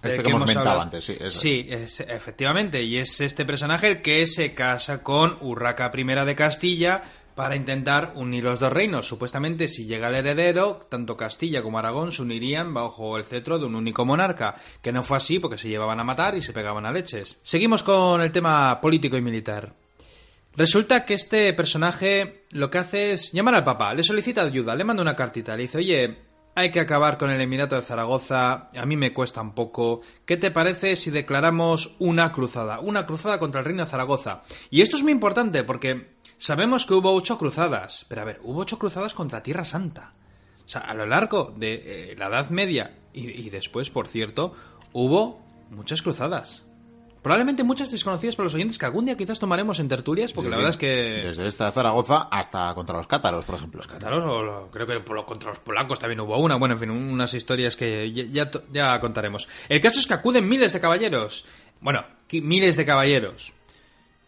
Este 0.03 0.21
que 0.21 0.29
hemos 0.29 0.41
mentado 0.45 0.59
hablado. 0.69 0.81
antes, 0.83 1.05
sí. 1.05 1.17
Sí, 1.25 1.65
es- 1.67 2.01
efectivamente. 2.01 2.83
Y 2.83 2.97
es 2.97 3.19
este 3.19 3.43
personaje 3.43 3.87
el 3.87 4.01
que 4.03 4.27
se 4.27 4.53
casa 4.53 5.01
con 5.01 5.39
Urraca 5.41 5.91
I 5.91 6.03
de 6.03 6.35
Castilla 6.35 7.01
para 7.37 7.55
intentar 7.55 8.11
unir 8.15 8.43
los 8.43 8.59
dos 8.59 8.73
reinos. 8.73 9.07
Supuestamente, 9.07 9.69
si 9.69 9.85
llega 9.85 10.09
el 10.09 10.15
heredero, 10.15 10.81
tanto 10.89 11.15
Castilla 11.15 11.63
como 11.63 11.79
Aragón 11.79 12.11
se 12.11 12.23
unirían 12.23 12.73
bajo 12.73 13.15
el 13.15 13.23
cetro 13.23 13.59
de 13.59 13.65
un 13.65 13.75
único 13.75 14.03
monarca. 14.03 14.55
Que 14.81 14.91
no 14.91 15.03
fue 15.03 15.15
así 15.15 15.39
porque 15.39 15.57
se 15.57 15.69
llevaban 15.69 16.01
a 16.01 16.03
matar 16.03 16.35
y 16.35 16.41
se 16.41 16.51
pegaban 16.51 16.85
a 16.85 16.91
leches. 16.91 17.39
Seguimos 17.43 17.83
con 17.83 18.21
el 18.21 18.33
tema 18.33 18.81
político 18.81 19.15
y 19.15 19.21
militar. 19.21 19.71
Resulta 20.55 21.05
que 21.05 21.13
este 21.13 21.53
personaje 21.53 22.45
lo 22.49 22.71
que 22.71 22.79
hace 22.79 23.13
es 23.13 23.31
llamar 23.31 23.53
al 23.53 23.63
Papa, 23.63 23.93
le 23.93 24.01
solicita 24.01 24.41
ayuda, 24.41 24.75
le 24.75 24.83
manda 24.83 25.03
una 25.03 25.15
cartita, 25.15 25.55
le 25.55 25.61
dice, 25.61 25.77
oye, 25.77 26.17
hay 26.57 26.71
que 26.71 26.79
acabar 26.79 27.19
con 27.19 27.29
el 27.29 27.39
Emirato 27.39 27.75
de 27.75 27.83
Zaragoza, 27.83 28.65
a 28.75 28.85
mí 28.87 28.97
me 28.97 29.13
cuesta 29.13 29.41
un 29.41 29.53
poco. 29.53 30.01
¿Qué 30.25 30.37
te 30.37 30.49
parece 30.49 30.95
si 30.95 31.11
declaramos 31.11 31.95
una 31.99 32.31
cruzada? 32.31 32.79
Una 32.79 33.05
cruzada 33.05 33.37
contra 33.37 33.59
el 33.59 33.65
reino 33.65 33.85
de 33.85 33.91
Zaragoza. 33.91 34.41
Y 34.71 34.81
esto 34.81 34.97
es 34.97 35.03
muy 35.03 35.11
importante 35.11 35.63
porque 35.63 36.16
sabemos 36.37 36.85
que 36.85 36.93
hubo 36.93 37.13
ocho 37.13 37.37
cruzadas, 37.37 38.05
pero 38.07 38.21
a 38.21 38.25
ver, 38.25 38.39
hubo 38.43 38.61
ocho 38.61 38.77
cruzadas 38.79 39.13
contra 39.13 39.43
Tierra 39.43 39.65
Santa. 39.65 40.13
O 40.65 40.69
sea, 40.69 40.81
a 40.81 40.93
lo 40.93 41.05
largo 41.05 41.53
de 41.57 42.11
eh, 42.11 42.15
la 42.17 42.27
Edad 42.27 42.49
Media 42.49 42.93
y, 43.13 43.29
y 43.29 43.49
después, 43.49 43.89
por 43.89 44.07
cierto, 44.07 44.53
hubo 44.93 45.41
muchas 45.69 46.01
cruzadas. 46.01 46.65
Probablemente 47.21 47.63
muchas 47.63 47.91
desconocidas 47.91 48.35
para 48.37 48.45
los 48.45 48.53
oyentes 48.53 48.77
que 48.77 48.85
algún 48.85 49.05
día 49.05 49.17
quizás 49.17 49.39
tomaremos 49.39 49.79
en 49.79 49.89
tertulias, 49.89 50.31
porque 50.31 50.47
Sí, 50.47 50.51
la 50.51 50.55
sí. 50.55 50.61
verdad 50.61 50.69
es 50.69 50.77
que... 50.77 51.27
Desde 51.27 51.47
esta 51.47 51.71
Zaragoza 51.71 52.27
hasta 52.31 52.73
contra 52.75 52.95
los 52.97 53.07
cátaros, 53.07 53.43
por 53.43 53.55
ejemplo. 53.55 53.81
Cátaros, 53.85 54.25
o 54.25 54.41
lo- 54.43 54.71
creo 54.71 54.87
que 54.87 54.99
por 55.01 55.25
contra 55.25 55.49
los 55.49 55.59
polacos 55.59 55.99
también 55.99 56.21
hubo 56.21 56.37
una. 56.37 56.55
Bueno, 56.55 56.75
en 56.75 56.79
fin, 56.79 56.89
unas 56.91 57.33
historias 57.33 57.75
que 57.75 58.11
ya, 58.13 58.49
ya 58.71 58.99
contaremos. 59.01 59.49
El 59.67 59.81
caso 59.81 59.99
es 59.99 60.07
que 60.07 60.13
acuden 60.13 60.47
miles 60.47 60.71
de 60.71 60.79
caballeros. 60.79 61.45
Bueno, 61.81 62.05
miles 62.31 62.77
de 62.77 62.85
caballeros. 62.85 63.51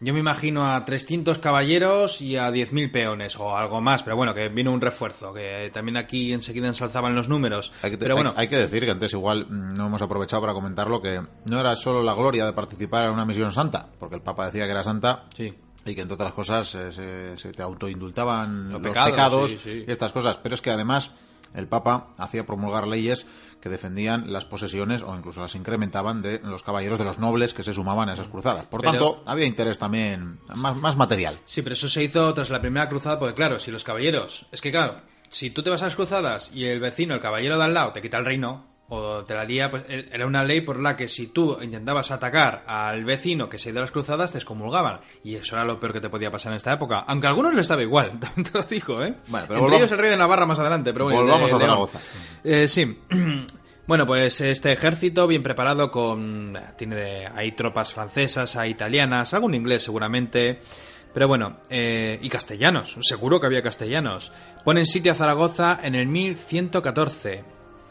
Yo 0.02 0.14
me 0.14 0.20
imagino 0.20 0.72
a 0.72 0.82
300 0.82 1.38
caballeros 1.40 2.22
y 2.22 2.38
a 2.38 2.50
10.000 2.50 2.90
peones 2.90 3.38
o 3.38 3.54
algo 3.54 3.82
más, 3.82 4.02
pero 4.02 4.16
bueno, 4.16 4.32
que 4.32 4.48
vino 4.48 4.72
un 4.72 4.80
refuerzo, 4.80 5.34
que 5.34 5.70
también 5.74 5.98
aquí 5.98 6.32
enseguida 6.32 6.68
ensalzaban 6.68 7.14
los 7.14 7.28
números. 7.28 7.70
Hay 7.82 7.90
que, 7.90 7.98
pero 7.98 8.14
bueno, 8.14 8.32
hay, 8.34 8.48
que 8.48 8.56
decir 8.56 8.86
que 8.86 8.92
antes 8.92 9.12
igual 9.12 9.46
mm, 9.46 9.74
no 9.74 9.88
hemos 9.88 10.00
aprovechado 10.00 10.40
para 10.40 10.54
comentarlo 10.54 11.02
que 11.02 11.20
no 11.44 11.60
era 11.60 11.76
solo 11.76 12.02
la 12.02 12.14
gloria 12.14 12.46
de 12.46 12.54
participar 12.54 13.08
en 13.08 13.12
una 13.12 13.26
misión 13.26 13.52
santa, 13.52 13.90
porque 13.98 14.14
el 14.14 14.22
Papa 14.22 14.46
decía 14.46 14.64
que 14.64 14.70
era 14.70 14.82
santa 14.82 15.26
sí. 15.36 15.52
y 15.84 15.94
que 15.94 16.00
entre 16.00 16.14
otras 16.14 16.32
cosas 16.32 16.74
eh, 16.76 16.92
se, 16.92 17.36
se 17.36 17.52
te 17.52 17.62
autoindultaban 17.62 18.72
Los 18.72 18.80
los, 18.80 18.80
pecados, 18.80 19.10
pecados, 19.10 19.50
sí, 19.50 19.58
sí. 19.62 19.84
y 19.86 19.90
estas 19.90 20.14
cosas. 20.14 20.38
Pero 20.38 20.54
es 20.54 20.62
que 20.62 20.70
además 20.70 21.10
el 21.54 21.66
Papa 21.66 22.08
hacía 22.18 22.46
promulgar 22.46 22.86
leyes 22.86 23.26
que 23.60 23.68
defendían 23.68 24.32
las 24.32 24.46
posesiones 24.46 25.02
o 25.02 25.14
incluso 25.16 25.42
las 25.42 25.54
incrementaban 25.54 26.22
de 26.22 26.38
los 26.42 26.62
caballeros 26.62 26.98
de 26.98 27.04
los 27.04 27.18
nobles 27.18 27.52
que 27.54 27.62
se 27.62 27.72
sumaban 27.74 28.08
a 28.08 28.14
esas 28.14 28.28
cruzadas. 28.28 28.64
Por 28.66 28.80
Pero- 28.80 28.92
tanto, 28.92 29.22
había 29.26 29.46
interés 29.46 29.78
también 29.78 30.40
más, 30.56 30.76
más 30.76 30.96
material. 30.96 31.36
Sí, 31.44 31.62
pero 31.62 31.74
eso 31.74 31.88
se 31.88 32.02
hizo 32.04 32.32
tras 32.32 32.50
la 32.50 32.60
primera 32.60 32.88
cruzada, 32.88 33.18
porque 33.18 33.34
claro, 33.34 33.58
si 33.58 33.70
los 33.70 33.84
caballeros. 33.84 34.46
Es 34.52 34.60
que 34.60 34.70
claro, 34.70 34.96
si 35.28 35.50
tú 35.50 35.62
te 35.62 35.70
vas 35.70 35.82
a 35.82 35.86
las 35.86 35.96
cruzadas 35.96 36.50
y 36.54 36.64
el 36.64 36.80
vecino, 36.80 37.14
el 37.14 37.20
caballero 37.20 37.58
de 37.58 37.64
al 37.64 37.74
lado, 37.74 37.92
te 37.92 38.00
quita 38.00 38.18
el 38.18 38.24
reino 38.24 38.66
o 38.92 39.24
te 39.24 39.34
la 39.34 39.44
lía, 39.44 39.70
pues 39.70 39.84
eh, 39.88 40.08
era 40.12 40.26
una 40.26 40.44
ley 40.44 40.60
por 40.60 40.78
la 40.78 40.96
que 40.96 41.08
si 41.08 41.28
tú 41.28 41.56
intentabas 41.62 42.10
atacar 42.10 42.64
al 42.66 43.04
vecino 43.04 43.48
que 43.48 43.56
se 43.56 43.70
a 43.70 43.72
las 43.72 43.90
cruzadas, 43.92 44.32
te 44.32 44.38
excomulgaban. 44.38 45.00
Y 45.24 45.36
eso 45.36 45.54
era 45.56 45.64
lo 45.64 45.78
peor 45.80 45.92
que 45.94 46.00
te 46.00 46.10
podía 46.10 46.30
pasar 46.30 46.52
en 46.52 46.56
esta 46.56 46.72
época. 46.72 47.04
Aunque 47.06 47.26
a 47.26 47.30
algunos 47.30 47.54
le 47.54 47.60
estaba 47.62 47.82
igual, 47.82 48.10
también 48.20 48.44
te 48.44 48.58
lo 48.58 48.64
digo, 48.64 48.94
¿eh? 49.02 49.14
Bueno, 49.28 49.46
pero 49.48 49.60
Entre 49.60 49.60
volvamos- 49.60 49.78
ellos 49.78 49.92
el 49.92 49.98
rey 49.98 50.10
de 50.10 50.16
Navarra 50.16 50.44
más 50.44 50.58
adelante, 50.58 50.92
pero 50.92 51.06
bueno, 51.06 51.20
Volvamos 51.22 51.50
de 51.50 51.56
a. 51.56 51.60
Zaragoza. 51.60 51.98
Eh, 52.44 52.68
sí. 52.68 52.98
Bueno, 53.86 54.06
pues 54.06 54.40
este 54.40 54.70
ejército 54.70 55.26
bien 55.26 55.42
preparado 55.42 55.90
con... 55.90 56.56
Tiene 56.78 56.94
de- 56.94 57.26
hay 57.26 57.50
tropas 57.52 57.92
francesas, 57.92 58.54
hay 58.54 58.70
italianas, 58.70 59.34
algún 59.34 59.52
inglés 59.54 59.82
seguramente. 59.82 60.60
Pero 61.12 61.26
bueno, 61.26 61.56
eh, 61.70 62.16
y 62.22 62.28
castellanos, 62.28 62.96
seguro 63.00 63.40
que 63.40 63.46
había 63.46 63.62
castellanos. 63.62 64.32
Ponen 64.64 64.86
sitio 64.86 65.10
a 65.10 65.16
Zaragoza 65.16 65.80
en 65.82 65.96
el 65.96 66.06
1114. 66.06 67.42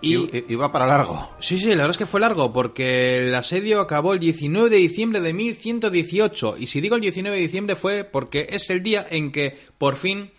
Y, 0.02 0.54
Iba 0.54 0.72
para 0.72 0.86
largo. 0.86 1.30
Sí, 1.40 1.58
sí, 1.58 1.68
la 1.70 1.76
verdad 1.76 1.92
es 1.92 1.98
que 1.98 2.06
fue 2.06 2.20
largo, 2.20 2.54
porque 2.54 3.18
el 3.18 3.36
asedio 3.36 3.82
acabó 3.82 4.14
el 4.14 4.20
19 4.20 4.70
de 4.70 4.78
diciembre 4.78 5.20
de 5.22 5.34
1118. 5.34 6.58
Y 6.58 6.68
si 6.68 6.82
digo 6.82 6.96
el 6.96 7.02
19 7.02 7.36
de 7.36 7.42
diciembre 7.42 7.76
fue 7.76 8.04
porque 8.04 8.48
es 8.50 8.70
el 8.70 8.82
día 8.82 9.06
en 9.10 9.32
que, 9.32 9.58
por 9.78 9.96
fin, 9.96 10.32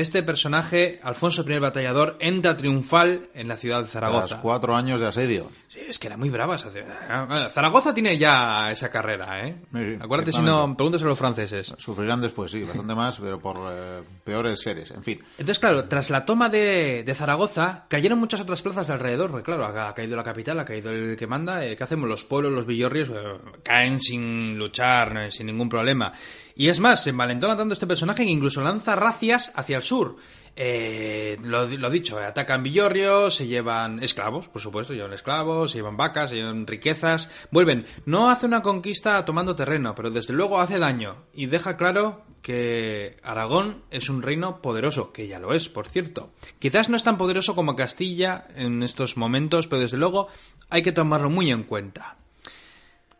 este 0.00 0.22
personaje, 0.22 1.00
Alfonso 1.02 1.44
I 1.48 1.52
el 1.54 1.60
Batallador, 1.60 2.16
entra 2.20 2.56
triunfal 2.56 3.28
en 3.34 3.48
la 3.48 3.56
ciudad 3.56 3.78
de 3.78 3.82
Tras 3.88 3.92
Zaragoza. 3.92 4.40
cuatro 4.40 4.74
años 4.76 5.00
de 5.00 5.06
asedio. 5.06 5.50
Sí, 5.68 5.80
es 5.86 5.98
que 5.98 6.06
era 6.06 6.16
muy 6.16 6.30
brava 6.30 6.56
esa 6.56 6.70
ciudad. 6.70 7.26
Bueno, 7.28 7.48
Zaragoza 7.50 7.92
tiene 7.92 8.16
ya 8.16 8.70
esa 8.70 8.90
carrera, 8.90 9.46
¿eh? 9.46 9.56
Sí, 9.72 9.78
sí, 9.78 9.98
Acuérdate 10.00 10.32
si 10.32 10.40
no, 10.40 10.74
pregúntaselo 10.76 11.10
a 11.10 11.12
los 11.12 11.18
franceses. 11.18 11.74
Sufrirán 11.76 12.20
después, 12.22 12.50
sí, 12.50 12.62
bastante 12.62 12.94
más, 12.94 13.18
pero 13.20 13.38
por 13.38 13.56
eh, 13.70 14.00
peores 14.24 14.60
seres. 14.62 14.90
En 14.92 15.02
fin, 15.02 15.20
Entonces, 15.32 15.58
claro, 15.58 15.84
tras 15.84 16.08
la 16.10 16.24
toma 16.24 16.48
de, 16.48 17.02
de 17.04 17.14
Zaragoza, 17.14 17.84
cayeron 17.88 18.18
muchas 18.18 18.40
otras 18.40 18.62
plazas 18.62 18.86
de 18.86 18.94
alrededor. 18.94 19.30
Porque, 19.30 19.44
claro, 19.44 19.66
ha, 19.66 19.88
ha 19.88 19.94
caído 19.94 20.16
la 20.16 20.22
capital, 20.22 20.58
ha 20.58 20.64
caído 20.64 20.90
el 20.90 21.16
que 21.16 21.26
manda. 21.26 21.64
eh, 21.66 21.76
¿Qué 21.76 21.84
hacemos? 21.84 22.08
Los 22.08 22.24
pueblos, 22.24 22.52
los 22.52 22.64
villorrios, 22.66 23.10
eh, 23.10 23.14
caen 23.62 24.00
sin 24.00 24.56
luchar, 24.58 25.30
sin 25.30 25.46
ningún 25.48 25.68
problema. 25.68 26.12
Y 26.58 26.70
es 26.70 26.80
más, 26.80 27.04
se 27.04 27.10
envalentona 27.10 27.56
tanto 27.56 27.72
este 27.72 27.86
personaje 27.86 28.24
que 28.24 28.30
incluso 28.32 28.60
lanza 28.60 28.96
racias 28.96 29.52
hacia 29.54 29.76
el 29.76 29.82
sur. 29.84 30.16
Eh, 30.56 31.38
lo, 31.44 31.68
dicho, 31.88 32.20
eh, 32.20 32.24
atacan 32.24 32.64
villorrios, 32.64 33.36
se 33.36 33.46
llevan 33.46 34.02
esclavos, 34.02 34.48
por 34.48 34.60
supuesto, 34.60 34.92
llevan 34.92 35.12
esclavos, 35.12 35.70
se 35.70 35.78
llevan 35.78 35.96
vacas, 35.96 36.30
se 36.30 36.36
llevan 36.36 36.66
riquezas, 36.66 37.30
vuelven. 37.52 37.86
No 38.06 38.28
hace 38.28 38.46
una 38.46 38.60
conquista 38.60 39.24
tomando 39.24 39.54
terreno, 39.54 39.94
pero 39.94 40.10
desde 40.10 40.34
luego 40.34 40.60
hace 40.60 40.80
daño 40.80 41.26
y 41.32 41.46
deja 41.46 41.76
claro 41.76 42.24
que 42.42 43.18
Aragón 43.22 43.84
es 43.92 44.08
un 44.08 44.20
reino 44.20 44.60
poderoso, 44.60 45.12
que 45.12 45.28
ya 45.28 45.38
lo 45.38 45.54
es, 45.54 45.68
por 45.68 45.88
cierto. 45.88 46.32
Quizás 46.58 46.88
no 46.88 46.96
es 46.96 47.04
tan 47.04 47.18
poderoso 47.18 47.54
como 47.54 47.76
Castilla 47.76 48.48
en 48.56 48.82
estos 48.82 49.16
momentos, 49.16 49.68
pero 49.68 49.82
desde 49.82 49.96
luego 49.96 50.26
hay 50.70 50.82
que 50.82 50.90
tomarlo 50.90 51.30
muy 51.30 51.52
en 51.52 51.62
cuenta. 51.62 52.16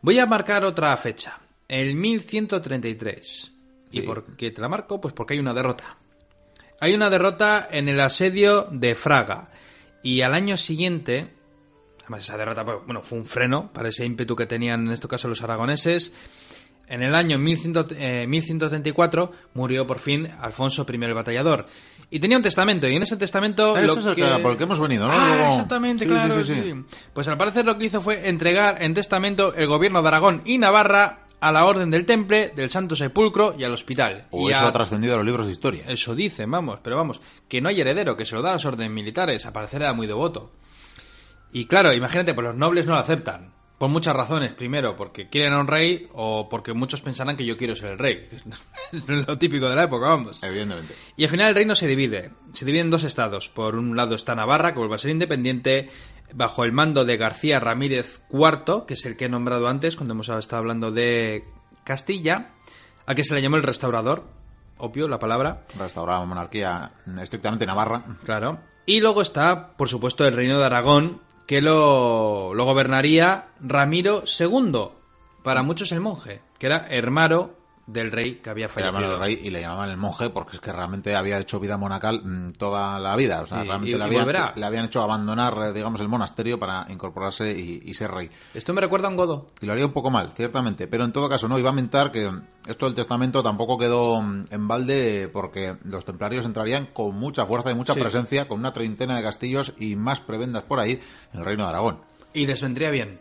Voy 0.01 0.19
a 0.19 0.25
marcar 0.25 0.65
otra 0.65 0.95
fecha, 0.97 1.39
el 1.69 1.95
1133. 1.95 3.51
¿Y 3.91 4.01
por 4.01 4.23
qué 4.35 4.51
te 4.51 4.61
la 4.61 4.67
marco? 4.67 4.99
Pues 4.99 5.13
porque 5.13 5.33
hay 5.35 5.39
una 5.39 5.53
derrota. 5.53 5.97
Hay 6.81 6.93
una 6.93 7.09
derrota 7.09 7.67
en 7.71 7.89
el 7.89 7.99
asedio 7.99 8.67
de 8.71 8.95
Fraga. 8.95 9.49
Y 10.03 10.21
al 10.21 10.33
año 10.33 10.57
siguiente, 10.57 11.33
además 12.01 12.23
esa 12.23 12.37
derrota 12.37 12.63
pues, 12.65 12.77
bueno, 12.85 13.01
fue 13.01 13.17
un 13.17 13.25
freno 13.25 13.71
para 13.73 13.89
ese 13.89 14.05
ímpetu 14.05 14.35
que 14.35 14.45
tenían 14.45 14.87
en 14.87 14.91
este 14.93 15.07
caso 15.07 15.27
los 15.27 15.41
aragoneses. 15.41 16.13
En 16.87 17.03
el 17.03 17.13
año 17.13 17.37
1100, 17.37 17.85
eh, 17.97 18.25
1134 18.27 19.31
murió 19.53 19.85
por 19.85 19.99
fin 19.99 20.27
Alfonso 20.39 20.85
I 20.91 20.95
el 21.03 21.13
Batallador. 21.13 21.67
Y 22.09 22.19
tenía 22.19 22.37
un 22.37 22.41
testamento, 22.43 22.87
y 22.87 22.95
en 22.95 23.03
ese 23.03 23.15
testamento... 23.17 23.77
Eso 23.77 23.85
lo 23.93 23.99
es 23.99 24.05
el 24.07 24.15
que- 24.15 24.41
por 24.41 24.53
el 24.53 24.57
que 24.57 24.63
hemos 24.63 24.79
venido, 24.79 25.07
¿no? 25.07 25.13
Ah, 25.15 25.49
exactamente, 25.51 26.05
Sí, 26.05 26.09
claro, 26.09 26.43
sí. 26.43 26.53
sí. 26.55 26.73
Pues 27.13 27.27
al 27.27 27.37
parecer 27.37 27.65
lo 27.65 27.77
que 27.77 27.85
hizo 27.85 28.01
fue 28.01 28.27
entregar 28.27 28.81
en 28.81 28.95
testamento 28.95 29.53
el 29.53 29.67
gobierno 29.67 30.01
de 30.01 30.07
Aragón 30.07 30.41
y 30.45 30.57
Navarra 30.57 31.27
a 31.41 31.51
la 31.51 31.65
Orden 31.65 31.89
del 31.91 32.05
Temple, 32.05 32.51
del 32.55 32.69
Santo 32.69 32.95
Sepulcro 32.95 33.55
y 33.57 33.63
al 33.63 33.73
hospital. 33.73 34.25
O 34.31 34.49
Y 34.49 34.51
eso 34.53 34.61
a- 34.61 34.67
ha 34.67 34.73
trascendido 34.73 35.13
a 35.13 35.17
los 35.17 35.25
libros 35.25 35.45
de 35.45 35.51
historia. 35.53 35.83
eso 35.87 36.15
dicen, 36.15 36.49
vamos, 36.51 36.79
pero 36.83 36.95
vamos, 36.97 37.21
que 37.47 37.61
no 37.61 37.69
hay 37.69 37.79
heredero, 37.79 38.17
que 38.17 38.25
se 38.25 38.35
lo 38.35 38.41
da 38.41 38.51
a 38.51 38.53
las 38.53 38.65
órdenes 38.65 38.91
militares, 38.91 39.45
a 39.45 39.53
parecer 39.53 39.81
era 39.81 39.93
muy 39.93 40.07
devoto. 40.07 40.51
Y 41.51 41.65
claro, 41.65 41.93
imagínate, 41.93 42.33
pues 42.33 42.45
los 42.45 42.55
nobles 42.55 42.85
no 42.85 42.93
lo 42.93 42.99
aceptan. 42.99 43.53
Por 43.79 43.89
muchas 43.89 44.13
razones. 44.13 44.51
Primero, 44.53 44.97
porque 44.97 45.29
quieren 45.29 45.53
a 45.53 45.59
un 45.59 45.67
rey 45.67 46.09
o 46.13 46.49
porque 46.49 46.73
muchos 46.73 47.01
pensarán 47.01 47.37
que 47.37 47.45
yo 47.45 47.55
quiero 47.55 47.77
ser 47.77 47.93
el 47.93 47.97
rey. 47.97 48.27
Es 48.91 49.07
lo 49.07 49.37
típico 49.37 49.69
de 49.69 49.75
la 49.75 49.83
época, 49.83 50.09
vamos. 50.09 50.43
Evidentemente. 50.43 50.93
Y 51.15 51.23
al 51.23 51.29
final 51.29 51.47
el 51.47 51.55
reino 51.55 51.75
se 51.75 51.87
divide. 51.87 52.31
Se 52.51 52.65
divide 52.65 52.81
en 52.81 52.91
dos 52.91 53.05
estados. 53.05 53.47
Por 53.47 53.75
un 53.75 53.95
lado 53.95 54.15
está 54.15 54.35
Navarra, 54.35 54.73
que 54.73 54.79
vuelve 54.79 54.95
a 54.95 54.99
ser 54.99 55.11
independiente, 55.11 55.89
bajo 56.33 56.65
el 56.65 56.73
mando 56.73 57.05
de 57.05 57.15
García 57.15 57.61
Ramírez 57.61 58.19
IV, 58.29 58.85
que 58.85 58.95
es 58.95 59.05
el 59.05 59.15
que 59.15 59.25
he 59.25 59.29
nombrado 59.29 59.69
antes 59.69 59.95
cuando 59.95 60.13
hemos 60.13 60.27
estado 60.27 60.59
hablando 60.59 60.91
de 60.91 61.45
Castilla, 61.85 62.49
a 63.05 63.15
que 63.15 63.23
se 63.23 63.33
le 63.33 63.41
llamó 63.41 63.55
el 63.55 63.63
restaurador. 63.63 64.25
Obvio 64.77 65.07
la 65.07 65.19
palabra. 65.19 65.63
Restaurada 65.79 66.25
monarquía 66.25 66.91
estrictamente 67.21 67.65
navarra. 67.65 68.03
Claro. 68.25 68.59
Y 68.85 68.99
luego 68.99 69.21
está, 69.21 69.77
por 69.77 69.87
supuesto, 69.87 70.25
el 70.25 70.35
reino 70.35 70.59
de 70.59 70.65
Aragón, 70.65 71.21
que 71.49 71.61
lo, 71.61 72.53
gobernaría 72.55 73.47
Ramiro 73.59 74.21
II, 74.39 74.89
para 75.41 75.63
muchos 75.63 75.91
el 75.91 75.99
monje, 75.99 76.43
que 76.59 76.67
era 76.67 76.85
hermano 76.91 77.53
del 77.91 78.11
rey 78.11 78.35
que 78.35 78.49
había 78.49 78.65
Era 78.65 78.73
fallecido. 78.73 78.97
hermano 78.97 79.11
del 79.13 79.19
rey 79.19 79.39
y 79.47 79.49
le 79.49 79.61
llamaban 79.61 79.89
el 79.89 79.97
monje 79.97 80.29
porque 80.29 80.55
es 80.57 80.59
que 80.61 80.71
realmente 80.71 81.15
había 81.15 81.39
hecho 81.39 81.59
vida 81.59 81.77
monacal 81.77 82.21
mm, 82.23 82.51
toda 82.53 82.99
la 82.99 83.15
vida. 83.15 83.41
O 83.41 83.47
sea, 83.47 83.63
realmente 83.63 83.95
y- 83.95 83.97
le, 83.97 84.03
habían, 84.03 84.21
volverá. 84.23 84.53
le 84.55 84.65
habían 84.65 84.85
hecho 84.85 85.01
abandonar, 85.01 85.57
eh, 85.61 85.73
digamos, 85.73 85.99
el 86.01 86.07
monasterio 86.07 86.59
para 86.59 86.85
incorporarse 86.89 87.51
y, 87.57 87.81
y 87.83 87.93
ser 87.93 88.11
rey. 88.11 88.29
Esto 88.53 88.73
me 88.73 88.81
recuerda 88.81 89.07
a 89.07 89.11
un 89.11 89.17
godo. 89.17 89.47
Y 89.61 89.65
lo 89.65 89.71
haría 89.73 89.85
un 89.85 89.93
poco 89.93 90.09
mal, 90.11 90.31
ciertamente. 90.33 90.87
Pero 90.87 91.03
en 91.05 91.11
todo 91.11 91.27
caso, 91.29 91.47
no, 91.47 91.57
iba 91.57 91.69
a 91.69 91.73
mentar 91.73 92.11
que 92.11 92.29
esto 92.67 92.85
del 92.85 92.95
testamento 92.95 93.41
tampoco 93.41 93.77
quedó 93.77 94.21
mm, 94.21 94.45
en 94.51 94.67
balde 94.67 95.29
porque 95.31 95.77
los 95.83 96.05
templarios 96.05 96.45
entrarían 96.45 96.87
con 96.93 97.15
mucha 97.15 97.45
fuerza 97.45 97.71
y 97.71 97.75
mucha 97.75 97.93
Sí. 97.95 97.99
presencia, 98.01 98.47
con 98.47 98.59
una 98.59 98.71
treintena 98.73 99.15
de 99.17 99.23
castillos 99.23 99.73
y 99.79 99.95
más 99.95 100.19
prebendas 100.21 100.63
por 100.63 100.79
ahí 100.79 100.99
en 101.33 101.39
el 101.39 101.45
reino 101.45 101.63
de 101.63 101.69
Aragón. 101.69 102.01
Y 102.33 102.45
les 102.45 102.61
vendría 102.61 102.91
bien. 102.91 103.19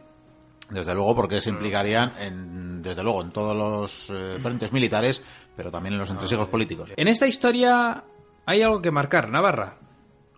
Desde 0.70 0.94
luego, 0.94 1.14
porque 1.14 1.40
se 1.40 1.50
implicarían, 1.50 2.12
en, 2.20 2.82
desde 2.82 3.02
luego, 3.02 3.22
en 3.22 3.30
todos 3.30 3.56
los 3.56 4.10
eh, 4.10 4.38
frentes 4.40 4.72
militares, 4.72 5.22
pero 5.56 5.70
también 5.70 5.94
en 5.94 6.00
los 6.00 6.10
entresijos 6.10 6.48
políticos. 6.48 6.92
En 6.96 7.08
esta 7.08 7.26
historia 7.26 8.04
hay 8.44 8.62
algo 8.62 8.82
que 8.82 8.90
marcar, 8.90 9.30
Navarra. 9.30 9.78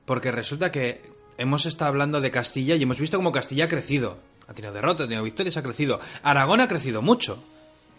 Porque 0.04 0.32
resulta 0.32 0.70
que 0.70 1.02
hemos 1.38 1.66
estado 1.66 1.88
hablando 1.88 2.20
de 2.20 2.30
Castilla 2.30 2.74
y 2.74 2.82
hemos 2.82 2.98
visto 2.98 3.16
cómo 3.16 3.32
Castilla 3.32 3.64
ha 3.64 3.68
crecido. 3.68 4.18
Ha 4.48 4.54
tenido 4.54 4.74
derrotas, 4.74 5.04
ha 5.04 5.08
tenido 5.08 5.22
victorias, 5.22 5.56
ha 5.56 5.62
crecido. 5.62 6.00
Aragón 6.22 6.60
ha 6.60 6.68
crecido 6.68 7.02
mucho. 7.02 7.42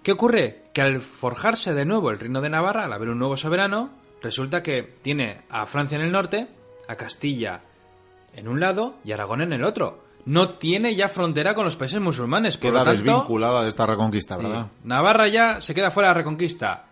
¿Qué 0.04 0.12
ocurre? 0.12 0.64
Que 0.74 0.82
al 0.82 1.00
forjarse 1.00 1.74
de 1.74 1.86
nuevo 1.86 2.12
el 2.12 2.20
reino 2.20 2.42
de 2.42 2.50
Navarra, 2.50 2.86
al 2.86 2.94
haber 2.94 3.10
un 3.10 3.20
nuevo 3.20 3.38
soberano, 3.38 3.92
resulta 4.22 4.64
que 4.64 4.84
tiene 5.02 5.42
a 5.50 5.66
Francia 5.66 5.98
en 5.98 6.04
el 6.04 6.12
norte, 6.12 6.48
a 6.88 6.96
Castilla 6.96 7.62
en 8.34 8.48
un 8.48 8.60
lado 8.60 8.96
y 9.04 9.12
Aragón 9.12 9.42
en 9.42 9.54
el 9.54 9.64
otro. 9.64 10.04
No 10.26 10.50
tiene 10.50 10.96
ya 10.96 11.10
frontera 11.10 11.54
con 11.54 11.66
los 11.66 11.76
países 11.76 12.00
musulmanes. 12.00 12.58
Por 12.58 12.70
Queda 12.72 12.80
lo 12.80 12.86
tanto, 12.86 13.04
desvinculada 13.12 13.64
de 13.64 13.70
esta 13.70 13.86
reconquista, 13.86 14.38
¿verdad? 14.38 14.68
Navarra 14.84 15.28
ya 15.28 15.62
se 15.62 15.74
queda 15.74 15.92
fuera 15.92 16.10
de 16.10 16.14
la 16.16 16.18
reconquista. 16.20 16.86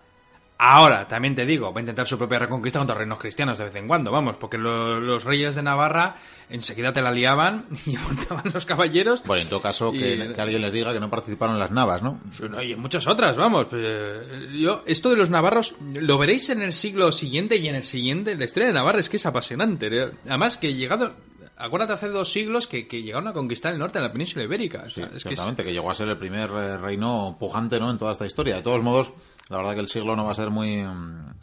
Ahora, 0.61 1.07
también 1.07 1.35
te 1.35 1.45
digo, 1.45 1.71
va 1.71 1.79
a 1.79 1.81
intentar 1.81 2.05
su 2.05 2.17
propia 2.17 2.37
reconquista 2.37 2.79
contra 2.79 2.93
reinos 2.93 3.17
cristianos 3.17 3.57
de 3.57 3.63
vez 3.63 3.75
en 3.75 3.87
cuando, 3.87 4.11
vamos, 4.11 4.35
porque 4.37 4.57
lo- 4.57 4.99
los 4.99 5.23
reyes 5.23 5.55
de 5.55 5.63
Navarra 5.63 6.15
enseguida 6.49 6.91
te 6.91 7.01
la 7.01 7.13
liaban 7.13 7.65
y 7.85 7.95
montaban 7.95 8.43
los 8.53 8.65
caballeros. 8.65 9.23
Bueno, 9.23 9.43
en 9.43 9.47
todo 9.47 9.61
caso, 9.61 9.93
que, 9.93 10.15
Y- 10.15 10.33
que 10.33 10.41
alguien 10.41 10.61
les 10.61 10.73
diga 10.73 10.91
que 10.91 10.99
no 10.99 11.09
participaron 11.09 11.55
en 11.55 11.61
las 11.61 11.71
navas, 11.71 12.01
¿no? 12.03 12.19
Y 12.61 12.73
en 12.73 12.81
muchas 12.81 13.07
otras, 13.07 13.37
vamos. 13.37 13.67
pues, 13.67 13.81
eh, 13.85 14.49
yo, 14.59 14.83
esto 14.85 15.09
de 15.11 15.15
los 15.15 15.29
navarros, 15.29 15.75
lo 15.93 16.17
veréis 16.17 16.49
en 16.49 16.61
el 16.61 16.73
siglo 16.73 17.13
siguiente 17.13 17.55
y 17.55 17.69
en 17.69 17.75
el 17.75 17.83
siguiente. 17.85 18.35
La 18.35 18.43
historia 18.43 18.67
de 18.67 18.73
Navarra 18.73 18.99
es 18.99 19.07
que 19.07 19.15
es 19.15 19.25
apasionante. 19.25 20.11
Además, 20.27 20.57
que 20.57 20.73
llegado. 20.73 21.13
Acuérdate 21.59 21.93
hace 21.93 22.07
dos 22.09 22.31
siglos 22.31 22.67
que, 22.67 22.87
que 22.87 23.03
llegaron 23.03 23.27
a 23.27 23.33
conquistar 23.33 23.73
el 23.73 23.79
norte 23.79 23.99
de 23.99 24.05
la 24.05 24.11
península 24.11 24.45
ibérica. 24.45 24.83
O 24.85 24.89
Sí, 24.89 24.95
sea, 24.95 25.05
es 25.05 25.09
que 25.11 25.17
es- 25.17 25.25
exactamente, 25.25 25.63
que 25.63 25.73
llegó 25.73 25.91
a 25.91 25.95
ser 25.95 26.07
el 26.07 26.17
primer 26.17 26.49
eh, 26.51 26.77
reino 26.77 27.35
pujante 27.39 27.79
¿no? 27.79 27.91
en 27.91 27.97
toda 27.97 28.11
esta 28.13 28.25
historia. 28.25 28.55
De 28.55 28.61
todos 28.61 28.81
modos, 28.81 29.13
La 29.49 29.57
verdad 29.57 29.73
que 29.73 29.79
el 29.81 29.87
siglo 29.89 30.15
no 30.15 30.25
va 30.25 30.31
a 30.31 30.35
ser 30.35 30.51
muy, 30.51 30.83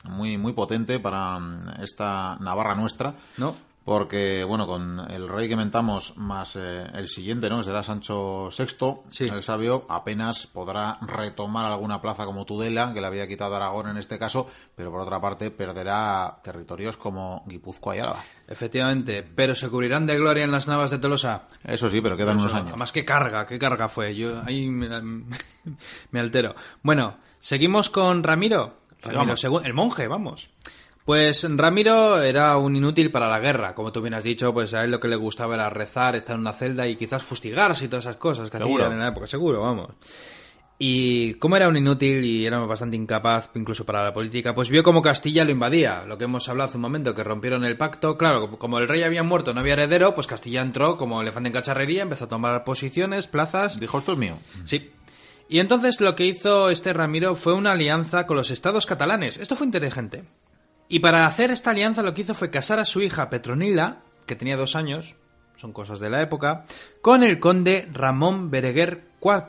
muy, 0.04 0.38
muy 0.38 0.52
potente 0.52 1.00
para 1.00 1.38
esta 1.82 2.36
Navarra 2.40 2.74
nuestra. 2.76 3.14
¿No? 3.36 3.54
Porque, 3.86 4.42
bueno, 4.42 4.66
con 4.66 4.98
el 5.12 5.28
rey 5.28 5.48
que 5.48 5.54
mentamos 5.54 6.16
más 6.16 6.56
eh, 6.56 6.84
el 6.92 7.06
siguiente, 7.06 7.48
¿no? 7.48 7.62
Será 7.62 7.84
Sancho 7.84 8.48
VI, 8.50 8.96
Sí. 9.10 9.24
el 9.32 9.44
sabio, 9.44 9.86
apenas 9.88 10.48
podrá 10.48 10.98
retomar 11.02 11.64
alguna 11.66 12.02
plaza 12.02 12.24
como 12.26 12.44
Tudela, 12.44 12.92
que 12.92 13.00
le 13.00 13.06
había 13.06 13.28
quitado 13.28 13.54
Aragón 13.54 13.88
en 13.88 13.96
este 13.96 14.18
caso, 14.18 14.50
pero 14.74 14.90
por 14.90 15.00
otra 15.02 15.20
parte 15.20 15.52
perderá 15.52 16.40
territorios 16.42 16.96
como 16.96 17.44
Guipúzcoa 17.46 17.96
y 17.96 18.00
Álava. 18.00 18.24
Efectivamente, 18.48 19.22
pero 19.22 19.54
se 19.54 19.68
cubrirán 19.70 20.04
de 20.06 20.18
gloria 20.18 20.42
en 20.42 20.50
las 20.50 20.66
navas 20.66 20.90
de 20.90 20.98
Tolosa. 20.98 21.46
Eso 21.62 21.88
sí, 21.88 22.00
pero 22.00 22.16
quedan 22.16 22.38
unos 22.40 22.54
años. 22.54 22.70
Además, 22.70 22.90
qué 22.90 23.04
carga, 23.04 23.46
qué 23.46 23.56
carga 23.56 23.88
fue. 23.88 24.16
Yo 24.16 24.42
ahí 24.44 24.66
me, 24.68 24.88
me 26.10 26.18
altero. 26.20 26.56
Bueno, 26.82 27.18
seguimos 27.38 27.88
con 27.88 28.24
Ramiro. 28.24 28.78
Ramiro 29.02 29.36
Sigamos. 29.36 29.40
segun- 29.44 29.64
el 29.66 29.74
monje, 29.74 30.08
vamos. 30.08 30.50
Pues 31.06 31.46
Ramiro 31.48 32.20
era 32.20 32.56
un 32.56 32.74
inútil 32.74 33.12
para 33.12 33.28
la 33.28 33.38
guerra, 33.38 33.76
como 33.76 33.92
tú 33.92 34.02
bien 34.02 34.14
has 34.14 34.24
dicho, 34.24 34.52
pues 34.52 34.74
a 34.74 34.82
él 34.82 34.90
lo 34.90 34.98
que 34.98 35.06
le 35.06 35.14
gustaba 35.14 35.54
era 35.54 35.70
rezar, 35.70 36.16
estar 36.16 36.34
en 36.34 36.40
una 36.40 36.52
celda 36.52 36.88
y 36.88 36.96
quizás 36.96 37.22
fustigarse 37.22 37.84
y 37.84 37.88
todas 37.88 38.06
esas 38.06 38.16
cosas 38.16 38.50
que 38.50 38.58
Seguro. 38.58 38.82
hacían 38.82 38.94
en 38.94 38.98
la 39.04 39.08
época, 39.08 39.28
seguro, 39.28 39.62
vamos. 39.62 39.90
Y 40.80 41.34
como 41.34 41.56
era 41.56 41.68
un 41.68 41.76
inútil 41.76 42.24
y 42.24 42.44
era 42.44 42.58
bastante 42.58 42.96
incapaz 42.96 43.50
incluso 43.54 43.86
para 43.86 44.02
la 44.02 44.12
política, 44.12 44.52
pues 44.52 44.68
vio 44.68 44.82
como 44.82 45.00
Castilla 45.00 45.44
lo 45.44 45.52
invadía, 45.52 46.02
lo 46.06 46.18
que 46.18 46.24
hemos 46.24 46.48
hablado 46.48 46.68
hace 46.70 46.78
un 46.78 46.82
momento, 46.82 47.14
que 47.14 47.22
rompieron 47.22 47.64
el 47.64 47.76
pacto. 47.76 48.18
Claro, 48.18 48.58
como 48.58 48.80
el 48.80 48.88
rey 48.88 49.04
había 49.04 49.22
muerto, 49.22 49.54
no 49.54 49.60
había 49.60 49.74
heredero, 49.74 50.12
pues 50.12 50.26
Castilla 50.26 50.60
entró 50.60 50.96
como 50.96 51.22
elefante 51.22 51.46
en 51.46 51.52
cacharrería, 51.52 52.02
empezó 52.02 52.24
a 52.24 52.28
tomar 52.28 52.64
posiciones, 52.64 53.28
plazas. 53.28 53.78
Dijo, 53.78 53.96
esto 53.96 54.14
es 54.14 54.18
mío. 54.18 54.38
Sí. 54.64 54.90
Y 55.48 55.60
entonces 55.60 56.00
lo 56.00 56.16
que 56.16 56.26
hizo 56.26 56.68
este 56.68 56.92
Ramiro 56.92 57.36
fue 57.36 57.54
una 57.54 57.70
alianza 57.72 58.26
con 58.26 58.36
los 58.36 58.50
estados 58.50 58.86
catalanes. 58.86 59.38
Esto 59.38 59.54
fue 59.54 59.66
inteligente. 59.66 60.24
Y 60.88 61.00
para 61.00 61.26
hacer 61.26 61.50
esta 61.50 61.70
alianza 61.70 62.02
lo 62.02 62.14
que 62.14 62.22
hizo 62.22 62.34
fue 62.34 62.50
casar 62.50 62.78
a 62.78 62.84
su 62.84 63.00
hija 63.02 63.28
Petronila, 63.30 63.98
que 64.26 64.36
tenía 64.36 64.56
dos 64.56 64.76
años, 64.76 65.16
son 65.56 65.72
cosas 65.72 65.98
de 66.00 66.10
la 66.10 66.22
época, 66.22 66.64
con 67.02 67.22
el 67.22 67.40
conde 67.40 67.88
Ramón 67.92 68.50
Berenguer 68.50 69.02
IV. 69.22 69.44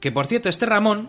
Que 0.00 0.12
por 0.12 0.26
cierto, 0.26 0.48
este 0.48 0.66
Ramón, 0.66 1.08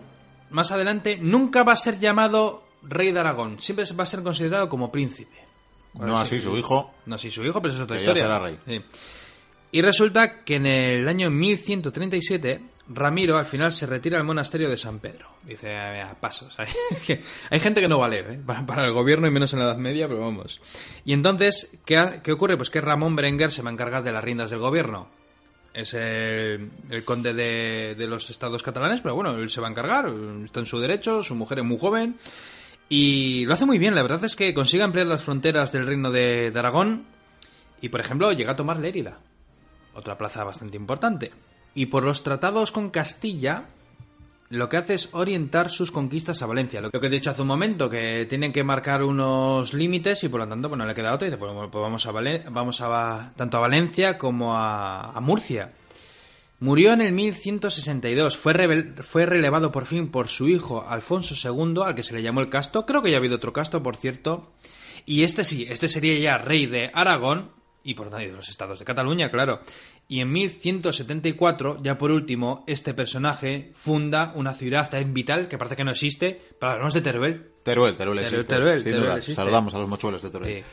más 0.50 0.72
adelante, 0.72 1.18
nunca 1.20 1.62
va 1.62 1.72
a 1.72 1.76
ser 1.76 1.98
llamado 2.00 2.64
rey 2.82 3.12
de 3.12 3.20
Aragón, 3.20 3.60
siempre 3.60 3.84
va 3.98 4.04
a 4.04 4.06
ser 4.06 4.22
considerado 4.22 4.68
como 4.68 4.90
príncipe. 4.92 5.44
No 5.94 6.18
así 6.18 6.40
su 6.40 6.56
hijo. 6.56 6.92
No, 7.06 7.18
sí, 7.18 7.30
su 7.30 7.44
hijo, 7.44 7.62
pero 7.62 7.72
eso 7.72 7.82
es 7.82 7.84
otra 7.84 7.96
Que 7.96 8.04
ya 8.04 8.10
historia. 8.10 8.24
será 8.24 8.38
rey. 8.40 8.58
Sí. 8.66 8.84
Y 9.70 9.82
resulta 9.82 10.40
que 10.44 10.56
en 10.56 10.66
el 10.66 11.08
año 11.08 11.30
1137, 11.30 12.60
Ramiro 12.88 13.38
al 13.38 13.46
final 13.46 13.72
se 13.72 13.86
retira 13.86 14.18
al 14.18 14.24
monasterio 14.24 14.68
de 14.68 14.76
San 14.76 14.98
Pedro. 14.98 15.28
Dice, 15.46 15.76
"Ah, 15.76 15.92
mira, 15.92 16.16
paso. 16.20 16.50
¿sabes? 16.50 16.74
Que 17.06 17.20
Hay 17.50 17.60
gente 17.60 17.80
que 17.80 17.88
no 17.88 17.98
vale 17.98 18.20
¿eh? 18.20 18.40
para, 18.66 18.86
el 18.86 18.92
gobierno 18.92 19.26
y 19.26 19.30
menos 19.30 19.52
en 19.52 19.58
la 19.58 19.66
Edad 19.66 19.76
Media, 19.76 20.08
pero 20.08 20.20
vamos. 20.20 20.60
Y 21.04 21.12
entonces, 21.12 21.76
¿qué, 21.84 22.20
qué 22.22 22.32
ocurre? 22.32 22.56
Pues 22.56 22.70
que 22.70 22.80
Ramón 22.80 23.14
Berenguer 23.16 23.52
se 23.52 23.62
va 23.62 23.70
a 23.70 23.72
encargar 23.72 24.02
de 24.02 24.12
las 24.12 24.24
riendas 24.24 24.50
del 24.50 24.60
gobierno. 24.60 25.08
Es 25.74 25.92
el, 25.92 26.70
conde 27.04 27.34
de, 27.34 27.96
de 27.98 28.06
los 28.06 28.30
estados 28.30 28.62
catalanes, 28.62 29.00
pero 29.00 29.16
bueno, 29.16 29.32
él 29.36 29.50
se 29.50 29.60
va 29.60 29.66
a 29.66 29.70
encargar, 29.70 30.06
está 30.44 30.60
en 30.60 30.66
su 30.66 30.78
derecho, 30.78 31.24
su 31.24 31.34
mujer 31.34 31.58
es 31.58 31.64
muy 31.64 31.78
joven. 31.78 32.16
Y 32.88 33.44
lo 33.46 33.54
hace 33.54 33.66
muy 33.66 33.78
bien, 33.78 33.94
la 33.94 34.02
verdad 34.02 34.24
es 34.24 34.36
que 34.36 34.54
consigue 34.54 34.84
ampliar 34.84 35.06
las 35.08 35.24
fronteras 35.24 35.72
del 35.72 35.86
reino 35.86 36.12
de, 36.12 36.52
de 36.52 36.58
Aragón 36.58 37.04
y, 37.80 37.88
por 37.88 38.00
ejemplo, 38.00 38.30
llega 38.32 38.52
a 38.52 38.56
tomar 38.56 38.78
Lérida, 38.78 39.18
otra 39.94 40.16
plaza 40.16 40.44
bastante 40.44 40.76
importante. 40.76 41.32
Y 41.74 41.86
por 41.86 42.04
los 42.04 42.22
tratados 42.22 42.70
con 42.70 42.90
Castilla, 42.90 43.64
lo 44.54 44.68
que 44.68 44.76
hace 44.76 44.94
es 44.94 45.10
orientar 45.12 45.68
sus 45.70 45.90
conquistas 45.90 46.40
a 46.42 46.46
Valencia. 46.46 46.80
Lo 46.80 46.90
que 46.90 47.06
he 47.06 47.10
dicho 47.10 47.30
hace 47.30 47.42
un 47.42 47.48
momento, 47.48 47.88
que 47.88 48.26
tienen 48.28 48.52
que 48.52 48.64
marcar 48.64 49.02
unos 49.02 49.74
límites 49.74 50.24
y 50.24 50.28
por 50.28 50.40
lo 50.40 50.48
tanto 50.48 50.68
pues, 50.68 50.78
no 50.78 50.86
le 50.86 50.94
queda 50.94 51.12
otra. 51.12 51.26
Y 51.26 51.30
dice, 51.30 51.38
pues, 51.38 51.52
bueno, 51.52 51.70
pues 51.70 51.82
vamos 51.82 52.06
a, 52.06 52.12
vamos 52.50 52.80
a 52.80 53.32
tanto 53.36 53.58
a 53.58 53.60
Valencia 53.60 54.16
como 54.16 54.56
a, 54.56 55.10
a 55.10 55.20
Murcia. 55.20 55.72
Murió 56.60 56.92
en 56.92 57.02
el 57.02 57.12
1162. 57.12 58.36
Fue, 58.36 58.94
fue 59.00 59.26
relevado 59.26 59.72
por 59.72 59.86
fin 59.86 60.10
por 60.10 60.28
su 60.28 60.48
hijo 60.48 60.84
Alfonso 60.88 61.34
II, 61.34 61.82
al 61.84 61.94
que 61.94 62.02
se 62.02 62.14
le 62.14 62.22
llamó 62.22 62.40
el 62.40 62.48
casto. 62.48 62.86
Creo 62.86 63.02
que 63.02 63.10
ya 63.10 63.16
ha 63.16 63.18
habido 63.18 63.36
otro 63.36 63.52
casto, 63.52 63.82
por 63.82 63.96
cierto. 63.96 64.52
Y 65.04 65.24
este 65.24 65.44
sí, 65.44 65.66
este 65.68 65.88
sería 65.88 66.18
ya 66.18 66.38
rey 66.38 66.66
de 66.66 66.90
Aragón 66.94 67.50
y 67.84 67.94
por 67.94 68.10
tanto 68.10 68.26
de 68.26 68.32
los 68.32 68.48
estados 68.48 68.78
de 68.78 68.84
Cataluña, 68.84 69.30
claro. 69.30 69.60
Y 70.08 70.20
en 70.20 70.32
1174, 70.32 71.78
ya 71.82 71.96
por 71.96 72.10
último, 72.10 72.64
este 72.66 72.94
personaje 72.94 73.70
funda 73.74 74.32
una 74.34 74.54
ciudad 74.54 74.92
en 74.94 75.14
Vital 75.14 75.48
que 75.48 75.58
parece 75.58 75.76
que 75.76 75.84
no 75.84 75.92
existe, 75.92 76.40
pero 76.58 76.72
hablamos 76.72 76.94
de 76.94 77.02
Teruel. 77.02 77.52
Teruel, 77.62 77.96
Teruel 77.96 77.96
Teruel, 77.96 78.18
existe. 78.18 78.44
Teruel, 78.44 78.82
sin 78.82 78.84
Teruel 78.84 79.02
duda. 79.04 79.16
existe. 79.18 79.36
Saludamos 79.36 79.74
a 79.74 79.78
los 79.78 79.88
mochuelos 79.88 80.22
de 80.22 80.30
Teruel. 80.30 80.62
Sí. 80.62 80.64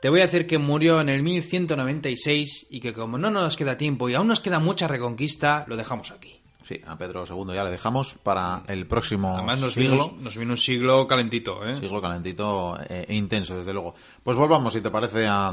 Te 0.00 0.10
voy 0.10 0.20
a 0.20 0.24
decir 0.24 0.46
que 0.46 0.58
murió 0.58 1.00
en 1.00 1.08
el 1.08 1.22
1196 1.22 2.66
y 2.68 2.80
que 2.80 2.92
como 2.92 3.16
no 3.16 3.30
nos 3.30 3.56
queda 3.56 3.78
tiempo 3.78 4.08
y 4.10 4.14
aún 4.14 4.28
nos 4.28 4.40
queda 4.40 4.58
mucha 4.58 4.86
reconquista, 4.86 5.64
lo 5.66 5.76
dejamos 5.76 6.10
aquí. 6.10 6.43
Sí, 6.66 6.80
a 6.86 6.96
Pedro 6.96 7.24
II 7.28 7.54
ya 7.54 7.62
le 7.62 7.70
dejamos 7.70 8.14
para 8.22 8.62
el 8.68 8.86
próximo 8.86 9.34
Además 9.36 9.60
nos 9.60 9.74
siglo. 9.74 10.08
vino, 10.08 10.22
nos 10.22 10.36
vino 10.36 10.52
un 10.52 10.56
siglo 10.58 11.06
calentito, 11.06 11.62
¿eh? 11.66 11.74
Siglo 11.76 12.00
calentito 12.00 12.78
e 12.88 13.14
intenso, 13.14 13.56
desde 13.58 13.72
luego. 13.74 13.94
Pues 14.22 14.36
volvamos, 14.36 14.72
si 14.72 14.80
te 14.80 14.90
parece, 14.90 15.26
a, 15.26 15.52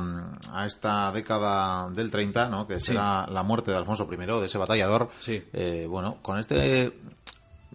a 0.54 0.66
esta 0.66 1.12
década 1.12 1.90
del 1.90 2.10
30, 2.10 2.48
¿no? 2.48 2.66
que 2.66 2.80
será 2.80 3.28
la 3.28 3.44
muerte 3.44 3.72
de 3.72 3.78
Alfonso 3.78 4.08
I, 4.10 4.16
de 4.16 4.46
ese 4.46 4.58
batallador. 4.58 5.10
Sí. 5.20 5.44
Eh, 5.52 5.86
bueno, 5.90 6.18
con 6.22 6.40
este... 6.40 6.94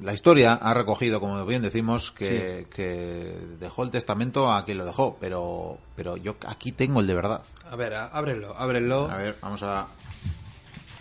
La 0.03 0.13
historia 0.13 0.53
ha 0.55 0.75
recogido, 0.75 1.21
como 1.21 1.45
bien 1.47 1.63
decimos, 1.63 2.13
que, 2.13 2.67
que 2.75 3.35
dejó 3.59 3.83
el 3.83 3.91
testamento 3.91 4.53
a 4.53 4.63
quien 4.67 4.77
lo 4.77 4.85
dejó, 4.85 5.17
pero, 5.19 5.79
pero 5.95 6.19
yo 6.19 6.37
aquí 6.47 6.71
tengo 6.73 7.01
el 7.01 7.07
de 7.07 7.15
verdad. 7.15 7.43
A 7.71 7.77
ver, 7.77 7.95
ábrelo, 7.95 8.55
ábrelo. 8.59 9.11
A 9.11 9.17
ver, 9.17 9.37
vamos 9.41 9.63
a... 9.63 9.87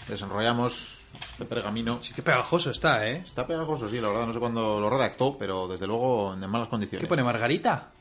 Desenrollamos 0.07 1.04
este 1.35 1.45
pergamino. 1.45 2.01
Sí, 2.01 2.13
qué 2.13 2.21
pegajoso 2.21 2.71
está, 2.71 3.05
¿eh? 3.09 3.17
Está 3.25 3.45
pegajoso, 3.45 3.89
sí, 3.89 3.99
la 3.99 4.07
verdad, 4.07 4.25
no 4.25 4.31
sé 4.33 4.39
cuándo 4.39 4.79
lo 4.79 4.89
redactó, 4.89 5.37
pero 5.37 5.67
desde 5.67 5.85
luego 5.85 6.33
en 6.33 6.49
malas 6.49 6.69
condiciones. 6.69 7.01
¿Qué 7.01 7.07
pone 7.09 7.23
Margarita? 7.23 7.91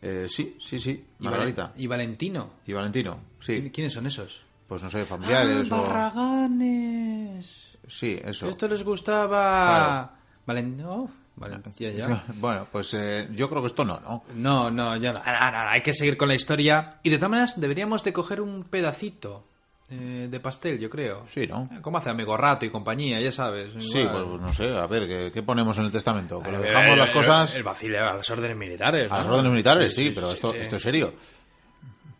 Eh, 0.00 0.28
sí, 0.28 0.56
sí, 0.60 0.78
sí, 0.78 1.04
Margarita. 1.18 1.72
Y 1.76 1.88
Valentino. 1.88 2.50
Y 2.64 2.72
Valentino, 2.72 3.18
¿Qui- 3.40 3.62
sí. 3.64 3.70
¿Quiénes 3.70 3.92
son 3.92 4.06
esos? 4.06 4.44
Pues 4.68 4.80
no 4.80 4.90
sé, 4.90 5.04
familiares 5.04 5.72
ah, 5.72 5.76
o... 5.76 5.82
Barraganes. 5.82 7.76
Sí, 7.88 8.20
eso. 8.24 8.48
Esto 8.48 8.68
les 8.68 8.84
gustaba. 8.84 10.14
Valentino. 10.46 11.10
Vale, 11.36 11.58
ya, 11.76 11.90
ya. 11.96 12.24
Bueno, 12.36 12.68
pues 12.70 12.94
eh, 12.94 13.28
yo 13.32 13.50
creo 13.50 13.60
que 13.60 13.66
esto 13.66 13.84
no, 13.84 13.98
¿no? 13.98 14.22
No, 14.36 14.70
no, 14.70 14.96
ya. 14.98 15.20
Ah, 15.24 15.50
no, 15.50 15.70
Hay 15.70 15.82
que 15.82 15.92
seguir 15.92 16.16
con 16.16 16.28
la 16.28 16.36
historia. 16.36 17.00
Y 17.02 17.10
de 17.10 17.16
todas 17.16 17.30
maneras, 17.30 17.60
deberíamos 17.60 18.04
de 18.04 18.12
coger 18.12 18.40
un 18.40 18.62
pedacito 18.62 19.44
eh, 19.90 20.28
de 20.30 20.40
pastel, 20.40 20.78
yo 20.78 20.88
creo. 20.88 21.24
Sí, 21.28 21.46
¿no? 21.46 21.68
Como 21.82 21.98
hace 21.98 22.08
Amigo 22.10 22.36
Rato 22.36 22.64
y 22.64 22.70
compañía, 22.70 23.20
ya 23.20 23.30
sabes. 23.32 23.68
Sí, 23.78 23.98
igual. 24.00 24.24
pues 24.28 24.40
no 24.40 24.52
sé, 24.52 24.74
a 24.76 24.86
ver, 24.86 25.06
¿qué, 25.06 25.30
qué 25.32 25.42
ponemos 25.42 25.76
en 25.78 25.84
el 25.84 25.92
testamento? 25.92 26.40
Que 26.40 26.48
Eh, 26.50 26.58
dejamos 26.58 26.92
el- 26.92 26.98
las 26.98 27.10
cosas 27.10 27.54
El, 27.54 27.62
vacile 27.62 27.98
a 27.98 28.14
las 28.14 28.30
órdenes 28.30 28.56
militares. 28.56 29.12
a 29.12 29.18
las 29.18 29.26
órdenes 29.26 29.50
militares, 29.52 29.94
sí, 29.94 30.04
sí, 30.08 30.12
pero 30.14 30.32
esto, 30.32 30.52
sí. 30.52 30.58
esto 30.58 30.76
es 30.76 30.82
serio. 30.82 31.12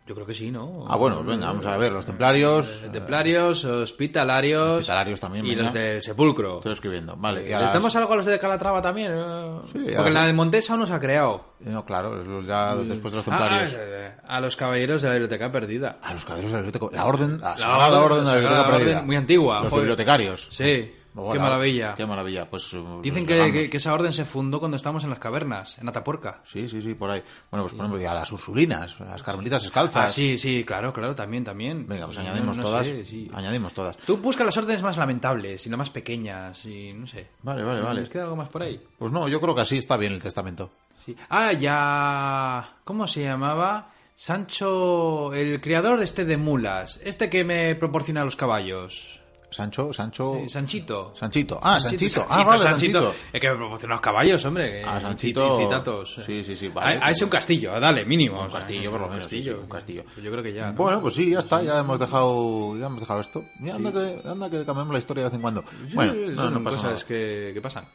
Yo 0.07 0.13
creo 0.13 0.27
que 0.27 0.35
sí, 0.35 0.51
¿no? 0.51 0.85
Ah, 0.87 0.97
bueno, 0.97 1.15
pues 1.17 1.27
venga, 1.29 1.47
vamos 1.47 1.65
a 1.65 1.77
ver, 1.77 1.91
los 1.91 2.05
templarios... 2.05 2.81
Eh, 2.85 2.89
Templarios, 2.93 3.65
hospitalarios. 3.65 4.79
Hospitalarios 4.81 5.19
también, 5.19 5.45
Y 5.45 5.49
venga. 5.49 5.63
los 5.63 5.73
del 5.73 6.01
sepulcro. 6.03 6.57
Estoy 6.57 6.73
escribiendo, 6.73 7.15
vale. 7.17 7.53
a 7.55 7.61
¿Les 7.61 7.73
damos 7.73 7.95
algo 7.95 8.13
a 8.13 8.15
los 8.17 8.25
de 8.25 8.37
Calatrava 8.37 8.83
también? 8.83 9.13
eh? 9.15 9.59
Sí, 9.73 9.85
Porque 9.95 10.11
la 10.11 10.27
de 10.27 10.33
Montesa 10.33 10.73
aún 10.73 10.81
no 10.81 10.85
se 10.85 10.93
ha 10.93 10.99
creado. 10.99 11.55
No, 11.61 11.83
claro, 11.85 12.43
ya 12.45 12.75
después 12.75 13.13
de 13.13 13.17
los 13.17 13.27
Ah, 13.27 13.31
templarios... 13.37 13.75
eh, 13.79 14.13
a 14.27 14.39
los 14.41 14.55
caballeros 14.55 15.01
de 15.01 15.07
la 15.07 15.13
biblioteca 15.15 15.51
perdida. 15.51 15.97
A 16.03 16.13
los 16.13 16.23
caballeros 16.23 16.51
de 16.51 16.57
la 16.59 16.63
biblioteca... 16.63 16.95
La 16.95 17.05
orden, 17.07 17.37
la, 17.41 17.49
La 17.51 17.57
sagrada 17.57 17.99
orden- 17.99 18.03
orden 18.03 18.25
de 18.25 18.31
la 18.31 18.35
biblioteca 18.39 18.71
perdida. 18.77 19.01
muy 19.01 19.15
antigua, 19.15 19.55
Los 19.61 19.69
joder. 19.69 19.83
bibliotecarios. 19.85 20.49
Sí, 20.51 20.93
Qué 21.31 21.39
maravilla. 21.39 21.95
Qué 21.95 22.05
maravilla, 22.05 22.49
pues... 22.49 22.73
eh, 22.73 22.83
Dicen 23.01 23.25
que, 23.25 23.35
dejamos. 23.35 23.53
que- 23.55 23.69
que 23.69 23.77
esa 23.77 23.93
orden 23.93 24.11
se 24.11 24.25
fundó 24.25 24.59
cuando 24.59 24.75
estábamos 24.77 25.03
en 25.05 25.09
las 25.09 25.19
cavernas, 25.19 25.77
en 25.77 25.87
Atapuerca. 25.87 26.41
Sí, 26.43 26.67
sí, 26.67 26.81
sí, 26.81 26.93
por 26.93 27.09
ahí. 27.09 27.23
Bueno, 27.49 27.63
pues 27.63 27.73
por 27.73 27.85
ejemplo, 27.85 28.09
a 28.09 28.13
las 28.13 28.31
ursulinas, 28.31 28.99
a 28.99 29.05
las 29.05 29.23
carmelitas 29.23 29.63
descalzas. 29.63 30.05
Ah, 30.05 30.09
sí, 30.09 30.37
sí, 30.37 30.63
claro, 30.65 30.91
claro, 30.93 31.15
también, 31.15 31.43
también. 31.43 31.87
Venga, 31.87 32.05
pues 32.05 32.17
No, 32.17 32.23
añadimos 32.23 32.57
no 32.57 32.63
todas. 32.63 32.85
sé, 32.85 33.05
sí. 33.05 33.31
Añadimos 33.33 33.73
todas. 33.73 33.95
Tú 33.97 34.17
busca 34.17 34.43
las 34.43 34.57
órdenes 34.57 34.81
más 34.81 34.97
lamentables 34.97 35.65
y 35.65 35.69
no 35.69 35.77
más 35.77 35.89
pequeñas 35.89 36.65
y 36.65 36.91
no 36.93 37.07
sé. 37.07 37.29
Vale, 37.43 37.63
vale, 37.63 37.81
vale. 37.81 38.01
¿Nos 38.01 38.09
queda 38.09 38.23
algo 38.23 38.35
más 38.35 38.49
por 38.49 38.63
ahí? 38.63 38.81
Pues 38.97 39.11
no, 39.11 39.27
yo 39.27 39.39
creo 39.39 39.55
que 39.55 39.61
así 39.61 39.77
está 39.77 39.95
bien 39.97 40.11
el 40.13 40.21
testamento. 40.21 40.69
Sí. 41.05 41.15
Ah, 41.29 41.53
ya... 41.53 42.77
¿Cómo 42.83 43.07
se 43.07 43.23
llamaba? 43.23 43.91
Sancho, 44.15 45.33
el 45.33 45.59
criador 45.61 46.01
este 46.01 46.25
de 46.25 46.37
mulas, 46.37 46.99
este 47.03 47.29
que 47.29 47.43
me 47.43 47.75
proporciona 47.75 48.23
los 48.25 48.35
caballos. 48.35 49.21
Sancho, 49.55 49.93
Sancho. 49.93 50.37
Sí, 50.43 50.49
Sanchito. 50.49 51.13
Sanchito. 51.15 51.59
Ah, 51.61 51.79
Sanchito. 51.79 52.25
Ah, 52.29 52.33
Sanchito, 52.33 52.45
vale, 52.49 52.61
Sanchito. 52.63 52.99
Sanchito. 53.03 53.27
Es 53.31 53.39
que 53.41 53.49
me 53.49 53.55
proporciona 53.55 53.95
los 53.95 54.01
caballos, 54.01 54.45
hombre. 54.45 54.83
Ah, 54.83 54.99
Sanchito. 54.99 55.57
cit- 55.57 55.63
Citatos. 55.63 56.15
Sí, 56.25 56.43
sí, 56.43 56.57
sí, 56.57 56.67
vale. 56.67 56.97
A, 57.01 57.07
a 57.07 57.11
ese 57.11 57.23
un 57.23 57.29
castillo, 57.29 57.79
dale, 57.79 58.03
mínimo. 58.05 58.41
Un 58.41 58.49
castillo, 58.51 58.91
por 58.91 59.01
lo 59.01 59.07
menos, 59.07 59.27
sí, 59.27 59.37
castillo. 59.37 59.55
sí, 59.55 59.61
un 59.63 59.69
castillo. 59.69 60.03
Yo 60.21 60.31
creo 60.31 60.43
que 60.43 60.53
ya. 60.53 60.71
¿no? 60.71 60.73
Bueno, 60.83 61.01
pues 61.01 61.13
sí, 61.13 61.29
ya 61.29 61.39
está, 61.39 61.61
ya 61.63 61.79
hemos 61.79 61.99
dejado, 61.99 62.77
ya 62.77 62.87
hemos 62.87 62.99
dejado 62.99 63.21
esto. 63.21 63.45
Mira, 63.59 63.75
anda, 63.75 63.91
que, 63.93 64.21
anda 64.27 64.49
que 64.49 64.65
cambiamos 64.65 64.91
la 64.93 64.99
historia 64.99 65.23
de 65.23 65.29
vez 65.29 65.35
en 65.35 65.41
cuando. 65.41 65.63
Bueno, 65.93 66.13
Sí, 66.13 66.19
no, 66.35 66.49
no 66.49 66.63
pasa 66.63 66.75
cosas 66.77 66.91
nada. 66.93 67.05
que, 67.07 67.51
que 67.53 67.61
pasan. 67.61 67.85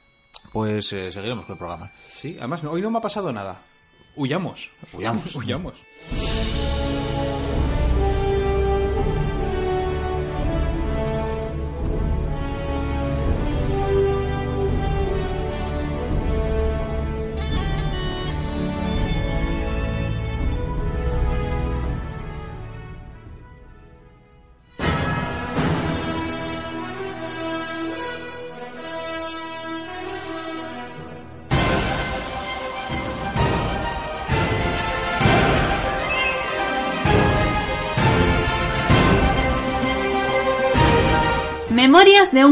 Pues 0.52 0.92
eh, 0.94 1.12
seguiremos 1.12 1.44
con 1.44 1.54
el 1.54 1.58
programa. 1.58 1.92
Sí, 2.08 2.36
además 2.38 2.64
hoy 2.64 2.80
no 2.80 2.90
me 2.90 2.98
ha 2.98 3.02
pasado 3.02 3.32
nada. 3.32 3.60
Huyamos. 4.16 4.70
Huyamos. 4.92 5.34
Huyamos. 5.36 5.74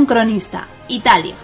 Cronista, 0.09 0.67
Italia. 0.89 1.37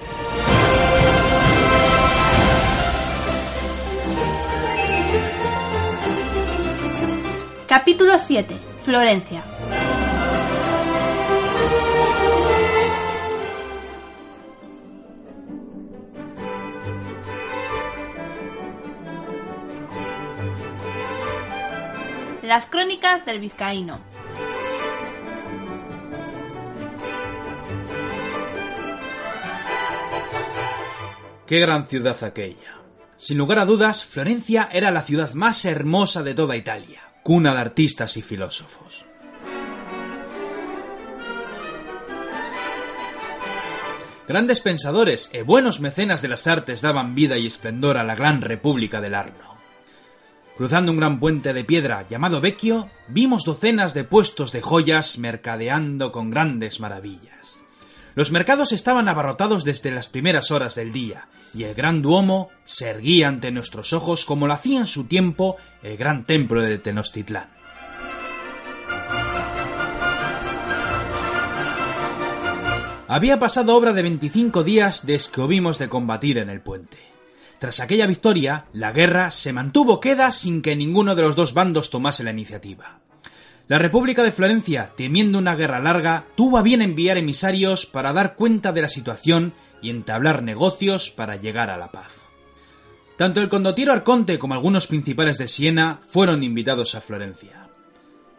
Capítulo 7.69 8.17
7. 8.17 8.57
Florencia. 8.83 9.45
Las 22.43 22.67
crónicas 22.67 23.27
del 23.27 23.41
vizcaíno. 23.41 24.14
Qué 31.47 31.61
gran 31.61 31.87
ciudad 31.87 32.17
aquella. 32.25 32.81
Sin 33.19 33.37
lugar 33.37 33.59
a 33.59 33.67
dudas, 33.67 34.07
Florencia 34.07 34.71
era 34.73 34.91
la 34.91 35.03
ciudad 35.03 35.35
más 35.35 35.65
hermosa 35.67 36.23
de 36.23 36.35
toda 36.35 36.57
Italia, 36.57 37.03
cuna 37.23 37.53
de 37.53 37.61
artistas 37.61 38.17
y 38.17 38.23
filósofos. 38.23 39.05
Grandes 44.27 44.61
pensadores 44.61 45.29
e 45.35 45.43
buenos 45.43 45.81
mecenas 45.81 46.23
de 46.23 46.29
las 46.29 46.47
artes 46.47 46.81
daban 46.81 47.15
vida 47.15 47.37
y 47.37 47.47
esplendor 47.47 47.99
a 47.99 48.05
la 48.05 48.15
gran 48.15 48.41
república 48.41 49.03
del 49.03 49.15
Arno. 49.15 49.55
Cruzando 50.57 50.93
un 50.93 50.99
gran 50.99 51.21
puente 51.21 51.53
de 51.53 51.65
piedra 51.65 52.07
llamado 52.09 52.41
Vecchio, 52.41 52.89
vimos 53.09 53.45
docenas 53.45 53.93
de 53.93 54.05
puestos 54.05 54.51
de 54.53 54.63
joyas 54.63 55.19
mercadeando 55.19 56.11
con 56.11 56.31
grandes 56.31 56.81
maravillas. 56.81 57.61
Los 58.15 58.31
mercados 58.31 58.73
estaban 58.73 59.09
abarrotados 59.09 59.65
desde 59.65 59.91
las 59.91 60.09
primeras 60.09 60.51
horas 60.53 60.77
del 60.77 60.93
día, 60.93 61.27
y 61.53 61.65
el 61.65 61.75
gran 61.75 62.01
Duomo 62.01 62.51
se 62.65 62.91
erguía 62.91 63.29
ante 63.29 63.51
nuestros 63.51 63.93
ojos 63.93 64.25
como 64.25 64.47
lo 64.47 64.53
hacía 64.53 64.79
en 64.79 64.87
su 64.87 65.07
tiempo 65.07 65.57
el 65.83 65.97
gran 65.97 66.25
templo 66.25 66.63
de 66.63 66.79
Tenochtitlán. 66.79 67.49
Había 73.09 73.39
pasado 73.39 73.77
obra 73.77 73.93
de 73.93 74.03
25 74.03 74.65
días 74.65 75.05
desde 75.05 75.33
que 75.33 75.41
hubimos 75.41 75.79
de 75.79 75.89
combatir 75.89 76.39
en 76.39 76.51
el 76.51 76.61
puente. 76.61 76.99
Tras 77.59 77.81
aquella 77.81 78.07
victoria, 78.07 78.67
la 78.73 78.93
guerra 78.93 79.31
se 79.31 79.53
mantuvo 79.53 80.01
queda 80.01 80.31
sin 80.33 80.63
que 80.63 80.75
ninguno 80.75 81.15
de 81.15 81.23
los 81.23 81.37
dos 81.37 81.53
bandos 81.53 81.91
tomase 81.91 82.25
la 82.25 82.31
iniciativa. 82.31 82.99
La 83.67 83.79
República 83.79 84.23
de 84.23 84.33
Florencia, 84.33 84.93
temiendo 84.95 85.39
una 85.39 85.57
guerra 85.57 85.81
larga, 85.81 86.27
tuvo 86.35 86.59
a 86.59 86.63
bien 86.63 86.83
enviar 86.83 87.17
emisarios 87.17 87.87
para 87.87 88.13
dar 88.13 88.37
cuenta 88.37 88.73
de 88.73 88.83
la 88.83 88.91
situación 88.91 89.55
y 89.81 89.89
entablar 89.89 90.43
negocios 90.43 91.11
para 91.11 91.37
llegar 91.37 91.71
a 91.71 91.79
la 91.79 91.91
paz. 91.91 92.13
Tanto 93.17 93.41
el 93.41 93.49
condotiero 93.49 93.93
Arconte 93.93 94.39
como 94.39 94.53
algunos 94.53 94.87
principales 94.87 95.39
de 95.39 95.49
Siena 95.49 96.01
fueron 96.07 96.43
invitados 96.43 96.95
a 96.95 97.01
Florencia. 97.01 97.69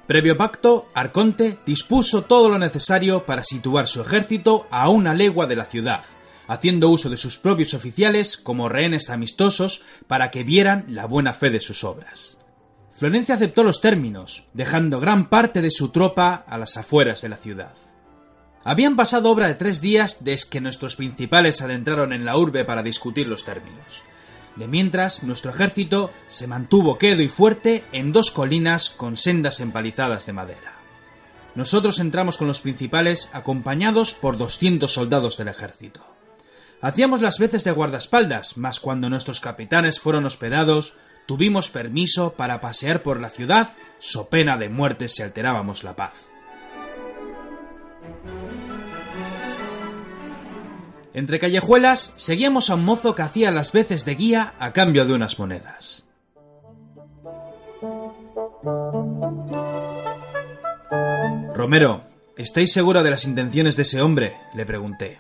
Previo 0.06 0.38
pacto, 0.38 0.90
Arconte 0.94 1.58
dispuso 1.66 2.26
todo 2.26 2.48
lo 2.48 2.60
necesario 2.60 3.26
para 3.26 3.42
situar 3.42 3.88
su 3.88 4.02
ejército 4.02 4.68
a 4.70 4.90
una 4.90 5.16
legua 5.16 5.48
de 5.48 5.56
la 5.56 5.66
ciudad, 5.66 6.04
haciendo 6.48 6.90
uso 6.90 7.10
de 7.10 7.18
sus 7.18 7.40
propios 7.40 7.74
oficiales 7.74 8.38
como 8.38 8.70
rehenes 8.70 9.10
amistosos 9.10 9.82
para 10.08 10.30
que 10.30 10.44
vieran 10.44 10.86
la 10.90 11.08
buena 11.08 11.34
fe 11.34 11.50
de 11.50 11.62
sus 11.62 11.84
obras. 11.84 12.38
Florencia 12.96 13.36
aceptó 13.36 13.66
los 13.66 13.82
términos, 13.82 14.46
dejando 14.54 15.02
gran 15.02 15.28
parte 15.28 15.62
de 15.62 15.70
su 15.70 15.90
tropa 15.90 16.46
a 16.48 16.58
las 16.58 16.78
afueras 16.78 17.22
de 17.22 17.28
la 17.28 17.36
ciudad. 17.36 17.74
Habían 18.64 18.96
pasado 18.96 19.30
obra 19.30 19.48
de 19.48 19.56
tres 19.56 19.82
días 19.82 20.24
desde 20.24 20.50
que 20.50 20.62
nuestros 20.62 20.96
principales 20.96 21.62
adentraron 21.62 22.14
en 22.14 22.24
la 22.24 22.38
urbe 22.38 22.64
para 22.64 22.84
discutir 22.84 23.28
los 23.28 23.44
términos. 23.44 24.02
De 24.56 24.68
mientras, 24.68 25.24
nuestro 25.24 25.52
ejército 25.52 26.12
se 26.28 26.48
mantuvo 26.48 26.98
quedo 26.98 27.22
y 27.22 27.28
fuerte 27.28 27.84
en 27.92 28.14
dos 28.14 28.32
colinas 28.32 28.90
con 28.90 29.18
sendas 29.18 29.60
empalizadas 29.60 30.26
de 30.26 30.34
madera. 30.34 30.76
Nosotros 31.54 32.00
entramos 32.00 32.38
con 32.38 32.48
los 32.48 32.62
principales 32.62 33.30
acompañados 33.34 34.14
por 34.14 34.38
200 34.38 34.92
soldados 34.92 35.38
del 35.38 35.50
ejército. 35.50 36.02
Hacíamos 36.82 37.22
las 37.22 37.40
veces 37.40 37.66
de 37.66 37.72
guardaespaldas, 37.72 38.56
mas 38.56 38.80
cuando 38.80 39.10
nuestros 39.10 39.42
capitanes 39.42 40.00
fueron 40.00 40.26
hospedados, 40.26 40.96
tuvimos 41.26 41.70
permiso 41.70 42.34
para 42.34 42.62
pasear 42.62 43.02
por 43.04 43.20
la 43.20 43.30
ciudad, 43.30 43.74
so 44.00 44.30
pena 44.30 44.58
de 44.58 44.70
muerte 44.70 45.08
si 45.08 45.24
alterábamos 45.24 45.84
la 45.84 45.96
paz. 45.96 46.14
Entre 51.14 51.40
callejuelas 51.40 52.14
seguíamos 52.18 52.70
a 52.70 52.76
un 52.76 52.84
mozo 52.84 53.16
que 53.16 53.22
hacía 53.22 53.50
las 53.50 53.72
veces 53.72 54.04
de 54.04 54.16
guía 54.16 54.54
a 54.60 54.74
cambio 54.74 55.06
de 55.06 55.14
unas 55.14 55.40
monedas. 55.40 56.06
Romero, 61.54 62.04
¿estáis 62.36 62.74
seguro 62.74 63.02
de 63.02 63.12
las 63.12 63.24
intenciones 63.24 63.78
de 63.78 63.84
ese 63.84 64.02
hombre? 64.02 64.36
le 64.54 64.66
pregunté. 64.66 65.20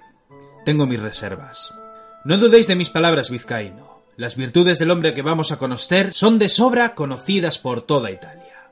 Tengo 0.66 0.86
mis 0.86 1.00
reservas. 1.00 1.74
No 2.26 2.38
dudéis 2.38 2.68
de 2.68 2.76
mis 2.76 2.90
palabras, 2.90 3.30
vizcaíno. 3.30 3.95
Las 4.18 4.38
virtudes 4.38 4.80
del 4.80 4.92
hombre 4.92 5.14
que 5.14 5.22
vamos 5.22 5.52
a 5.52 5.58
conocer 5.58 6.14
son 6.14 6.40
de 6.40 6.48
sobra 6.48 6.96
conocidas 6.96 7.58
por 7.58 7.82
toda 7.82 8.12
Italia. 8.12 8.72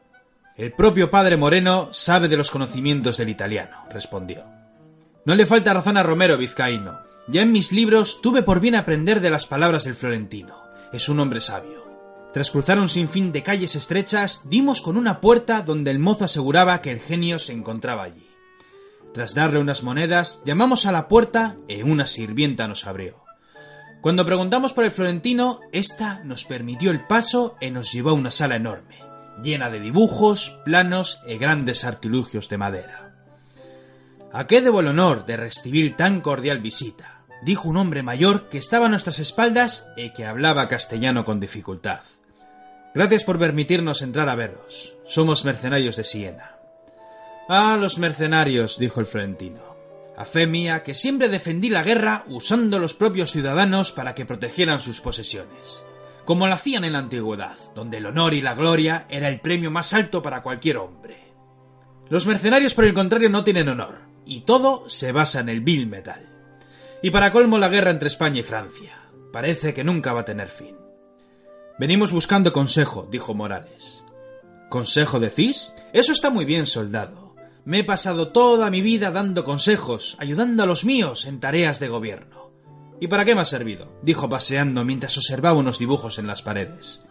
El 0.55 0.71
propio 0.71 1.11
padre 1.11 1.35
Moreno 1.35 1.89
sabe 1.91 2.29
de 2.29 2.37
los 2.37 2.49
conocimientos 2.49 3.17
del 3.17 3.27
italiano, 3.27 3.75
respondió. 3.91 4.45
No 5.25 5.35
le 5.35 5.45
falta 5.45 5.73
razón 5.73 5.97
a 5.97 6.03
Romero 6.03 6.37
Vizcaíno. 6.37 6.99
Ya 7.27 7.41
en 7.41 7.51
mis 7.51 7.73
libros 7.73 8.21
tuve 8.21 8.43
por 8.43 8.61
bien 8.61 8.75
aprender 8.75 9.19
de 9.19 9.29
las 9.29 9.45
palabras 9.45 9.83
del 9.83 9.95
florentino. 9.95 10.55
Es 10.93 11.09
un 11.09 11.19
hombre 11.19 11.41
sabio. 11.41 11.83
Tras 12.33 12.49
cruzar 12.49 12.79
un 12.79 12.87
sinfín 12.87 13.33
de 13.33 13.43
calles 13.43 13.75
estrechas, 13.75 14.43
dimos 14.45 14.81
con 14.81 14.95
una 14.95 15.19
puerta 15.19 15.61
donde 15.61 15.91
el 15.91 15.99
mozo 15.99 16.23
aseguraba 16.23 16.81
que 16.81 16.91
el 16.91 17.01
genio 17.01 17.37
se 17.37 17.51
encontraba 17.51 18.03
allí. 18.03 18.29
Tras 19.13 19.33
darle 19.33 19.59
unas 19.59 19.83
monedas, 19.83 20.41
llamamos 20.45 20.85
a 20.85 20.93
la 20.93 21.09
puerta 21.09 21.57
y 21.67 21.81
una 21.81 22.05
sirvienta 22.05 22.67
nos 22.67 22.87
abrió. 22.87 23.22
Cuando 24.03 24.25
preguntamos 24.25 24.73
por 24.73 24.83
el 24.83 24.91
florentino, 24.91 25.61
ésta 25.71 26.19
nos 26.25 26.43
permitió 26.43 26.91
el 26.91 27.07
paso 27.07 27.55
y 27.61 27.71
nos 27.71 27.93
llevó 27.93 28.09
a 28.09 28.13
una 28.13 28.31
sala 28.31 28.57
enorme, 28.57 28.99
llena 29.41 29.69
de 29.69 29.79
dibujos, 29.79 30.59
planos 30.65 31.21
y 31.25 31.37
grandes 31.37 31.85
artilugios 31.85 32.49
de 32.49 32.57
madera. 32.57 33.13
¿A 34.33 34.45
qué 34.45 34.59
debo 34.59 34.81
el 34.81 34.87
honor 34.87 35.25
de 35.25 35.37
recibir 35.37 35.95
tan 35.95 36.19
cordial 36.19 36.59
visita? 36.59 37.21
dijo 37.43 37.69
un 37.69 37.77
hombre 37.77 38.03
mayor 38.03 38.49
que 38.49 38.57
estaba 38.57 38.87
a 38.87 38.89
nuestras 38.89 39.19
espaldas 39.19 39.87
y 39.95 40.11
que 40.11 40.25
hablaba 40.25 40.67
castellano 40.67 41.23
con 41.23 41.39
dificultad. 41.39 42.01
Gracias 42.93 43.23
por 43.23 43.39
permitirnos 43.39 44.01
entrar 44.01 44.27
a 44.27 44.35
veros. 44.35 44.97
Somos 45.05 45.45
mercenarios 45.45 45.95
de 45.95 46.03
Siena. 46.03 46.57
Ah, 47.47 47.77
los 47.79 47.97
mercenarios, 47.99 48.77
dijo 48.77 48.99
el 48.99 49.05
florentino. 49.05 49.72
A 50.17 50.25
fe 50.25 50.45
mía 50.45 50.83
que 50.83 50.93
siempre 50.93 51.27
defendí 51.27 51.69
la 51.69 51.83
guerra 51.83 52.23
usando 52.27 52.79
los 52.79 52.93
propios 52.93 53.31
ciudadanos 53.31 53.91
para 53.91 54.13
que 54.13 54.25
protegieran 54.25 54.79
sus 54.79 55.01
posesiones, 55.01 55.83
como 56.25 56.47
lo 56.47 56.53
hacían 56.53 56.83
en 56.83 56.93
la 56.93 56.99
antigüedad, 56.99 57.57
donde 57.73 57.97
el 57.97 58.05
honor 58.05 58.33
y 58.33 58.41
la 58.41 58.53
gloria 58.53 59.07
era 59.09 59.27
el 59.27 59.39
premio 59.39 59.71
más 59.71 59.93
alto 59.93 60.21
para 60.21 60.43
cualquier 60.43 60.77
hombre. 60.77 61.17
Los 62.09 62.27
mercenarios, 62.27 62.73
por 62.73 62.85
el 62.85 62.93
contrario, 62.93 63.29
no 63.29 63.43
tienen 63.43 63.69
honor, 63.69 64.01
y 64.25 64.41
todo 64.41 64.87
se 64.87 65.11
basa 65.11 65.39
en 65.39 65.49
el 65.49 65.61
vil 65.61 65.87
metal. 65.87 66.29
Y 67.01 67.11
para 67.11 67.31
colmo 67.31 67.57
la 67.57 67.69
guerra 67.69 67.91
entre 67.91 68.07
España 68.07 68.41
y 68.41 68.43
Francia. 68.43 68.99
Parece 69.31 69.73
que 69.73 69.83
nunca 69.83 70.13
va 70.13 70.21
a 70.21 70.25
tener 70.25 70.47
fin. 70.47 70.77
Venimos 71.79 72.11
buscando 72.11 72.53
consejo, 72.53 73.07
dijo 73.09 73.33
Morales. 73.33 74.03
¿Consejo 74.69 75.19
decís? 75.19 75.73
Eso 75.91 76.13
está 76.13 76.29
muy 76.29 76.45
bien, 76.45 76.67
soldado. 76.67 77.22
Me 77.65 77.79
he 77.79 77.83
pasado 77.83 78.29
toda 78.29 78.69
mi 78.69 78.81
vida 78.81 79.09
dando 79.11 79.45
consejos, 79.45 80.17
ayudando 80.19 80.63
a 80.63 80.65
los 80.65 80.83
míos 80.83 81.25
en 81.25 81.39
tareas 81.39 81.79
de 81.79 81.87
gobierno. 81.87 82.51
¿Y 82.99 83.07
para 83.07 83.23
qué 83.23 83.35
me 83.35 83.41
ha 83.41 83.45
servido? 83.45 83.99
dijo 84.01 84.27
paseando 84.29 84.83
mientras 84.83 85.17
observaba 85.17 85.57
unos 85.57 85.79
dibujos 85.79 86.19
en 86.19 86.27
las 86.27 86.41
paredes. 86.41 87.01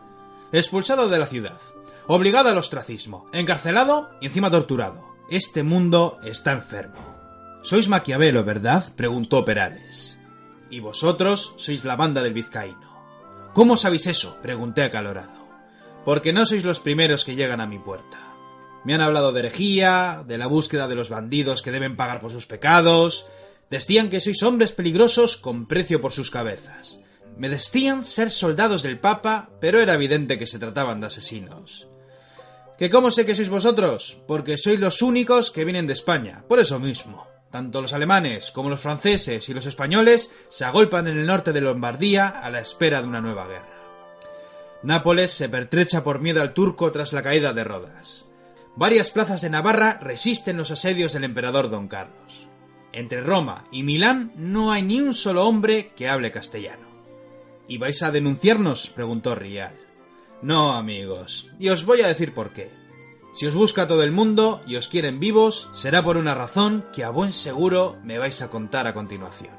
Expulsado 0.52 1.08
de 1.08 1.18
la 1.18 1.26
ciudad, 1.26 1.58
obligado 2.06 2.50
al 2.50 2.58
ostracismo, 2.58 3.26
encarcelado 3.32 4.10
y 4.20 4.26
encima 4.26 4.50
torturado. 4.50 5.06
Este 5.30 5.62
mundo 5.62 6.18
está 6.22 6.52
enfermo. 6.52 7.12
Sois 7.62 7.88
Maquiavelo, 7.88 8.44
¿verdad? 8.44 8.84
preguntó 8.94 9.44
Perales. 9.44 10.18
Y 10.68 10.80
vosotros 10.80 11.54
sois 11.56 11.84
la 11.84 11.96
banda 11.96 12.22
del 12.22 12.34
vizcaíno. 12.34 12.92
¿Cómo 13.54 13.76
sabéis 13.76 14.06
eso? 14.06 14.38
pregunté 14.42 14.82
acalorado. 14.82 15.46
Porque 16.04 16.32
no 16.32 16.44
sois 16.44 16.64
los 16.64 16.80
primeros 16.80 17.24
que 17.24 17.36
llegan 17.36 17.60
a 17.60 17.66
mi 17.66 17.78
puerta. 17.78 18.31
Me 18.84 18.94
han 18.94 19.00
hablado 19.00 19.32
de 19.32 19.40
herejía, 19.40 20.24
de 20.26 20.38
la 20.38 20.46
búsqueda 20.46 20.88
de 20.88 20.94
los 20.94 21.08
bandidos 21.08 21.62
que 21.62 21.70
deben 21.70 21.96
pagar 21.96 22.20
por 22.20 22.32
sus 22.32 22.46
pecados, 22.46 23.26
Decían 23.72 24.10
que 24.10 24.20
sois 24.20 24.44
hombres 24.44 24.76
peligrosos 24.76 25.40
con 25.40 25.64
precio 25.64 26.04
por 26.04 26.12
sus 26.12 26.28
cabezas. 26.28 27.00
Me 27.40 27.48
decían 27.48 28.04
ser 28.04 28.28
soldados 28.28 28.82
del 28.82 29.00
Papa, 29.00 29.48
pero 29.62 29.80
era 29.80 29.94
evidente 29.94 30.36
que 30.36 30.46
se 30.46 30.58
trataban 30.58 31.00
de 31.00 31.06
asesinos. 31.06 31.88
¿Que 32.76 32.90
cómo 32.90 33.10
sé 33.10 33.24
que 33.24 33.34
sois 33.34 33.48
vosotros? 33.48 34.20
Porque 34.28 34.58
sois 34.58 34.78
los 34.78 35.00
únicos 35.00 35.50
que 35.50 35.64
vienen 35.64 35.86
de 35.86 35.94
España, 35.94 36.44
por 36.46 36.60
eso 36.60 36.78
mismo. 36.78 37.26
Tanto 37.50 37.80
los 37.80 37.94
alemanes 37.94 38.52
como 38.52 38.68
los 38.68 38.80
franceses 38.80 39.48
y 39.48 39.54
los 39.54 39.64
españoles 39.64 40.30
se 40.50 40.66
agolpan 40.66 41.08
en 41.08 41.16
el 41.16 41.24
norte 41.24 41.54
de 41.54 41.62
Lombardía 41.62 42.28
a 42.28 42.50
la 42.50 42.60
espera 42.60 43.00
de 43.00 43.08
una 43.08 43.22
nueva 43.22 43.46
guerra. 43.46 43.80
Nápoles 44.82 45.30
se 45.30 45.48
pertrecha 45.48 46.04
por 46.04 46.20
miedo 46.20 46.42
al 46.42 46.52
turco 46.52 46.92
tras 46.92 47.14
la 47.14 47.22
caída 47.22 47.54
de 47.54 47.64
Rodas. 47.64 48.31
Varias 48.74 49.10
plazas 49.10 49.42
de 49.42 49.50
Navarra 49.50 49.98
resisten 50.00 50.56
los 50.56 50.70
asedios 50.70 51.12
del 51.12 51.24
emperador 51.24 51.68
don 51.68 51.88
Carlos. 51.88 52.48
Entre 52.92 53.20
Roma 53.20 53.64
y 53.70 53.82
Milán 53.82 54.32
no 54.36 54.72
hay 54.72 54.82
ni 54.82 55.00
un 55.00 55.14
solo 55.14 55.46
hombre 55.46 55.92
que 55.94 56.08
hable 56.08 56.30
castellano. 56.30 56.88
¿Y 57.68 57.78
vais 57.78 58.02
a 58.02 58.10
denunciarnos? 58.10 58.88
preguntó 58.88 59.34
Rial. 59.34 59.76
No, 60.40 60.72
amigos, 60.72 61.48
y 61.58 61.68
os 61.68 61.84
voy 61.84 62.00
a 62.00 62.08
decir 62.08 62.34
por 62.34 62.52
qué. 62.52 62.70
Si 63.34 63.46
os 63.46 63.54
busca 63.54 63.86
todo 63.86 64.02
el 64.02 64.12
mundo 64.12 64.62
y 64.66 64.76
os 64.76 64.88
quieren 64.88 65.20
vivos, 65.20 65.68
será 65.72 66.02
por 66.02 66.16
una 66.16 66.34
razón 66.34 66.84
que 66.92 67.04
a 67.04 67.10
buen 67.10 67.32
seguro 67.32 67.96
me 68.02 68.18
vais 68.18 68.42
a 68.42 68.50
contar 68.50 68.86
a 68.86 68.94
continuación. 68.94 69.54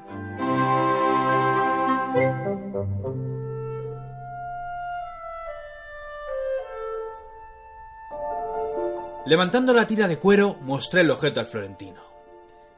Levantando 9.26 9.72
la 9.72 9.86
tira 9.86 10.08
de 10.08 10.18
cuero, 10.18 10.56
mostré 10.60 11.00
el 11.00 11.10
objeto 11.10 11.40
al 11.40 11.46
florentino. 11.46 12.02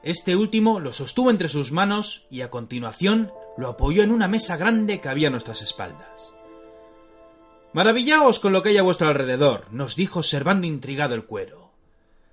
Este 0.02 0.36
último 0.36 0.78
lo 0.78 0.92
sostuvo 0.92 1.30
entre 1.30 1.48
sus 1.48 1.72
manos 1.72 2.26
y 2.30 2.42
a 2.42 2.50
continuación 2.50 3.32
lo 3.56 3.68
apoyó 3.68 4.02
en 4.02 4.12
una 4.12 4.28
mesa 4.28 4.56
grande 4.56 5.00
que 5.00 5.08
había 5.08 5.28
a 5.28 5.30
nuestras 5.30 5.62
espaldas. 5.62 6.32
Maravillaos 7.72 8.38
con 8.38 8.52
lo 8.52 8.62
que 8.62 8.70
hay 8.70 8.78
a 8.78 8.82
vuestro 8.82 9.08
alrededor, 9.08 9.66
nos 9.72 9.96
dijo 9.96 10.20
observando 10.20 10.66
intrigado 10.66 11.14
el 11.14 11.24
cuero. 11.24 11.72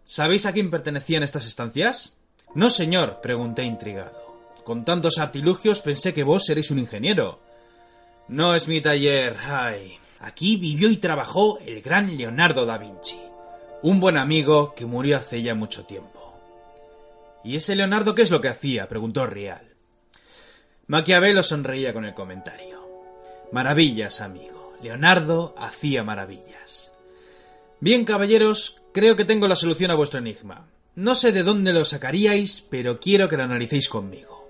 ¿Sabéis 0.05 0.45
a 0.45 0.53
quién 0.53 0.69
pertenecían 0.69 1.23
estas 1.23 1.47
estancias? 1.47 2.15
No, 2.53 2.69
señor, 2.69 3.19
pregunté 3.21 3.63
intrigado. 3.63 4.37
Con 4.63 4.85
tantos 4.85 5.17
artilugios 5.17 5.81
pensé 5.81 6.13
que 6.13 6.23
vos 6.23 6.45
seréis 6.45 6.71
un 6.71 6.79
ingeniero. 6.79 7.39
No 8.27 8.55
es 8.55 8.67
mi 8.67 8.81
taller. 8.81 9.35
Ay. 9.45 9.97
Aquí 10.19 10.55
vivió 10.55 10.89
y 10.89 10.97
trabajó 10.97 11.59
el 11.59 11.81
gran 11.81 12.15
Leonardo 12.15 12.65
da 12.65 12.77
Vinci, 12.77 13.19
un 13.83 13.99
buen 13.99 14.15
amigo 14.15 14.73
que 14.75 14.85
murió 14.85 15.17
hace 15.17 15.41
ya 15.41 15.53
mucho 15.55 15.85
tiempo. 15.85 16.33
¿Y 17.43 17.57
ese 17.57 17.75
Leonardo 17.75 18.15
qué 18.15 18.21
es 18.21 18.31
lo 18.31 18.39
que 18.39 18.47
hacía? 18.47 18.87
preguntó 18.87 19.27
Rial. 19.27 19.73
Maquiavelo 20.87 21.43
sonreía 21.43 21.93
con 21.93 22.05
el 22.05 22.13
comentario. 22.13 22.81
Maravillas, 23.51 24.21
amigo. 24.21 24.73
Leonardo 24.81 25.53
hacía 25.57 26.01
maravillas. 26.03 26.93
Bien, 27.81 28.05
caballeros, 28.05 28.81
creo 28.93 29.17
que 29.17 29.25
tengo 29.25 29.49
la 29.49 29.57
solución 29.57 29.91
a 29.91 29.95
vuestro 29.95 30.19
enigma. 30.19 30.69
No 30.95 31.13
sé 31.13 31.33
de 31.33 31.43
dónde 31.43 31.73
lo 31.73 31.83
sacaríais, 31.83 32.61
pero 32.61 33.01
quiero 33.01 33.27
que 33.27 33.35
lo 33.35 33.43
analicéis 33.43 33.89
conmigo. 33.89 34.47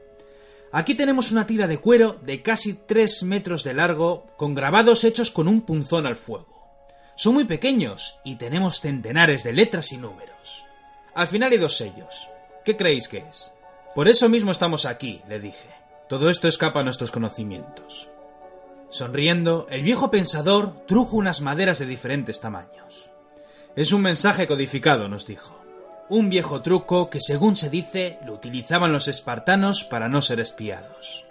Aquí 0.71 0.93
tenemos 0.93 1.31
una 1.31 1.47
tira 1.47 1.65
de 1.65 1.79
cuero 1.79 2.19
de 2.23 2.43
casi 2.43 2.73
tres 2.73 3.23
metros 3.23 3.63
de 3.63 3.73
largo, 3.73 4.27
con 4.37 4.53
grabados 4.53 5.03
hechos 5.03 5.31
con 5.31 5.47
un 5.47 5.61
punzón 5.61 6.05
al 6.05 6.15
fuego. 6.15 6.52
Son 7.15 7.33
muy 7.33 7.45
pequeños 7.45 8.19
y 8.23 8.35
tenemos 8.35 8.81
centenares 8.81 9.43
de 9.43 9.53
letras 9.53 9.91
y 9.91 9.97
números. 9.97 10.65
Al 11.13 11.27
final 11.27 11.51
hay 11.51 11.57
dos 11.57 11.77
sellos, 11.77 12.29
¿Qué 12.63 12.77
creéis 12.77 13.09
que 13.09 13.17
es? 13.17 13.51
Por 13.93 14.07
eso 14.07 14.29
mismo 14.29 14.51
estamos 14.51 14.85
aquí, 14.85 15.21
le 15.27 15.39
dije. 15.39 15.69
Todo 16.07 16.29
esto 16.29 16.47
escapa 16.47 16.79
a 16.79 16.83
nuestros 16.83 17.11
conocimientos. 17.11 18.09
Sonriendo, 18.89 19.67
el 19.69 19.83
viejo 19.83 20.09
pensador 20.09 20.85
trujo 20.85 21.17
unas 21.17 21.41
maderas 21.41 21.79
de 21.79 21.87
diferentes 21.87 22.39
tamaños. 22.39 23.09
Es 23.75 23.91
un 23.91 24.01
mensaje 24.01 24.47
codificado, 24.47 25.09
nos 25.09 25.27
dijo. 25.27 25.59
Un 26.07 26.29
viejo 26.29 26.61
truco 26.61 27.09
que, 27.09 27.19
según 27.19 27.57
se 27.57 27.69
dice, 27.69 28.17
lo 28.25 28.33
utilizaban 28.33 28.93
los 28.93 29.07
espartanos 29.09 29.83
para 29.83 30.07
no 30.07 30.21
ser 30.21 30.39
espiados. 30.39 31.25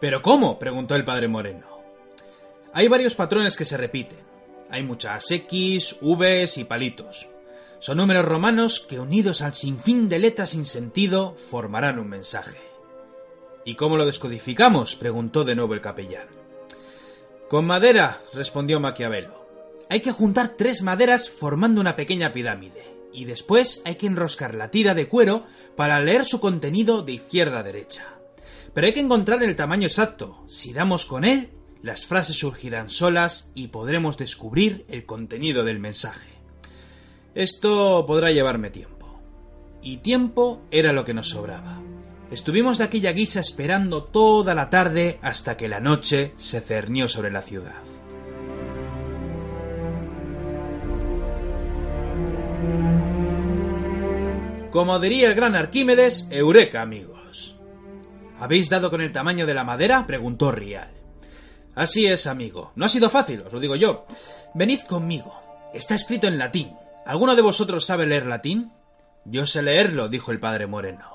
¿Pero 0.00 0.20
cómo? 0.20 0.58
preguntó 0.58 0.94
el 0.94 1.04
padre 1.04 1.28
Moreno. 1.28 1.78
Hay 2.74 2.88
varios 2.88 3.14
patrones 3.14 3.56
que 3.56 3.64
se 3.64 3.76
repiten. 3.76 4.33
Hay 4.70 4.82
muchas 4.82 5.30
X, 5.30 5.96
Vs 6.00 6.58
y 6.58 6.64
palitos. 6.64 7.28
Son 7.80 7.98
números 7.98 8.24
romanos 8.24 8.80
que 8.80 8.98
unidos 8.98 9.42
al 9.42 9.54
sinfín 9.54 10.08
de 10.08 10.18
letras 10.18 10.50
sin 10.50 10.66
sentido 10.66 11.36
formarán 11.36 11.98
un 11.98 12.08
mensaje. 12.08 12.58
¿Y 13.64 13.74
cómo 13.76 13.96
lo 13.96 14.06
descodificamos? 14.06 14.96
preguntó 14.96 15.44
de 15.44 15.54
nuevo 15.54 15.74
el 15.74 15.80
capellán. 15.80 16.28
Con 17.48 17.66
madera, 17.66 18.20
respondió 18.32 18.80
Maquiavelo. 18.80 19.46
Hay 19.90 20.00
que 20.00 20.12
juntar 20.12 20.54
tres 20.56 20.82
maderas 20.82 21.30
formando 21.30 21.80
una 21.80 21.94
pequeña 21.94 22.32
pirámide, 22.32 22.94
y 23.12 23.26
después 23.26 23.82
hay 23.84 23.94
que 23.94 24.06
enroscar 24.06 24.54
la 24.54 24.70
tira 24.70 24.94
de 24.94 25.08
cuero 25.08 25.44
para 25.76 26.00
leer 26.00 26.24
su 26.24 26.40
contenido 26.40 27.02
de 27.02 27.12
izquierda 27.12 27.60
a 27.60 27.62
derecha. 27.62 28.14
Pero 28.72 28.86
hay 28.86 28.92
que 28.92 29.00
encontrar 29.00 29.42
el 29.42 29.56
tamaño 29.56 29.86
exacto. 29.86 30.42
Si 30.48 30.72
damos 30.72 31.06
con 31.06 31.24
él, 31.24 31.50
las 31.84 32.06
frases 32.06 32.38
surgirán 32.38 32.88
solas 32.88 33.50
y 33.54 33.68
podremos 33.68 34.16
descubrir 34.16 34.86
el 34.88 35.04
contenido 35.04 35.64
del 35.64 35.80
mensaje. 35.80 36.30
Esto 37.34 38.06
podrá 38.06 38.30
llevarme 38.30 38.70
tiempo. 38.70 39.20
Y 39.82 39.98
tiempo 39.98 40.62
era 40.70 40.94
lo 40.94 41.04
que 41.04 41.12
nos 41.12 41.28
sobraba. 41.28 41.82
Estuvimos 42.30 42.78
de 42.78 42.84
aquella 42.84 43.12
guisa 43.12 43.40
esperando 43.40 44.04
toda 44.04 44.54
la 44.54 44.70
tarde 44.70 45.18
hasta 45.20 45.58
que 45.58 45.68
la 45.68 45.78
noche 45.78 46.32
se 46.38 46.62
cernió 46.62 47.06
sobre 47.06 47.30
la 47.30 47.42
ciudad. 47.42 47.82
Como 54.70 54.98
diría 55.00 55.28
el 55.28 55.34
gran 55.34 55.54
Arquímedes, 55.54 56.28
Eureka, 56.30 56.80
amigos. 56.80 57.58
¿Habéis 58.40 58.70
dado 58.70 58.90
con 58.90 59.02
el 59.02 59.12
tamaño 59.12 59.44
de 59.44 59.52
la 59.52 59.64
madera? 59.64 60.06
preguntó 60.06 60.50
Rial. 60.50 61.03
Así 61.74 62.06
es, 62.06 62.26
amigo. 62.26 62.72
No 62.76 62.86
ha 62.86 62.88
sido 62.88 63.10
fácil, 63.10 63.42
os 63.42 63.52
lo 63.52 63.60
digo 63.60 63.76
yo. 63.76 64.06
Venid 64.54 64.80
conmigo. 64.80 65.34
Está 65.72 65.94
escrito 65.94 66.26
en 66.26 66.38
latín. 66.38 66.72
¿Alguno 67.04 67.34
de 67.34 67.42
vosotros 67.42 67.84
sabe 67.84 68.06
leer 68.06 68.26
latín? 68.26 68.72
Yo 69.24 69.46
sé 69.46 69.62
leerlo, 69.62 70.08
dijo 70.08 70.30
el 70.30 70.38
padre 70.38 70.66
Moreno. 70.66 71.14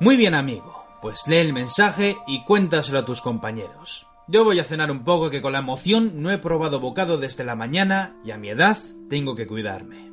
Muy 0.00 0.16
bien, 0.16 0.34
amigo. 0.34 0.84
Pues 1.02 1.26
lee 1.26 1.36
el 1.36 1.52
mensaje 1.52 2.16
y 2.26 2.44
cuéntaselo 2.44 3.00
a 3.00 3.04
tus 3.04 3.20
compañeros. 3.20 4.06
Yo 4.28 4.44
voy 4.44 4.58
a 4.58 4.64
cenar 4.64 4.90
un 4.90 5.04
poco 5.04 5.30
que 5.30 5.40
con 5.40 5.52
la 5.52 5.60
emoción 5.60 6.22
no 6.22 6.32
he 6.32 6.38
probado 6.38 6.80
bocado 6.80 7.18
desde 7.18 7.44
la 7.44 7.54
mañana 7.54 8.16
y 8.24 8.32
a 8.32 8.38
mi 8.38 8.48
edad 8.48 8.78
tengo 9.08 9.36
que 9.36 9.46
cuidarme. 9.46 10.10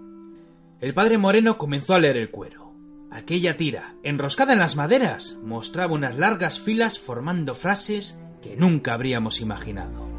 El 0.81 0.93
padre 0.93 1.17
Moreno 1.17 1.57
comenzó 1.57 1.95
a 1.95 1.99
leer 1.99 2.17
el 2.17 2.29
cuero. 2.29 2.73
Aquella 3.09 3.57
tira, 3.57 3.95
enroscada 4.03 4.53
en 4.53 4.59
las 4.59 4.75
maderas, 4.75 5.37
mostraba 5.43 5.93
unas 5.93 6.17
largas 6.17 6.59
filas 6.59 6.99
formando 6.99 7.55
frases 7.55 8.19
que 8.43 8.55
nunca 8.57 8.93
habríamos 8.93 9.39
imaginado. 9.39 10.13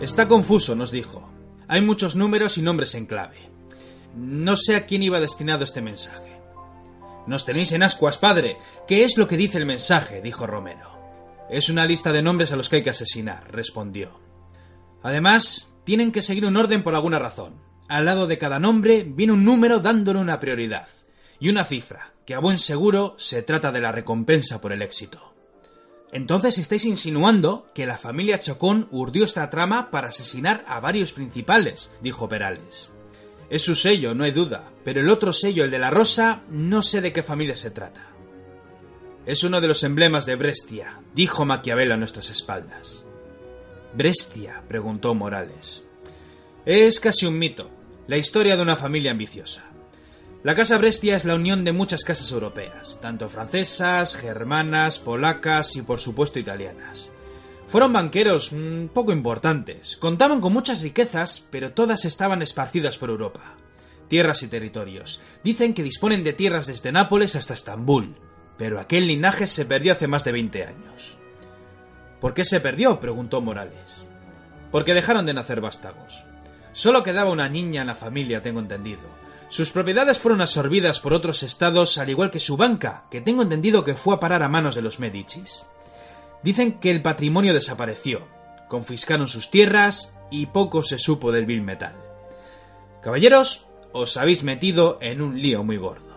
Está 0.00 0.28
confuso, 0.28 0.76
nos 0.76 0.92
dijo. 0.92 1.28
Hay 1.66 1.80
muchos 1.80 2.14
números 2.14 2.58
y 2.58 2.62
nombres 2.62 2.94
en 2.94 3.06
clave. 3.06 3.38
No 4.14 4.56
sé 4.56 4.76
a 4.76 4.86
quién 4.86 5.02
iba 5.02 5.18
destinado 5.18 5.64
este 5.64 5.82
mensaje. 5.82 6.30
Nos 7.26 7.44
tenéis 7.44 7.72
en 7.72 7.82
ascuas, 7.82 8.16
padre. 8.16 8.56
¿Qué 8.86 9.02
es 9.02 9.18
lo 9.18 9.26
que 9.26 9.36
dice 9.36 9.58
el 9.58 9.66
mensaje? 9.66 10.22
dijo 10.22 10.46
Romero. 10.46 10.96
Es 11.50 11.68
una 11.68 11.86
lista 11.86 12.12
de 12.12 12.22
nombres 12.22 12.52
a 12.52 12.56
los 12.56 12.68
que 12.68 12.76
hay 12.76 12.82
que 12.82 12.90
asesinar, 12.90 13.50
respondió. 13.50 14.20
Además, 15.02 15.72
tienen 15.84 16.12
que 16.12 16.22
seguir 16.22 16.46
un 16.46 16.56
orden 16.56 16.84
por 16.84 16.94
alguna 16.94 17.18
razón. 17.18 17.65
Al 17.88 18.04
lado 18.04 18.26
de 18.26 18.38
cada 18.38 18.58
nombre 18.58 19.04
viene 19.06 19.32
un 19.32 19.44
número 19.44 19.80
dándole 19.80 20.18
una 20.18 20.40
prioridad 20.40 20.88
y 21.38 21.48
una 21.48 21.64
cifra, 21.64 22.12
que 22.24 22.34
a 22.34 22.40
buen 22.40 22.58
seguro 22.58 23.14
se 23.18 23.42
trata 23.42 23.70
de 23.70 23.80
la 23.80 23.92
recompensa 23.92 24.60
por 24.60 24.72
el 24.72 24.82
éxito. 24.82 25.32
Entonces 26.12 26.58
estáis 26.58 26.84
insinuando 26.84 27.66
que 27.74 27.86
la 27.86 27.98
familia 27.98 28.40
Chocón 28.40 28.88
urdió 28.90 29.24
esta 29.24 29.50
trama 29.50 29.90
para 29.90 30.08
asesinar 30.08 30.64
a 30.66 30.80
varios 30.80 31.12
principales, 31.12 31.90
dijo 32.00 32.28
Perales. 32.28 32.92
Es 33.50 33.62
su 33.62 33.76
sello, 33.76 34.14
no 34.14 34.24
hay 34.24 34.32
duda, 34.32 34.72
pero 34.84 35.00
el 35.00 35.08
otro 35.08 35.32
sello, 35.32 35.64
el 35.64 35.70
de 35.70 35.78
la 35.78 35.90
rosa, 35.90 36.42
no 36.48 36.82
sé 36.82 37.00
de 37.00 37.12
qué 37.12 37.22
familia 37.22 37.54
se 37.54 37.70
trata. 37.70 38.08
Es 39.24 39.44
uno 39.44 39.60
de 39.60 39.68
los 39.68 39.82
emblemas 39.84 40.26
de 40.26 40.36
Brestia, 40.36 41.00
dijo 41.14 41.44
Maquiavelo 41.44 41.94
a 41.94 41.96
nuestras 41.96 42.30
espaldas. 42.30 43.04
Brestia, 43.94 44.62
preguntó 44.68 45.14
Morales. 45.14 45.86
Es 46.64 46.98
casi 46.98 47.26
un 47.26 47.38
mito, 47.38 47.70
la 48.06 48.16
historia 48.16 48.56
de 48.56 48.62
una 48.62 48.76
familia 48.76 49.10
ambiciosa. 49.10 49.64
La 50.42 50.54
Casa 50.54 50.78
Brestia 50.78 51.16
es 51.16 51.24
la 51.24 51.34
unión 51.34 51.64
de 51.64 51.72
muchas 51.72 52.04
casas 52.04 52.30
europeas, 52.30 53.00
tanto 53.02 53.28
francesas, 53.28 54.14
germanas, 54.14 54.98
polacas 55.00 55.74
y 55.74 55.82
por 55.82 55.98
supuesto 55.98 56.38
italianas. 56.38 57.10
Fueron 57.66 57.92
banqueros 57.92 58.52
mm, 58.52 58.86
poco 58.94 59.12
importantes, 59.12 59.96
contaban 59.96 60.40
con 60.40 60.52
muchas 60.52 60.82
riquezas, 60.82 61.48
pero 61.50 61.72
todas 61.72 62.04
estaban 62.04 62.42
esparcidas 62.42 62.96
por 62.96 63.10
Europa. 63.10 63.56
Tierras 64.08 64.44
y 64.44 64.46
territorios. 64.46 65.20
Dicen 65.42 65.74
que 65.74 65.82
disponen 65.82 66.22
de 66.22 66.32
tierras 66.32 66.68
desde 66.68 66.92
Nápoles 66.92 67.34
hasta 67.34 67.54
Estambul, 67.54 68.14
pero 68.56 68.78
aquel 68.78 69.08
linaje 69.08 69.48
se 69.48 69.64
perdió 69.64 69.94
hace 69.94 70.06
más 70.06 70.22
de 70.22 70.30
20 70.30 70.64
años. 70.64 71.18
¿Por 72.20 72.34
qué 72.34 72.44
se 72.44 72.60
perdió? 72.60 73.00
preguntó 73.00 73.40
Morales. 73.40 74.08
Porque 74.70 74.94
dejaron 74.94 75.26
de 75.26 75.34
nacer 75.34 75.60
vástagos. 75.60 76.24
Solo 76.76 77.02
quedaba 77.02 77.30
una 77.30 77.48
niña 77.48 77.80
en 77.80 77.86
la 77.86 77.94
familia, 77.94 78.42
tengo 78.42 78.60
entendido. 78.60 79.00
Sus 79.48 79.72
propiedades 79.72 80.18
fueron 80.18 80.42
absorbidas 80.42 81.00
por 81.00 81.14
otros 81.14 81.42
estados, 81.42 81.96
al 81.96 82.10
igual 82.10 82.30
que 82.30 82.38
su 82.38 82.58
banca, 82.58 83.04
que 83.10 83.22
tengo 83.22 83.40
entendido 83.40 83.82
que 83.82 83.94
fue 83.94 84.14
a 84.14 84.20
parar 84.20 84.42
a 84.42 84.50
manos 84.50 84.74
de 84.74 84.82
los 84.82 85.00
Medicis. 85.00 85.64
Dicen 86.42 86.78
que 86.78 86.90
el 86.90 87.00
patrimonio 87.00 87.54
desapareció, 87.54 88.28
confiscaron 88.68 89.26
sus 89.26 89.50
tierras 89.50 90.14
y 90.30 90.44
poco 90.48 90.82
se 90.82 90.98
supo 90.98 91.32
del 91.32 91.46
vil 91.46 91.62
metal. 91.62 91.96
Caballeros, 93.00 93.68
os 93.92 94.18
habéis 94.18 94.42
metido 94.42 94.98
en 95.00 95.22
un 95.22 95.40
lío 95.40 95.64
muy 95.64 95.78
gordo. 95.78 96.15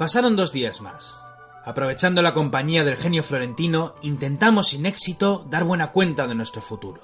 Pasaron 0.00 0.34
dos 0.34 0.50
días 0.50 0.80
más. 0.80 1.20
Aprovechando 1.62 2.22
la 2.22 2.32
compañía 2.32 2.84
del 2.84 2.96
genio 2.96 3.22
florentino, 3.22 3.96
intentamos 4.00 4.68
sin 4.68 4.86
éxito 4.86 5.46
dar 5.50 5.64
buena 5.64 5.92
cuenta 5.92 6.26
de 6.26 6.34
nuestro 6.34 6.62
futuro. 6.62 7.02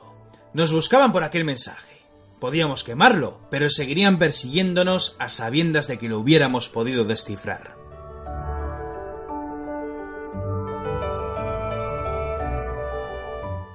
Nos 0.55 0.72
buscaban 0.72 1.12
por 1.12 1.22
aquel 1.22 1.44
mensaje. 1.44 2.01
Podíamos 2.40 2.84
quemarlo, 2.84 3.38
pero 3.51 3.68
seguirían 3.68 4.18
persiguiéndonos 4.18 5.14
a 5.18 5.28
sabiendas 5.28 5.88
de 5.88 5.99
que 5.99 6.09
lo 6.09 6.18
hubiéramos 6.18 6.70
podido 6.70 7.05
descifrar. 7.05 7.76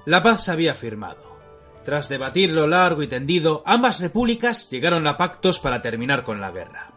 La 0.07 0.24
paz 0.24 0.45
se 0.45 0.51
había 0.51 0.74
firmado. 0.74 1.38
Tras 1.86 2.09
debatirlo 2.09 2.65
largo 2.65 3.03
y 3.03 3.07
tendido, 3.07 3.61
ambas 3.67 3.99
repúblicas 3.99 4.67
llegaron 4.72 5.05
a 5.05 5.15
pactos 5.17 5.59
para 5.59 5.84
terminar 5.84 6.24
con 6.24 6.41
la 6.41 6.49
guerra. 6.49 6.91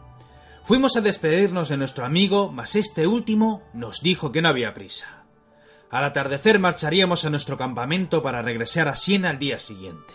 Fuimos 0.65 0.97
a 0.97 1.03
despedirnos 1.03 1.69
de 1.69 1.77
nuestro 1.77 2.07
amigo, 2.07 2.51
mas 2.51 2.75
este 2.75 3.07
último 3.07 3.63
nos 3.75 4.01
dijo 4.01 4.33
que 4.33 4.41
no 4.41 4.49
había 4.49 4.73
prisa. 4.73 5.25
Al 5.91 6.05
atardecer 6.05 6.59
marcharíamos 6.59 7.27
a 7.27 7.31
nuestro 7.31 7.59
campamento 7.59 8.23
para 8.23 8.41
regresar 8.41 8.89
a 8.89 8.97
Siena 8.97 9.29
al 9.29 9.39
día 9.39 9.59
siguiente. 9.59 10.15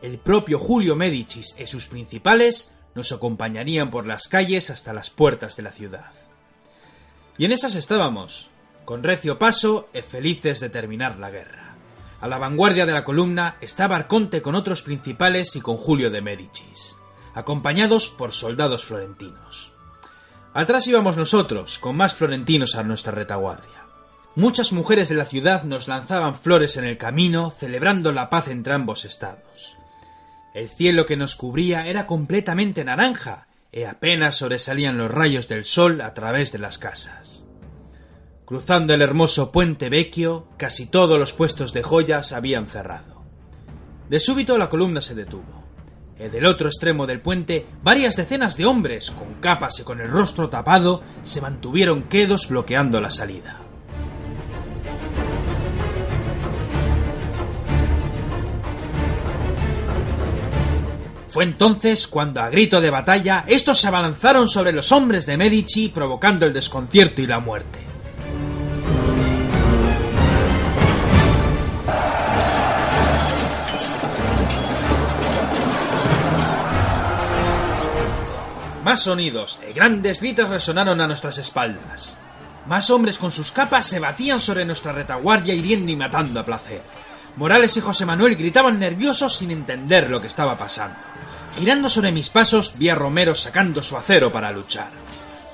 El 0.00 0.18
propio 0.18 0.60
Julio 0.60 0.94
Medicis 0.94 1.56
y 1.58 1.66
sus 1.66 1.86
principales 1.86 2.72
nos 2.94 3.10
acompañarían 3.10 3.90
por 3.90 4.06
las 4.06 4.28
calles 4.28 4.70
hasta 4.70 4.92
las 4.92 5.10
puertas 5.10 5.56
de 5.56 5.64
la 5.64 5.72
ciudad. 5.72 6.12
Y 7.36 7.44
en 7.44 7.50
esas 7.50 7.74
estábamos, 7.74 8.48
con 8.84 9.02
recio 9.02 9.40
paso 9.40 9.88
y 9.92 10.02
felices 10.02 10.60
de 10.60 10.70
terminar 10.70 11.18
la 11.18 11.30
guerra. 11.30 11.74
A 12.20 12.28
la 12.28 12.38
vanguardia 12.38 12.86
de 12.86 12.92
la 12.92 13.04
columna 13.04 13.56
estaba 13.60 13.96
Arconte 13.96 14.40
con 14.40 14.54
otros 14.54 14.82
principales 14.82 15.56
y 15.56 15.60
con 15.60 15.76
Julio 15.76 16.10
de 16.10 16.22
Medicis, 16.22 16.94
acompañados 17.34 18.08
por 18.08 18.32
soldados 18.32 18.84
florentinos. 18.84 19.79
Atrás 20.52 20.86
íbamos 20.88 21.16
nosotros, 21.16 21.78
con 21.78 21.96
más 21.96 22.14
florentinos 22.14 22.74
a 22.74 22.82
nuestra 22.82 23.12
retaguardia. 23.12 23.86
Muchas 24.34 24.72
mujeres 24.72 25.08
de 25.08 25.14
la 25.14 25.24
ciudad 25.24 25.62
nos 25.64 25.86
lanzaban 25.86 26.34
flores 26.34 26.76
en 26.76 26.84
el 26.84 26.98
camino, 26.98 27.50
celebrando 27.50 28.12
la 28.12 28.30
paz 28.30 28.48
entre 28.48 28.74
ambos 28.74 29.04
estados. 29.04 29.76
El 30.54 30.68
cielo 30.68 31.06
que 31.06 31.16
nos 31.16 31.36
cubría 31.36 31.86
era 31.86 32.06
completamente 32.06 32.84
naranja, 32.84 33.46
y 33.72 33.84
apenas 33.84 34.36
sobresalían 34.36 34.98
los 34.98 35.10
rayos 35.10 35.46
del 35.46 35.64
sol 35.64 36.00
a 36.00 36.14
través 36.14 36.50
de 36.50 36.58
las 36.58 36.78
casas. 36.78 37.44
Cruzando 38.44 38.92
el 38.94 39.02
hermoso 39.02 39.52
puente 39.52 39.88
vecchio, 39.88 40.48
casi 40.56 40.86
todos 40.86 41.20
los 41.20 41.32
puestos 41.32 41.72
de 41.72 41.84
joyas 41.84 42.32
habían 42.32 42.66
cerrado. 42.66 43.22
De 44.08 44.18
súbito 44.18 44.58
la 44.58 44.68
columna 44.68 45.00
se 45.00 45.14
detuvo. 45.14 45.59
En 46.20 46.30
del 46.30 46.44
otro 46.44 46.68
extremo 46.68 47.06
del 47.06 47.22
puente, 47.22 47.66
varias 47.82 48.14
decenas 48.14 48.54
de 48.58 48.66
hombres, 48.66 49.10
con 49.10 49.40
capas 49.40 49.80
y 49.80 49.84
con 49.84 50.02
el 50.02 50.10
rostro 50.10 50.50
tapado, 50.50 51.02
se 51.22 51.40
mantuvieron 51.40 52.02
quedos 52.02 52.50
bloqueando 52.50 53.00
la 53.00 53.10
salida. 53.10 53.56
Fue 61.28 61.44
entonces 61.44 62.06
cuando, 62.06 62.42
a 62.42 62.50
grito 62.50 62.82
de 62.82 62.90
batalla, 62.90 63.44
estos 63.46 63.80
se 63.80 63.88
abalanzaron 63.88 64.46
sobre 64.46 64.72
los 64.72 64.92
hombres 64.92 65.24
de 65.24 65.38
Medici, 65.38 65.88
provocando 65.88 66.44
el 66.44 66.52
desconcierto 66.52 67.22
y 67.22 67.26
la 67.26 67.40
muerte. 67.40 67.89
Más 78.84 79.00
sonidos 79.00 79.58
y 79.68 79.74
grandes 79.74 80.20
gritos 80.20 80.48
resonaron 80.48 81.00
a 81.02 81.06
nuestras 81.06 81.36
espaldas. 81.36 82.14
Más 82.66 82.88
hombres 82.88 83.18
con 83.18 83.30
sus 83.30 83.50
capas 83.52 83.84
se 83.84 84.00
batían 84.00 84.40
sobre 84.40 84.64
nuestra 84.64 84.92
retaguardia 84.92 85.52
hiriendo 85.52 85.92
y 85.92 85.96
matando 85.96 86.40
a 86.40 86.44
placer. 86.44 86.80
Morales 87.36 87.76
y 87.76 87.80
José 87.80 88.06
Manuel 88.06 88.36
gritaban 88.36 88.78
nerviosos 88.78 89.36
sin 89.36 89.50
entender 89.50 90.08
lo 90.08 90.20
que 90.20 90.28
estaba 90.28 90.56
pasando. 90.56 90.96
Girando 91.58 91.90
sobre 91.90 92.10
mis 92.10 92.30
pasos 92.30 92.74
vi 92.78 92.88
a 92.88 92.94
Romero 92.94 93.34
sacando 93.34 93.82
su 93.82 93.98
acero 93.98 94.32
para 94.32 94.50
luchar. 94.50 94.88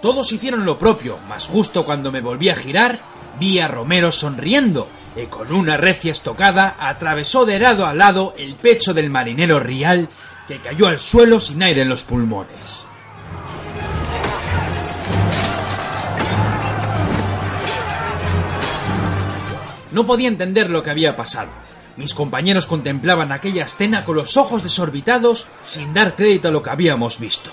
Todos 0.01 0.31
hicieron 0.31 0.65
lo 0.65 0.79
propio, 0.79 1.19
mas 1.29 1.47
justo 1.47 1.85
cuando 1.85 2.13
me 2.13 2.21
volví 2.21 2.49
a 2.49 2.55
girar, 2.55 2.99
vi 3.41 3.59
a 3.59 3.67
Romero 3.67 4.13
sonriendo 4.13 4.87
y 5.17 5.27
con 5.27 5.53
una 5.53 5.77
recia 5.77 6.13
estocada 6.13 6.77
atravesó 6.79 7.45
de 7.45 7.59
lado 7.59 7.87
a 7.87 7.95
lado 7.95 8.35
el 8.39 8.55
pecho 8.55 8.95
del 8.95 9.11
marinero 9.11 9.59
Rial 9.59 10.09
que 10.47 10.59
cayó 10.59 10.87
al 10.87 11.01
suelo 11.01 11.41
sin 11.41 11.61
aire 11.63 11.83
en 11.83 11.89
los 11.89 12.05
pulmones. 12.05 12.86
No 19.97 20.07
podía 20.07 20.29
entender 20.29 20.69
lo 20.69 20.83
que 20.83 20.91
había 20.91 21.17
pasado. 21.17 21.49
Mis 21.97 22.13
compañeros 22.13 22.67
contemplaban 22.67 23.33
aquella 23.33 23.65
escena 23.65 24.05
con 24.05 24.17
los 24.17 24.37
ojos 24.37 24.63
desorbitados 24.63 25.47
sin 25.63 25.95
dar 25.95 26.15
crédito 26.15 26.49
a 26.49 26.51
lo 26.51 26.63
que 26.63 26.69
habíamos 26.69 27.19
visto. 27.19 27.49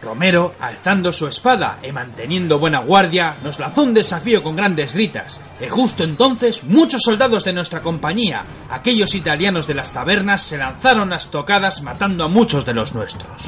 Romero, 0.00 0.54
alzando 0.58 1.12
su 1.12 1.26
espada 1.26 1.80
y 1.82 1.92
manteniendo 1.92 2.58
buena 2.58 2.78
guardia, 2.78 3.34
nos 3.44 3.58
lanzó 3.58 3.82
un 3.82 3.92
desafío 3.92 4.42
con 4.42 4.56
grandes 4.56 4.94
gritas, 4.94 5.38
y 5.60 5.68
justo 5.68 6.02
entonces 6.02 6.64
muchos 6.64 7.02
soldados 7.02 7.44
de 7.44 7.52
nuestra 7.52 7.82
compañía, 7.82 8.42
aquellos 8.70 9.14
italianos 9.14 9.66
de 9.66 9.74
las 9.74 9.92
tabernas, 9.92 10.40
se 10.40 10.56
lanzaron 10.56 11.12
a 11.12 11.16
estocadas 11.16 11.82
matando 11.82 12.24
a 12.24 12.28
muchos 12.28 12.64
de 12.64 12.72
los 12.72 12.94
nuestros. 12.94 13.42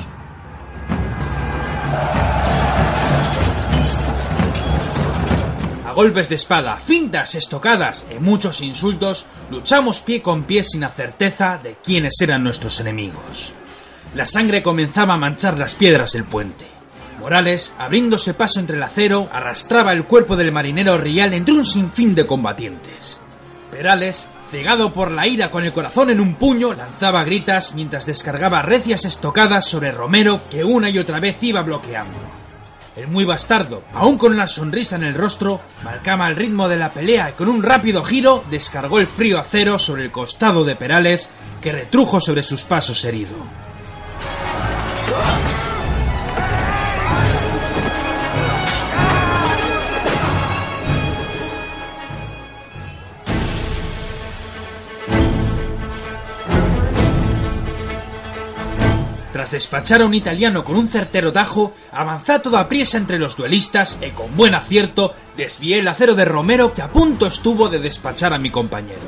Golpes 5.94 6.28
de 6.28 6.34
espada, 6.34 6.76
fintas, 6.76 7.34
estocadas 7.34 8.06
y 8.14 8.18
muchos 8.18 8.60
insultos, 8.60 9.26
luchamos 9.50 10.00
pie 10.00 10.20
con 10.20 10.44
pie 10.44 10.62
sin 10.62 10.82
la 10.82 10.90
certeza 10.90 11.58
de 11.62 11.76
quiénes 11.82 12.20
eran 12.20 12.42
nuestros 12.42 12.80
enemigos. 12.80 13.54
La 14.14 14.26
sangre 14.26 14.62
comenzaba 14.62 15.14
a 15.14 15.18
manchar 15.18 15.58
las 15.58 15.74
piedras 15.74 16.12
del 16.12 16.24
puente. 16.24 16.66
Morales, 17.18 17.72
abriéndose 17.78 18.34
paso 18.34 18.60
entre 18.60 18.76
el 18.76 18.82
acero, 18.82 19.28
arrastraba 19.32 19.92
el 19.92 20.04
cuerpo 20.04 20.36
del 20.36 20.52
marinero 20.52 20.98
Rial 20.98 21.32
entre 21.32 21.54
un 21.54 21.64
sinfín 21.64 22.14
de 22.14 22.26
combatientes. 22.26 23.18
Perales, 23.70 24.26
cegado 24.50 24.92
por 24.92 25.10
la 25.10 25.26
ira 25.26 25.50
con 25.50 25.64
el 25.64 25.72
corazón 25.72 26.10
en 26.10 26.20
un 26.20 26.34
puño, 26.34 26.74
lanzaba 26.74 27.24
gritas 27.24 27.74
mientras 27.74 28.04
descargaba 28.04 28.62
recias 28.62 29.04
estocadas 29.04 29.66
sobre 29.66 29.90
Romero 29.90 30.40
que 30.50 30.64
una 30.64 30.90
y 30.90 30.98
otra 30.98 31.18
vez 31.18 31.42
iba 31.42 31.62
bloqueando. 31.62 32.43
El 32.96 33.08
muy 33.08 33.24
bastardo, 33.24 33.82
aún 33.92 34.18
con 34.18 34.32
una 34.32 34.46
sonrisa 34.46 34.94
en 34.94 35.02
el 35.02 35.14
rostro, 35.14 35.60
marcaba 35.82 36.28
el 36.28 36.36
ritmo 36.36 36.68
de 36.68 36.76
la 36.76 36.90
pelea 36.90 37.30
y 37.30 37.32
con 37.32 37.48
un 37.48 37.62
rápido 37.62 38.04
giro 38.04 38.44
descargó 38.50 39.00
el 39.00 39.08
frío 39.08 39.40
acero 39.40 39.80
sobre 39.80 40.04
el 40.04 40.12
costado 40.12 40.64
de 40.64 40.76
Perales, 40.76 41.28
que 41.60 41.72
retrujo 41.72 42.20
sobre 42.20 42.44
sus 42.44 42.64
pasos 42.64 43.04
herido. 43.04 43.34
Despachar 59.54 60.02
a 60.02 60.04
un 60.04 60.14
italiano 60.14 60.64
con 60.64 60.74
un 60.76 60.88
certero 60.88 61.32
tajo, 61.32 61.74
avanzé 61.92 62.32
a 62.32 62.42
toda 62.42 62.68
prisa 62.68 62.98
entre 62.98 63.20
los 63.20 63.36
duelistas 63.36 63.98
y 64.02 64.10
con 64.10 64.36
buen 64.36 64.52
acierto 64.52 65.14
desvié 65.36 65.78
el 65.78 65.86
acero 65.86 66.16
de 66.16 66.24
Romero 66.24 66.74
que 66.74 66.82
a 66.82 66.88
punto 66.88 67.26
estuvo 67.26 67.68
de 67.68 67.78
despachar 67.78 68.34
a 68.34 68.38
mi 68.38 68.50
compañero. 68.50 69.02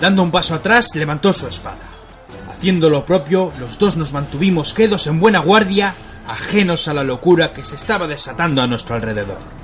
Dando 0.00 0.22
un 0.22 0.30
paso 0.30 0.54
atrás, 0.54 0.94
levantó 0.94 1.34
su 1.34 1.48
espada. 1.48 1.76
Haciendo 2.50 2.88
lo 2.88 3.04
propio, 3.04 3.52
los 3.60 3.78
dos 3.78 3.98
nos 3.98 4.14
mantuvimos 4.14 4.72
quedos 4.72 5.06
en 5.06 5.20
buena 5.20 5.40
guardia, 5.40 5.94
ajenos 6.26 6.88
a 6.88 6.94
la 6.94 7.04
locura 7.04 7.52
que 7.52 7.62
se 7.62 7.76
estaba 7.76 8.06
desatando 8.06 8.62
a 8.62 8.66
nuestro 8.66 8.94
alrededor. 8.94 9.55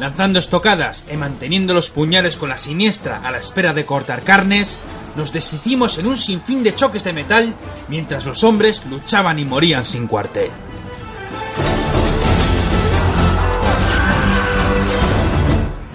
Lanzando 0.00 0.38
estocadas 0.38 1.04
y 1.12 1.16
manteniendo 1.18 1.74
los 1.74 1.90
puñales 1.90 2.38
con 2.38 2.48
la 2.48 2.56
siniestra 2.56 3.20
a 3.22 3.30
la 3.30 3.36
espera 3.36 3.74
de 3.74 3.84
cortar 3.84 4.22
carnes, 4.22 4.78
nos 5.14 5.30
deshicimos 5.30 5.98
en 5.98 6.06
un 6.06 6.16
sinfín 6.16 6.62
de 6.62 6.74
choques 6.74 7.04
de 7.04 7.12
metal 7.12 7.54
mientras 7.88 8.24
los 8.24 8.42
hombres 8.42 8.82
luchaban 8.86 9.38
y 9.38 9.44
morían 9.44 9.84
sin 9.84 10.06
cuartel. 10.06 10.50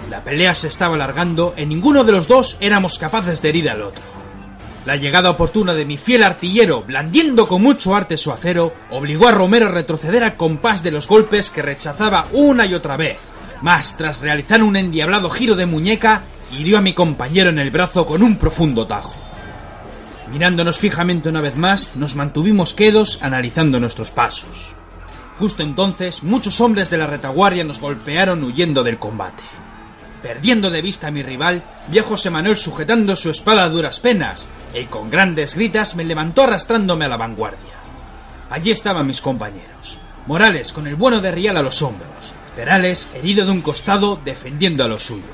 La 0.08 0.22
pelea 0.22 0.54
se 0.54 0.68
estaba 0.68 0.94
alargando 0.94 1.54
y 1.56 1.66
ninguno 1.66 2.04
de 2.04 2.12
los 2.12 2.28
dos 2.28 2.56
éramos 2.60 3.00
capaces 3.00 3.42
de 3.42 3.48
herir 3.48 3.70
al 3.70 3.82
otro. 3.82 4.02
La 4.84 4.94
llegada 4.94 5.30
oportuna 5.30 5.74
de 5.74 5.84
mi 5.84 5.96
fiel 5.96 6.22
artillero, 6.22 6.82
blandiendo 6.82 7.48
con 7.48 7.60
mucho 7.60 7.96
arte 7.96 8.16
su 8.16 8.30
acero, 8.30 8.72
obligó 8.90 9.26
a 9.26 9.32
Romero 9.32 9.66
a 9.66 9.70
retroceder 9.70 10.22
al 10.22 10.36
compás 10.36 10.84
de 10.84 10.92
los 10.92 11.08
golpes 11.08 11.50
que 11.50 11.60
rechazaba 11.60 12.28
una 12.30 12.66
y 12.66 12.74
otra 12.74 12.96
vez. 12.96 13.18
Mas, 13.62 13.96
tras 13.96 14.20
realizar 14.20 14.62
un 14.62 14.76
endiablado 14.76 15.30
giro 15.30 15.54
de 15.56 15.66
muñeca, 15.66 16.22
hirió 16.52 16.78
a 16.78 16.82
mi 16.82 16.92
compañero 16.92 17.50
en 17.50 17.58
el 17.58 17.70
brazo 17.70 18.06
con 18.06 18.22
un 18.22 18.36
profundo 18.36 18.86
tajo. 18.86 19.14
Mirándonos 20.30 20.76
fijamente 20.76 21.28
una 21.28 21.40
vez 21.40 21.56
más, 21.56 21.94
nos 21.94 22.16
mantuvimos 22.16 22.74
quedos 22.74 23.22
analizando 23.22 23.80
nuestros 23.80 24.10
pasos. 24.10 24.74
Justo 25.38 25.62
entonces, 25.62 26.22
muchos 26.22 26.60
hombres 26.60 26.90
de 26.90 26.98
la 26.98 27.06
retaguardia 27.06 27.64
nos 27.64 27.80
golpearon 27.80 28.42
huyendo 28.42 28.82
del 28.82 28.98
combate. 28.98 29.42
Perdiendo 30.22 30.70
de 30.70 30.82
vista 30.82 31.08
a 31.08 31.10
mi 31.10 31.22
rival, 31.22 31.62
viejo 31.88 32.16
Emanuel 32.24 32.56
sujetando 32.56 33.14
su 33.16 33.30
espada 33.30 33.64
a 33.64 33.68
duras 33.68 34.00
penas, 34.00 34.48
y 34.74 34.84
con 34.84 35.10
grandes 35.10 35.54
gritas 35.54 35.94
me 35.94 36.04
levantó 36.04 36.44
arrastrándome 36.44 37.04
a 37.04 37.08
la 37.08 37.16
vanguardia. 37.16 37.76
Allí 38.50 38.70
estaban 38.70 39.06
mis 39.06 39.20
compañeros. 39.20 39.98
Morales 40.26 40.72
con 40.72 40.86
el 40.86 40.96
bueno 40.96 41.20
de 41.20 41.30
Rial 41.30 41.56
a 41.56 41.62
los 41.62 41.82
hombros, 41.82 42.34
Perales 42.56 43.10
herido 43.14 43.44
de 43.44 43.50
un 43.50 43.60
costado 43.60 44.18
defendiendo 44.24 44.82
a 44.82 44.88
los 44.88 45.04
suyos. 45.04 45.26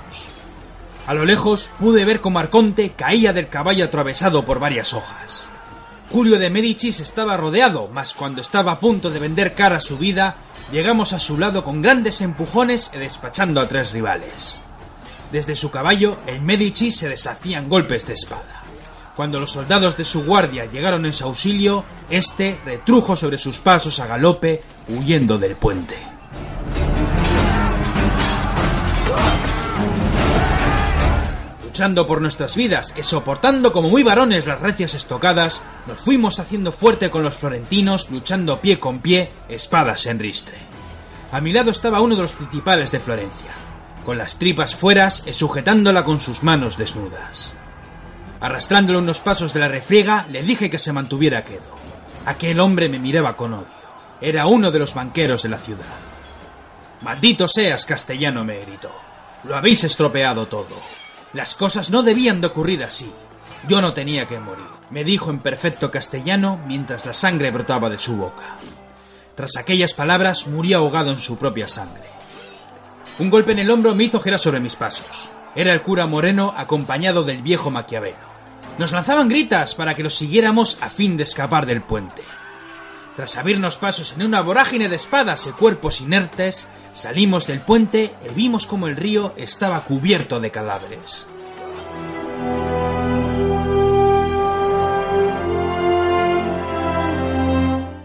A 1.07 1.15
lo 1.15 1.25
lejos 1.25 1.71
pude 1.79 2.05
ver 2.05 2.21
cómo 2.21 2.41
Arconte 2.41 2.95
caía 2.97 3.33
del 3.33 3.49
caballo 3.49 3.85
atravesado 3.85 4.45
por 4.45 4.59
varias 4.59 4.93
hojas. 4.93 5.47
Julio 6.11 6.39
de 6.39 6.51
Médicis 6.51 6.99
estaba 6.99 7.37
rodeado, 7.37 7.89
mas 7.93 8.13
cuando 8.13 8.43
estaba 8.43 8.73
a 8.73 8.81
punto 8.81 9.09
de 9.09 9.21
vender 9.21 9.55
cara 9.55 9.77
a 9.77 9.81
su 9.81 9.99
vida, 9.99 10.35
llegamos 10.73 11.13
a 11.13 11.21
su 11.21 11.39
lado 11.39 11.63
con 11.63 11.81
grandes 11.81 12.21
empujones 12.23 12.91
y 12.93 12.99
despachando 12.99 13.61
a 13.61 13.69
tres 13.69 13.93
rivales. 13.93 14.61
Desde 15.31 15.55
su 15.55 15.71
caballo, 15.71 16.19
el 16.27 16.43
Medici 16.43 16.91
se 16.91 17.09
deshacían 17.09 17.69
golpes 17.69 18.05
de 18.05 18.15
espada. 18.15 18.65
Cuando 19.15 19.39
los 19.39 19.53
soldados 19.53 19.97
de 19.97 20.05
su 20.05 20.25
guardia 20.25 20.67
llegaron 20.67 21.07
en 21.07 21.13
su 21.13 21.25
auxilio, 21.25 21.85
este 22.11 22.59
retrujo 22.65 23.17
sobre 23.17 23.39
sus 23.39 23.59
pasos 23.59 24.01
a 24.01 24.07
galope, 24.07 24.63
huyendo 24.89 25.39
del 25.39 25.55
puente. 25.55 25.97
Luchando 31.73 32.07
por 32.07 32.21
nuestras 32.21 32.55
vidas 32.55 32.93
y 32.99 33.03
soportando 33.03 33.73
como 33.73 33.89
muy 33.89 34.03
varones 34.03 34.47
las 34.47 34.61
recias 34.61 34.93
estocadas, 34.93 35.63
nos 35.87 36.01
fuimos 36.01 36.39
haciendo 36.39 36.71
fuerte 36.71 37.11
con 37.11 37.23
los 37.23 37.33
florentinos, 37.33 38.11
luchando 38.11 38.61
pie 38.61 38.79
con 38.79 38.99
pie, 38.99 39.31
espadas 39.49 40.05
en 40.05 40.19
ristre. 40.19 40.59
A 41.33 41.41
mi 41.41 41.51
lado 41.51 41.71
estaba 41.71 42.03
uno 42.03 42.15
de 42.15 42.21
los 42.21 42.33
principales 42.33 42.93
de 42.93 43.01
Florencia, 43.01 43.53
con 44.05 44.19
las 44.19 44.37
tripas 44.37 44.75
fueras 44.77 45.23
y 45.27 45.33
sujetándola 45.33 46.05
con 46.05 46.21
sus 46.21 46.43
manos 46.43 46.77
desnudas. 46.77 47.55
Arrastrándolo 48.43 48.99
unos 48.99 49.21
pasos 49.21 49.55
de 49.55 49.61
la 49.61 49.69
refriega, 49.69 50.27
le 50.29 50.43
dije 50.43 50.69
que 50.69 50.79
se 50.79 50.93
mantuviera 50.93 51.43
quedo. 51.43 51.75
Aquel 52.27 52.61
hombre 52.61 52.91
me 52.91 52.99
miraba 52.99 53.35
con 53.35 53.55
odio. 53.55 53.67
Era 54.21 54.45
uno 54.45 54.71
de 54.71 54.79
los 54.79 54.93
banqueros 54.93 55.43
de 55.43 55.49
la 55.49 55.57
ciudad. 55.57 55.87
Maldito 57.01 57.49
seas, 57.49 57.87
castellano, 57.87 58.45
me 58.45 58.61
gritó. 58.61 58.93
Lo 59.45 59.57
habéis 59.57 59.85
estropeado 59.85 60.45
todo. 60.45 60.77
Las 61.33 61.55
cosas 61.55 61.91
no 61.91 62.03
debían 62.03 62.41
de 62.41 62.49
ocurrir 62.49 62.85
así. 62.85 63.11
Yo 63.69 63.81
no 63.81 63.95
tenía 63.95 64.27
que 64.27 64.39
morir, 64.39 64.67
me 64.91 65.05
dijo 65.05 65.31
en 65.31 65.39
perfecto 65.39 65.91
castellano 65.91 66.59
mientras 66.67 67.07
la 67.07 67.13
sangre 67.13 67.51
brotaba 67.51 67.89
de 67.89 67.99
su 67.99 68.17
boca. 68.17 68.57
Tras 69.35 69.57
aquellas 69.57 69.95
palabras 69.95 70.47
murió 70.47 70.79
ahogado 70.79 71.11
en 71.11 71.19
su 71.19 71.39
propia 71.39 71.69
sangre. 71.69 72.05
Un 73.19 73.31
golpe 73.31 73.53
en 73.53 73.61
el 73.61 73.71
hombro 73.71 73.95
me 73.95 74.05
hizo 74.05 74.21
girar 74.21 74.39
sobre 74.39 74.61
mis 74.61 74.77
pasos. 74.77 75.31
Era 75.55 75.73
el 75.73 75.83
cura 75.83 76.07
Moreno 76.07 76.55
acompañado 76.57 77.23
del 77.25 77.43
viejo 77.43 77.71
Maquiavelo. 77.71 78.33
Nos 78.79 78.93
lanzaban 78.93 79.29
gritas 79.29 79.75
para 79.75 79.95
que 79.95 80.03
los 80.03 80.15
siguiéramos 80.15 80.79
a 80.81 80.89
fin 80.89 81.17
de 81.17 81.23
escapar 81.23 81.67
del 81.67 81.83
puente. 81.83 82.23
Tras 83.17 83.37
abrirnos 83.37 83.77
pasos 83.77 84.15
en 84.17 84.23
una 84.23 84.41
vorágine 84.41 84.89
de 84.89 84.97
espadas 84.97 85.47
y 85.47 85.51
cuerpos 85.51 86.01
inertes, 86.01 86.67
salimos 86.95 87.47
del 87.47 87.61
puente 87.61 88.11
y 88.25 88.35
vimos 88.35 88.67
como 88.67 88.89
el 88.89 88.97
río 88.97 89.35
estaba 89.37 89.81
cubierto 89.81 90.41
de 90.41 90.51
cadáveres. 90.51 91.27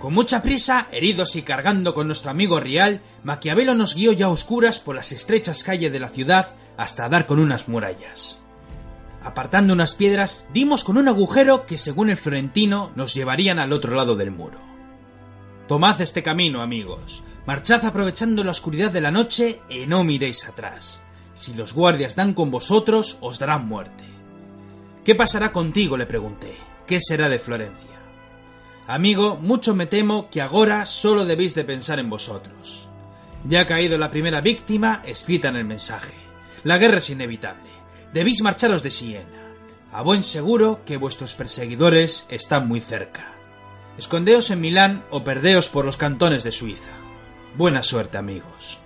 Con 0.02 0.14
mucha 0.14 0.42
prisa, 0.42 0.88
heridos 0.92 1.38
y 1.38 1.42
cargando 1.42 1.94
con 1.94 2.08
nuestro 2.08 2.32
amigo 2.32 2.60
Rial, 2.60 3.02
Maquiavelo 3.24 3.76
nos 3.76 3.96
guió 3.96 4.12
ya 4.12 4.26
a 4.26 4.30
oscuras 4.30 4.80
por 4.80 4.96
las 4.96 5.14
estrechas 5.14 5.64
calles 5.64 5.92
de 5.94 6.00
la 6.00 6.10
ciudad 6.10 6.50
hasta 6.76 7.08
dar 7.08 7.26
con 7.26 7.40
unas 7.40 7.70
murallas. 7.70 8.42
Apartando 9.24 9.74
unas 9.74 9.96
piedras, 9.96 10.48
dimos 10.54 10.84
con 10.84 10.98
un 10.98 11.08
agujero 11.08 11.66
que, 11.66 11.78
según 11.78 12.10
el 12.10 12.18
florentino, 12.18 12.92
nos 12.96 13.14
llevarían 13.14 13.60
al 13.60 13.74
otro 13.74 13.96
lado 13.96 14.16
del 14.16 14.32
muro. 14.32 14.68
Tomad 15.68 16.00
este 16.00 16.24
camino, 16.24 16.62
amigos. 16.62 17.24
Marchad 17.46 17.84
aprovechando 17.84 18.42
la 18.42 18.52
oscuridad 18.52 18.90
de 18.90 19.02
la 19.02 19.12
noche 19.12 19.60
y 19.70 19.86
no 19.86 20.06
miréis 20.06 20.48
atrás. 20.48 21.02
Si 21.36 21.54
los 21.54 21.74
guardias 21.74 22.16
dan 22.16 22.34
con 22.34 22.50
vosotros, 22.50 23.18
os 23.20 23.38
darán 23.38 23.68
muerte. 23.68 24.06
¿Qué 25.04 25.14
pasará 25.14 25.52
contigo? 25.52 25.98
le 25.98 26.06
pregunté. 26.06 26.56
¿Qué 26.86 27.02
será 27.02 27.28
de 27.28 27.38
Florencia? 27.38 28.00
Amigo, 28.88 29.36
mucho 29.36 29.76
me 29.76 29.88
temo 29.88 30.30
que 30.30 30.42
ahora 30.42 30.86
solo 30.86 31.26
debéis 31.26 31.54
de 31.54 31.66
pensar 31.66 32.00
en 32.00 32.10
vosotros. 32.10 32.88
Ya 33.46 33.62
ha 33.62 33.66
caído 33.68 33.98
la 33.98 34.10
primera 34.10 34.40
víctima 34.40 35.02
escrita 35.06 35.50
en 35.50 35.58
el 35.58 35.66
mensaje. 35.66 36.16
La 36.64 36.78
guerra 36.78 37.00
es 37.00 37.10
inevitable. 37.10 37.70
Debéis 38.14 38.42
marcharos 38.42 38.84
de 38.84 38.92
Siena. 38.92 39.54
A 39.92 40.02
buen 40.02 40.24
seguro 40.24 40.82
que 40.86 40.96
vuestros 40.96 41.36
perseguidores 41.36 42.26
están 42.30 42.70
muy 42.70 42.80
cerca. 42.80 43.37
Escondeos 43.98 44.52
en 44.52 44.62
Milán 44.62 45.04
o 45.10 45.24
perdeos 45.24 45.70
por 45.70 45.84
los 45.84 45.98
cantones 45.98 46.44
de 46.44 46.52
Suiza. 46.52 46.92
Buena 47.56 47.82
suerte, 47.82 48.20
amigos. 48.20 48.80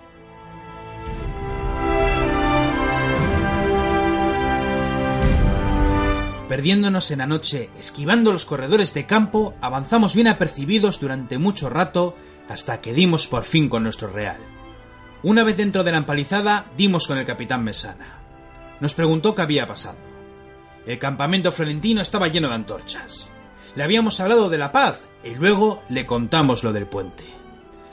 Perdiéndonos 6.48 7.10
en 7.10 7.18
la 7.18 7.26
noche, 7.26 7.68
esquivando 7.78 8.32
los 8.32 8.46
corredores 8.46 8.94
de 8.94 9.04
campo, 9.04 9.54
avanzamos 9.60 10.14
bien 10.14 10.28
apercibidos 10.28 10.98
durante 10.98 11.36
mucho 11.36 11.68
rato 11.68 12.16
hasta 12.48 12.80
que 12.80 12.94
dimos 12.94 13.26
por 13.26 13.44
fin 13.44 13.68
con 13.68 13.82
nuestro 13.82 14.08
real. 14.08 14.38
Una 15.22 15.44
vez 15.44 15.56
dentro 15.56 15.84
de 15.84 15.92
la 15.92 15.98
empalizada, 15.98 16.66
dimos 16.76 17.06
con 17.06 17.18
el 17.18 17.26
capitán 17.26 17.64
Mesana. 17.64 18.18
Nos 18.80 18.94
preguntó 18.94 19.34
qué 19.34 19.42
había 19.42 19.66
pasado. 19.66 19.98
El 20.86 20.98
campamento 20.98 21.52
florentino 21.52 22.00
estaba 22.00 22.28
lleno 22.28 22.48
de 22.48 22.54
antorchas. 22.54 23.31
Le 23.74 23.82
habíamos 23.82 24.20
hablado 24.20 24.50
de 24.50 24.58
la 24.58 24.72
paz 24.72 24.98
y 25.24 25.34
luego 25.34 25.82
le 25.88 26.04
contamos 26.06 26.62
lo 26.62 26.72
del 26.72 26.86
puente. 26.86 27.24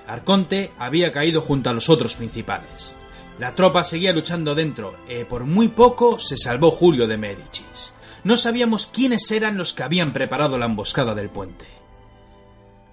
Arconte 0.07 0.71
había 0.77 1.11
caído 1.11 1.41
junto 1.41 1.69
a 1.69 1.73
los 1.73 1.89
otros 1.89 2.15
principales. 2.15 2.95
La 3.38 3.55
tropa 3.55 3.84
seguía 3.84 4.11
luchando 4.11 4.55
dentro 4.55 4.95
y 5.07 5.23
por 5.23 5.45
muy 5.45 5.69
poco 5.69 6.19
se 6.19 6.38
salvó 6.38 6.71
Julio 6.71 7.07
de 7.07 7.17
Médicis. 7.17 7.93
No 8.23 8.36
sabíamos 8.36 8.88
quiénes 8.88 9.32
eran 9.32 9.57
los 9.57 9.71
que 9.71 9.84
habían 9.84 10.11
preparado 10.11 10.57
la 10.57 10.65
emboscada 10.65 11.15
del 11.15 11.30
puente. 11.30 11.65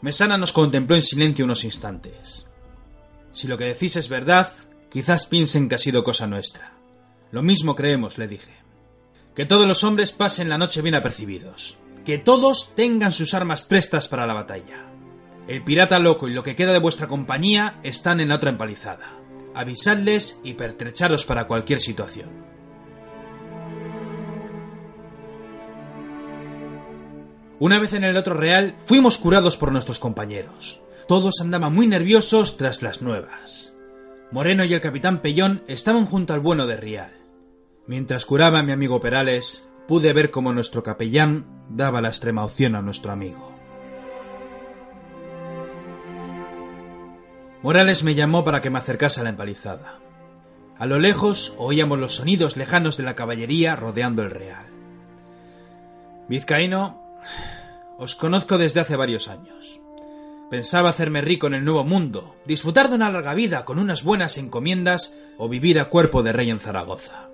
Mesana 0.03 0.37
nos 0.37 0.53
contempló 0.53 0.95
en 0.95 1.03
silencio 1.03 1.45
unos 1.45 1.65
instantes. 1.65 2.47
Si 3.33 3.49
lo 3.49 3.59
que 3.59 3.65
decís 3.65 3.97
es 3.97 4.09
verdad, 4.09 4.53
quizás 4.89 5.27
piensen 5.27 5.69
que 5.69 5.75
ha 5.75 5.79
sido 5.79 6.05
cosa 6.05 6.29
nuestra. 6.29 6.75
Lo 7.33 7.43
mismo 7.43 7.75
creemos, 7.75 8.17
le 8.17 8.29
dije. 8.29 8.55
Que 9.35 9.47
todos 9.47 9.67
los 9.67 9.83
hombres 9.83 10.13
pasen 10.13 10.49
la 10.49 10.59
noche 10.59 10.81
bien 10.81 10.95
apercibidos. 10.95 11.77
Que 12.07 12.19
todos 12.19 12.73
tengan 12.77 13.11
sus 13.11 13.35
armas 13.35 13.65
prestas 13.65 14.07
para 14.07 14.29
la 14.29 14.33
batalla. 14.33 14.87
El 15.49 15.65
pirata 15.65 15.99
loco 15.99 16.29
y 16.29 16.33
lo 16.33 16.45
que 16.45 16.55
queda 16.55 16.73
de 16.73 16.79
vuestra 16.79 17.09
compañía 17.09 17.81
están 17.83 18.21
en 18.21 18.29
la 18.29 18.37
otra 18.37 18.51
empalizada. 18.51 19.19
avisadles 19.55 20.39
y 20.45 20.55
pertrecharos 20.55 21.25
para 21.25 21.47
cualquier 21.49 21.81
situación. 21.81 22.29
Una 27.59 27.81
vez 27.81 27.95
en 27.95 28.05
el 28.05 28.17
otro 28.17 28.35
real, 28.35 28.77
fuimos 28.85 29.19
curados 29.19 29.57
por 29.57 29.73
nuestros 29.73 29.99
compañeros. 29.99 30.83
Todos 31.09 31.41
andaban 31.41 31.75
muy 31.75 31.89
nerviosos 31.89 32.57
tras 32.57 32.83
las 32.83 33.03
nuevas. 33.03 33.75
Moreno 34.31 34.65
y 34.65 34.75
el 34.75 34.81
capitán 34.81 35.23
Pellón 35.23 35.65
estaban 35.67 36.07
junto 36.07 36.35
al 36.35 36.41
bueno 36.41 36.67
de 36.67 36.77
Rial. 36.77 37.15
Mientras 37.87 38.27
curaba 38.27 38.59
a 38.59 38.63
mi 38.63 38.73
amigo 38.73 39.01
Perales, 39.01 39.69
pude 39.87 40.13
ver 40.13 40.31
cómo 40.31 40.53
nuestro 40.53 40.83
capellán 40.83 41.47
daba 41.69 42.01
la 42.01 42.09
extrema 42.09 42.45
opción 42.45 42.75
a 42.75 42.83
nuestro 42.83 43.13
amigo. 43.13 43.53
Morales 47.63 48.05
me 48.05 48.15
llamó 48.15 48.45
para 48.45 48.61
que 48.61 48.71
me 48.71 48.79
acercase 48.79 49.21
a 49.21 49.25
la 49.25 49.31
empalizada. 49.31 49.99
A 50.79 50.87
lo 50.87 50.99
lejos 50.99 51.55
oíamos 51.59 51.99
los 51.99 52.17
sonidos 52.17 52.57
lejanos 52.57 52.97
de 52.97 53.03
la 53.03 53.17
caballería 53.17 53.77
rodeando 53.77 54.23
el 54.23 54.31
real. 54.31 54.67
Vizcaíno, 56.29 57.03
os 57.99 58.15
conozco 58.15 58.59
desde 58.59 58.81
hace 58.81 58.97
varios 58.97 59.29
años. 59.29 59.81
Pensaba 60.51 60.91
hacerme 60.91 61.23
rico 61.23 61.49
en 61.49 61.55
el 61.55 61.65
nuevo 61.65 61.83
mundo, 61.83 62.37
disfrutar 62.45 62.89
de 62.89 62.97
una 62.97 63.11
larga 63.11 63.35
vida 63.35 63.65
con 63.65 63.79
unas 63.79 64.05
buenas 64.05 64.39
encomiendas 64.39 65.17
o 65.39 65.49
vivir 65.49 65.81
a 65.81 65.87
cuerpo 65.87 66.23
de 66.23 66.33
rey 66.33 66.51
en 66.51 66.61
Zaragoza. 66.61 67.26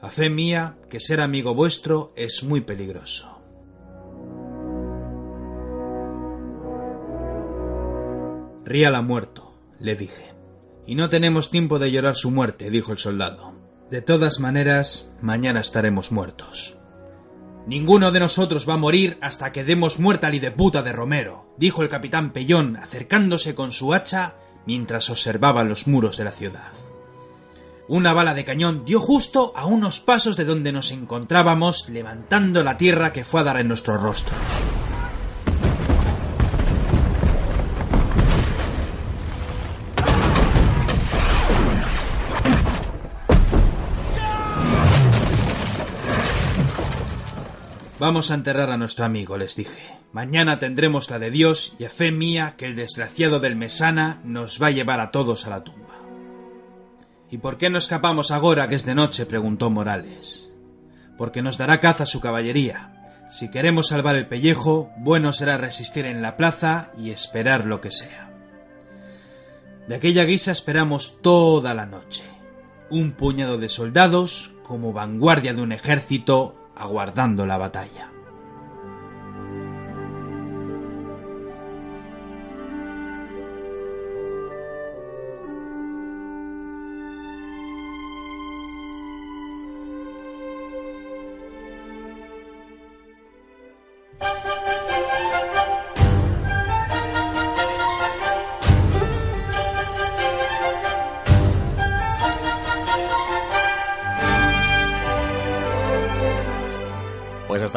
A 0.00 0.08
fe 0.10 0.30
mía 0.30 0.76
que 0.88 1.00
ser 1.00 1.20
amigo 1.20 1.54
vuestro 1.54 2.12
es 2.14 2.44
muy 2.44 2.60
peligroso. 2.60 3.40
Rial 8.64 8.94
ha 8.94 9.02
muerto, 9.02 9.54
le 9.80 9.96
dije. 9.96 10.34
Y 10.86 10.94
no 10.94 11.08
tenemos 11.08 11.50
tiempo 11.50 11.78
de 11.78 11.90
llorar 11.90 12.14
su 12.14 12.30
muerte, 12.30 12.70
dijo 12.70 12.92
el 12.92 12.98
soldado. 12.98 13.54
De 13.90 14.00
todas 14.00 14.38
maneras, 14.38 15.10
mañana 15.20 15.60
estaremos 15.60 16.12
muertos. 16.12 16.76
Ninguno 17.66 18.12
de 18.12 18.20
nosotros 18.20 18.68
va 18.68 18.74
a 18.74 18.78
morir 18.78 19.18
hasta 19.20 19.50
que 19.50 19.64
demos 19.64 19.98
muerta 19.98 20.28
al 20.28 20.54
puta 20.54 20.82
de 20.82 20.92
Romero, 20.92 21.54
dijo 21.58 21.82
el 21.82 21.88
capitán 21.88 22.32
Pellón, 22.32 22.76
acercándose 22.76 23.54
con 23.54 23.72
su 23.72 23.92
hacha 23.92 24.36
mientras 24.64 25.10
observaba 25.10 25.64
los 25.64 25.86
muros 25.86 26.16
de 26.16 26.24
la 26.24 26.32
ciudad. 26.32 26.72
Una 27.88 28.12
bala 28.12 28.34
de 28.34 28.44
cañón 28.44 28.84
dio 28.84 29.00
justo 29.00 29.54
a 29.56 29.64
unos 29.64 29.98
pasos 29.98 30.36
de 30.36 30.44
donde 30.44 30.72
nos 30.72 30.92
encontrábamos, 30.92 31.88
levantando 31.88 32.62
la 32.62 32.76
tierra 32.76 33.14
que 33.14 33.24
fue 33.24 33.40
a 33.40 33.44
dar 33.44 33.58
en 33.58 33.68
nuestros 33.68 34.02
rostros. 34.02 34.36
Vamos 47.98 48.30
a 48.30 48.34
enterrar 48.34 48.70
a 48.70 48.76
nuestro 48.76 49.06
amigo, 49.06 49.38
les 49.38 49.56
dije. 49.56 49.82
Mañana 50.12 50.58
tendremos 50.58 51.08
la 51.10 51.18
de 51.18 51.30
Dios 51.30 51.74
y 51.78 51.84
a 51.84 51.90
fe 51.90 52.12
mía 52.12 52.54
que 52.58 52.66
el 52.66 52.76
desgraciado 52.76 53.40
del 53.40 53.56
Mesana 53.56 54.20
nos 54.24 54.62
va 54.62 54.66
a 54.66 54.72
llevar 54.72 55.00
a 55.00 55.10
todos 55.10 55.46
a 55.46 55.50
la 55.50 55.64
tumba. 55.64 55.87
¿Y 57.30 57.38
por 57.38 57.58
qué 57.58 57.70
no 57.70 57.78
escapamos 57.78 58.30
ahora 58.30 58.68
que 58.68 58.74
es 58.74 58.84
de 58.84 58.94
noche? 58.94 59.26
preguntó 59.26 59.70
Morales. 59.70 60.50
Porque 61.16 61.42
nos 61.42 61.58
dará 61.58 61.80
caza 61.80 62.06
su 62.06 62.20
caballería. 62.20 62.94
Si 63.30 63.50
queremos 63.50 63.88
salvar 63.88 64.16
el 64.16 64.26
pellejo, 64.26 64.90
bueno 64.96 65.32
será 65.32 65.58
resistir 65.58 66.06
en 66.06 66.22
la 66.22 66.36
plaza 66.36 66.90
y 66.96 67.10
esperar 67.10 67.66
lo 67.66 67.80
que 67.80 67.90
sea. 67.90 68.30
De 69.86 69.94
aquella 69.94 70.24
guisa 70.24 70.52
esperamos 70.52 71.20
toda 71.20 71.74
la 71.74 71.86
noche. 71.86 72.24
Un 72.90 73.12
puñado 73.12 73.58
de 73.58 73.68
soldados, 73.68 74.52
como 74.62 74.92
vanguardia 74.92 75.52
de 75.52 75.60
un 75.60 75.72
ejército, 75.72 76.70
aguardando 76.74 77.44
la 77.44 77.58
batalla. 77.58 78.07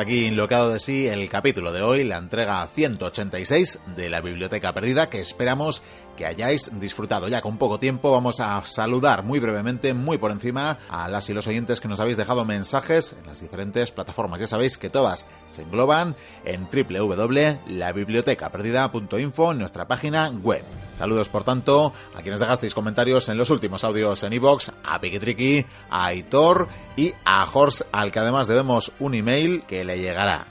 Hasta 0.01 0.09
aquí 0.09 0.25
inlocado 0.25 0.73
de 0.73 0.79
sí 0.79 1.07
el 1.07 1.29
capítulo 1.29 1.71
de 1.71 1.83
hoy, 1.83 2.03
la 2.03 2.17
entrega 2.17 2.67
186 2.73 3.81
de 3.95 4.09
la 4.09 4.19
Biblioteca 4.21 4.73
Perdida, 4.73 5.11
que 5.11 5.19
esperamos 5.19 5.83
que 6.21 6.27
hayáis 6.27 6.69
disfrutado. 6.79 7.27
Ya 7.29 7.41
con 7.41 7.57
poco 7.57 7.79
tiempo 7.79 8.11
vamos 8.11 8.39
a 8.39 8.63
saludar 8.63 9.23
muy 9.23 9.39
brevemente, 9.39 9.95
muy 9.95 10.19
por 10.19 10.29
encima, 10.29 10.77
a 10.87 11.09
las 11.09 11.27
y 11.31 11.33
los 11.33 11.47
oyentes 11.47 11.81
que 11.81 11.87
nos 11.87 11.99
habéis 11.99 12.15
dejado 12.15 12.45
mensajes 12.45 13.15
en 13.19 13.25
las 13.25 13.41
diferentes 13.41 13.91
plataformas. 13.91 14.39
Ya 14.39 14.45
sabéis 14.45 14.77
que 14.77 14.91
todas 14.91 15.25
se 15.47 15.63
engloban 15.63 16.15
en 16.45 16.67
www.labibliotecaperdida.info 16.71 19.51
en 19.51 19.57
nuestra 19.57 19.87
página 19.87 20.29
web. 20.29 20.63
Saludos, 20.93 21.29
por 21.29 21.43
tanto, 21.43 21.91
a 22.15 22.21
quienes 22.21 22.39
dejasteis 22.39 22.75
comentarios 22.75 23.27
en 23.29 23.39
los 23.39 23.49
últimos 23.49 23.83
audios 23.83 24.21
en 24.21 24.33
iVoox, 24.33 24.69
a 24.83 25.01
Piquitriqui, 25.01 25.65
a 25.89 26.05
Aitor 26.05 26.67
y 26.95 27.15
a 27.25 27.47
Horst, 27.51 27.81
al 27.91 28.11
que 28.11 28.19
además 28.19 28.47
debemos 28.47 28.91
un 28.99 29.15
email 29.15 29.63
que 29.63 29.83
le 29.83 29.97
llegará. 29.97 30.45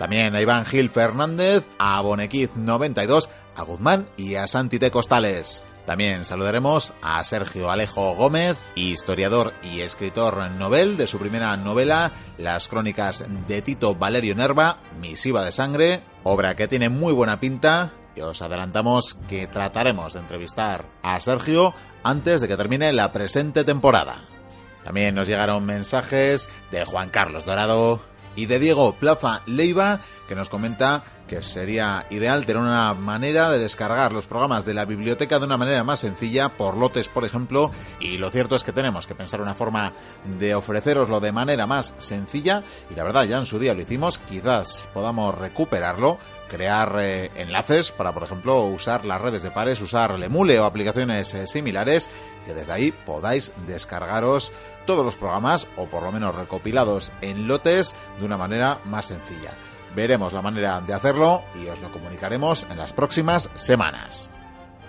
También 0.00 0.34
a 0.34 0.40
Iván 0.40 0.64
Gil 0.64 0.88
Fernández, 0.88 1.62
a 1.78 2.02
Bonequiz92, 2.02 3.28
a 3.56 3.62
Guzmán 3.62 4.08
y 4.16 4.34
a 4.34 4.46
Santite 4.46 4.90
Costales. 4.90 5.64
También 5.86 6.24
saludaremos 6.24 6.92
a 7.02 7.24
Sergio 7.24 7.70
Alejo 7.70 8.14
Gómez, 8.14 8.58
historiador 8.76 9.54
y 9.62 9.80
escritor 9.80 10.50
novel 10.52 10.96
de 10.96 11.06
su 11.06 11.18
primera 11.18 11.56
novela, 11.56 12.12
Las 12.38 12.68
crónicas 12.68 13.24
de 13.48 13.62
Tito 13.62 13.94
Valerio 13.96 14.34
Nerva, 14.34 14.78
Misiva 15.00 15.44
de 15.44 15.52
Sangre, 15.52 16.02
obra 16.22 16.54
que 16.54 16.68
tiene 16.68 16.90
muy 16.90 17.12
buena 17.12 17.40
pinta 17.40 17.92
y 18.14 18.20
os 18.20 18.42
adelantamos 18.42 19.14
que 19.28 19.46
trataremos 19.46 20.12
de 20.12 20.20
entrevistar 20.20 20.86
a 21.02 21.18
Sergio 21.18 21.74
antes 22.02 22.40
de 22.40 22.48
que 22.48 22.56
termine 22.56 22.92
la 22.92 23.12
presente 23.12 23.64
temporada. 23.64 24.20
También 24.84 25.14
nos 25.14 25.28
llegaron 25.28 25.66
mensajes 25.66 26.48
de 26.70 26.84
Juan 26.84 27.10
Carlos 27.10 27.44
Dorado 27.44 28.00
y 28.36 28.46
de 28.46 28.58
Diego 28.58 28.94
Plaza 28.94 29.42
Leiva 29.46 30.00
que 30.28 30.34
nos 30.34 30.48
comenta 30.48 31.02
que 31.30 31.42
sería 31.42 32.06
ideal 32.10 32.44
tener 32.44 32.60
una 32.60 32.92
manera 32.92 33.50
de 33.50 33.60
descargar 33.60 34.12
los 34.12 34.26
programas 34.26 34.64
de 34.64 34.74
la 34.74 34.84
biblioteca 34.84 35.38
de 35.38 35.46
una 35.46 35.56
manera 35.56 35.84
más 35.84 36.00
sencilla, 36.00 36.56
por 36.56 36.76
lotes, 36.76 37.08
por 37.08 37.24
ejemplo, 37.24 37.70
y 38.00 38.18
lo 38.18 38.30
cierto 38.30 38.56
es 38.56 38.64
que 38.64 38.72
tenemos 38.72 39.06
que 39.06 39.14
pensar 39.14 39.40
una 39.40 39.54
forma 39.54 39.92
de 40.40 40.56
ofreceroslo 40.56 41.20
de 41.20 41.30
manera 41.30 41.68
más 41.68 41.94
sencilla, 41.98 42.64
y 42.90 42.96
la 42.96 43.04
verdad 43.04 43.26
ya 43.26 43.38
en 43.38 43.46
su 43.46 43.60
día 43.60 43.74
lo 43.74 43.80
hicimos, 43.80 44.18
quizás 44.18 44.88
podamos 44.92 45.38
recuperarlo, 45.38 46.18
crear 46.48 46.96
eh, 46.98 47.30
enlaces 47.36 47.92
para, 47.92 48.12
por 48.12 48.24
ejemplo, 48.24 48.64
usar 48.64 49.04
las 49.04 49.20
redes 49.20 49.44
de 49.44 49.52
pares, 49.52 49.80
usar 49.80 50.18
Lemule 50.18 50.58
o 50.58 50.64
aplicaciones 50.64 51.32
eh, 51.34 51.46
similares, 51.46 52.10
que 52.44 52.54
desde 52.54 52.72
ahí 52.72 52.90
podáis 52.90 53.52
descargaros 53.68 54.50
todos 54.84 55.04
los 55.04 55.14
programas, 55.14 55.68
o 55.76 55.86
por 55.86 56.02
lo 56.02 56.10
menos 56.10 56.34
recopilados 56.34 57.12
en 57.20 57.46
lotes, 57.46 57.94
de 58.18 58.26
una 58.26 58.36
manera 58.36 58.80
más 58.84 59.06
sencilla. 59.06 59.52
Veremos 59.94 60.32
la 60.32 60.42
manera 60.42 60.80
de 60.80 60.94
hacerlo 60.94 61.42
y 61.54 61.68
os 61.68 61.80
lo 61.80 61.90
comunicaremos 61.90 62.66
en 62.70 62.78
las 62.78 62.92
próximas 62.92 63.50
semanas. 63.54 64.30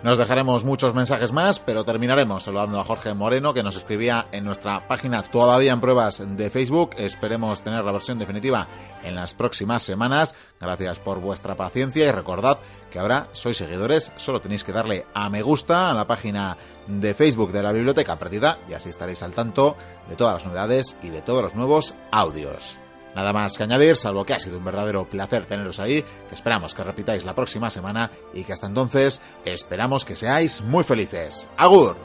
Nos 0.04 0.18
dejaremos 0.18 0.64
muchos 0.64 0.96
mensajes 0.96 1.32
más, 1.32 1.60
pero 1.60 1.84
terminaremos 1.84 2.44
saludando 2.44 2.80
a 2.80 2.84
Jorge 2.84 3.14
Moreno, 3.14 3.54
que 3.54 3.62
nos 3.62 3.76
escribía 3.76 4.26
en 4.32 4.44
nuestra 4.44 4.88
página 4.88 5.22
todavía 5.22 5.74
en 5.74 5.82
pruebas 5.82 6.24
de 6.26 6.50
Facebook. 6.50 6.96
Esperemos 6.98 7.62
tener 7.62 7.86
la 7.86 7.92
versión 7.92 8.18
definitiva 8.18 8.68
en 9.04 9.14
las 9.14 9.36
próximas 9.36 9.84
semanas. 9.84 10.34
Gracias 10.60 10.98
por 10.98 11.20
vuestra 11.20 11.56
paciencia 11.56 12.08
y 12.08 12.12
recordad 12.12 12.58
que 12.90 12.98
ahora 12.98 13.28
sois 13.32 13.58
seguidores, 13.58 14.12
solo 14.16 14.42
tenéis 14.42 14.64
que 14.64 14.74
darle 14.74 15.06
a 15.14 15.30
me 15.30 15.44
gusta 15.44 15.92
a 15.92 15.94
la 15.94 16.08
página 16.08 16.58
de 16.88 17.14
Facebook 17.14 17.52
de 17.52 17.62
la 17.62 17.72
Biblioteca 17.72 18.18
Perdida 18.18 18.58
y 18.68 18.74
así 18.74 18.90
estaréis 18.90 19.22
al 19.22 19.34
tanto 19.34 19.78
de 20.10 20.16
todas 20.16 20.34
las 20.34 20.46
novedades 20.46 20.98
y 21.04 21.10
de 21.10 21.22
todos 21.22 21.44
los 21.44 21.54
nuevos 21.54 21.94
audios. 22.12 22.80
Nada 23.16 23.34
más 23.34 23.58
que 23.58 23.64
añadir, 23.64 23.96
salvo 23.96 24.26
que 24.26 24.34
ha 24.34 24.40
sido 24.40 24.58
un 24.58 24.66
verdadero 24.66 25.08
placer 25.08 25.46
teneros 25.46 25.80
ahí, 25.80 26.02
que 26.02 26.36
esperamos 26.36 26.74
que 26.74 26.84
repitáis 26.84 27.26
la 27.26 27.36
próxima 27.36 27.70
semana 27.70 28.10
y 28.34 28.44
que 28.44 28.54
hasta 28.54 28.68
entonces 28.68 29.22
esperamos 29.46 30.06
que 30.06 30.16
seáis 30.16 30.62
muy 30.62 30.84
felices. 30.84 31.50
¡Agur! 31.58 31.98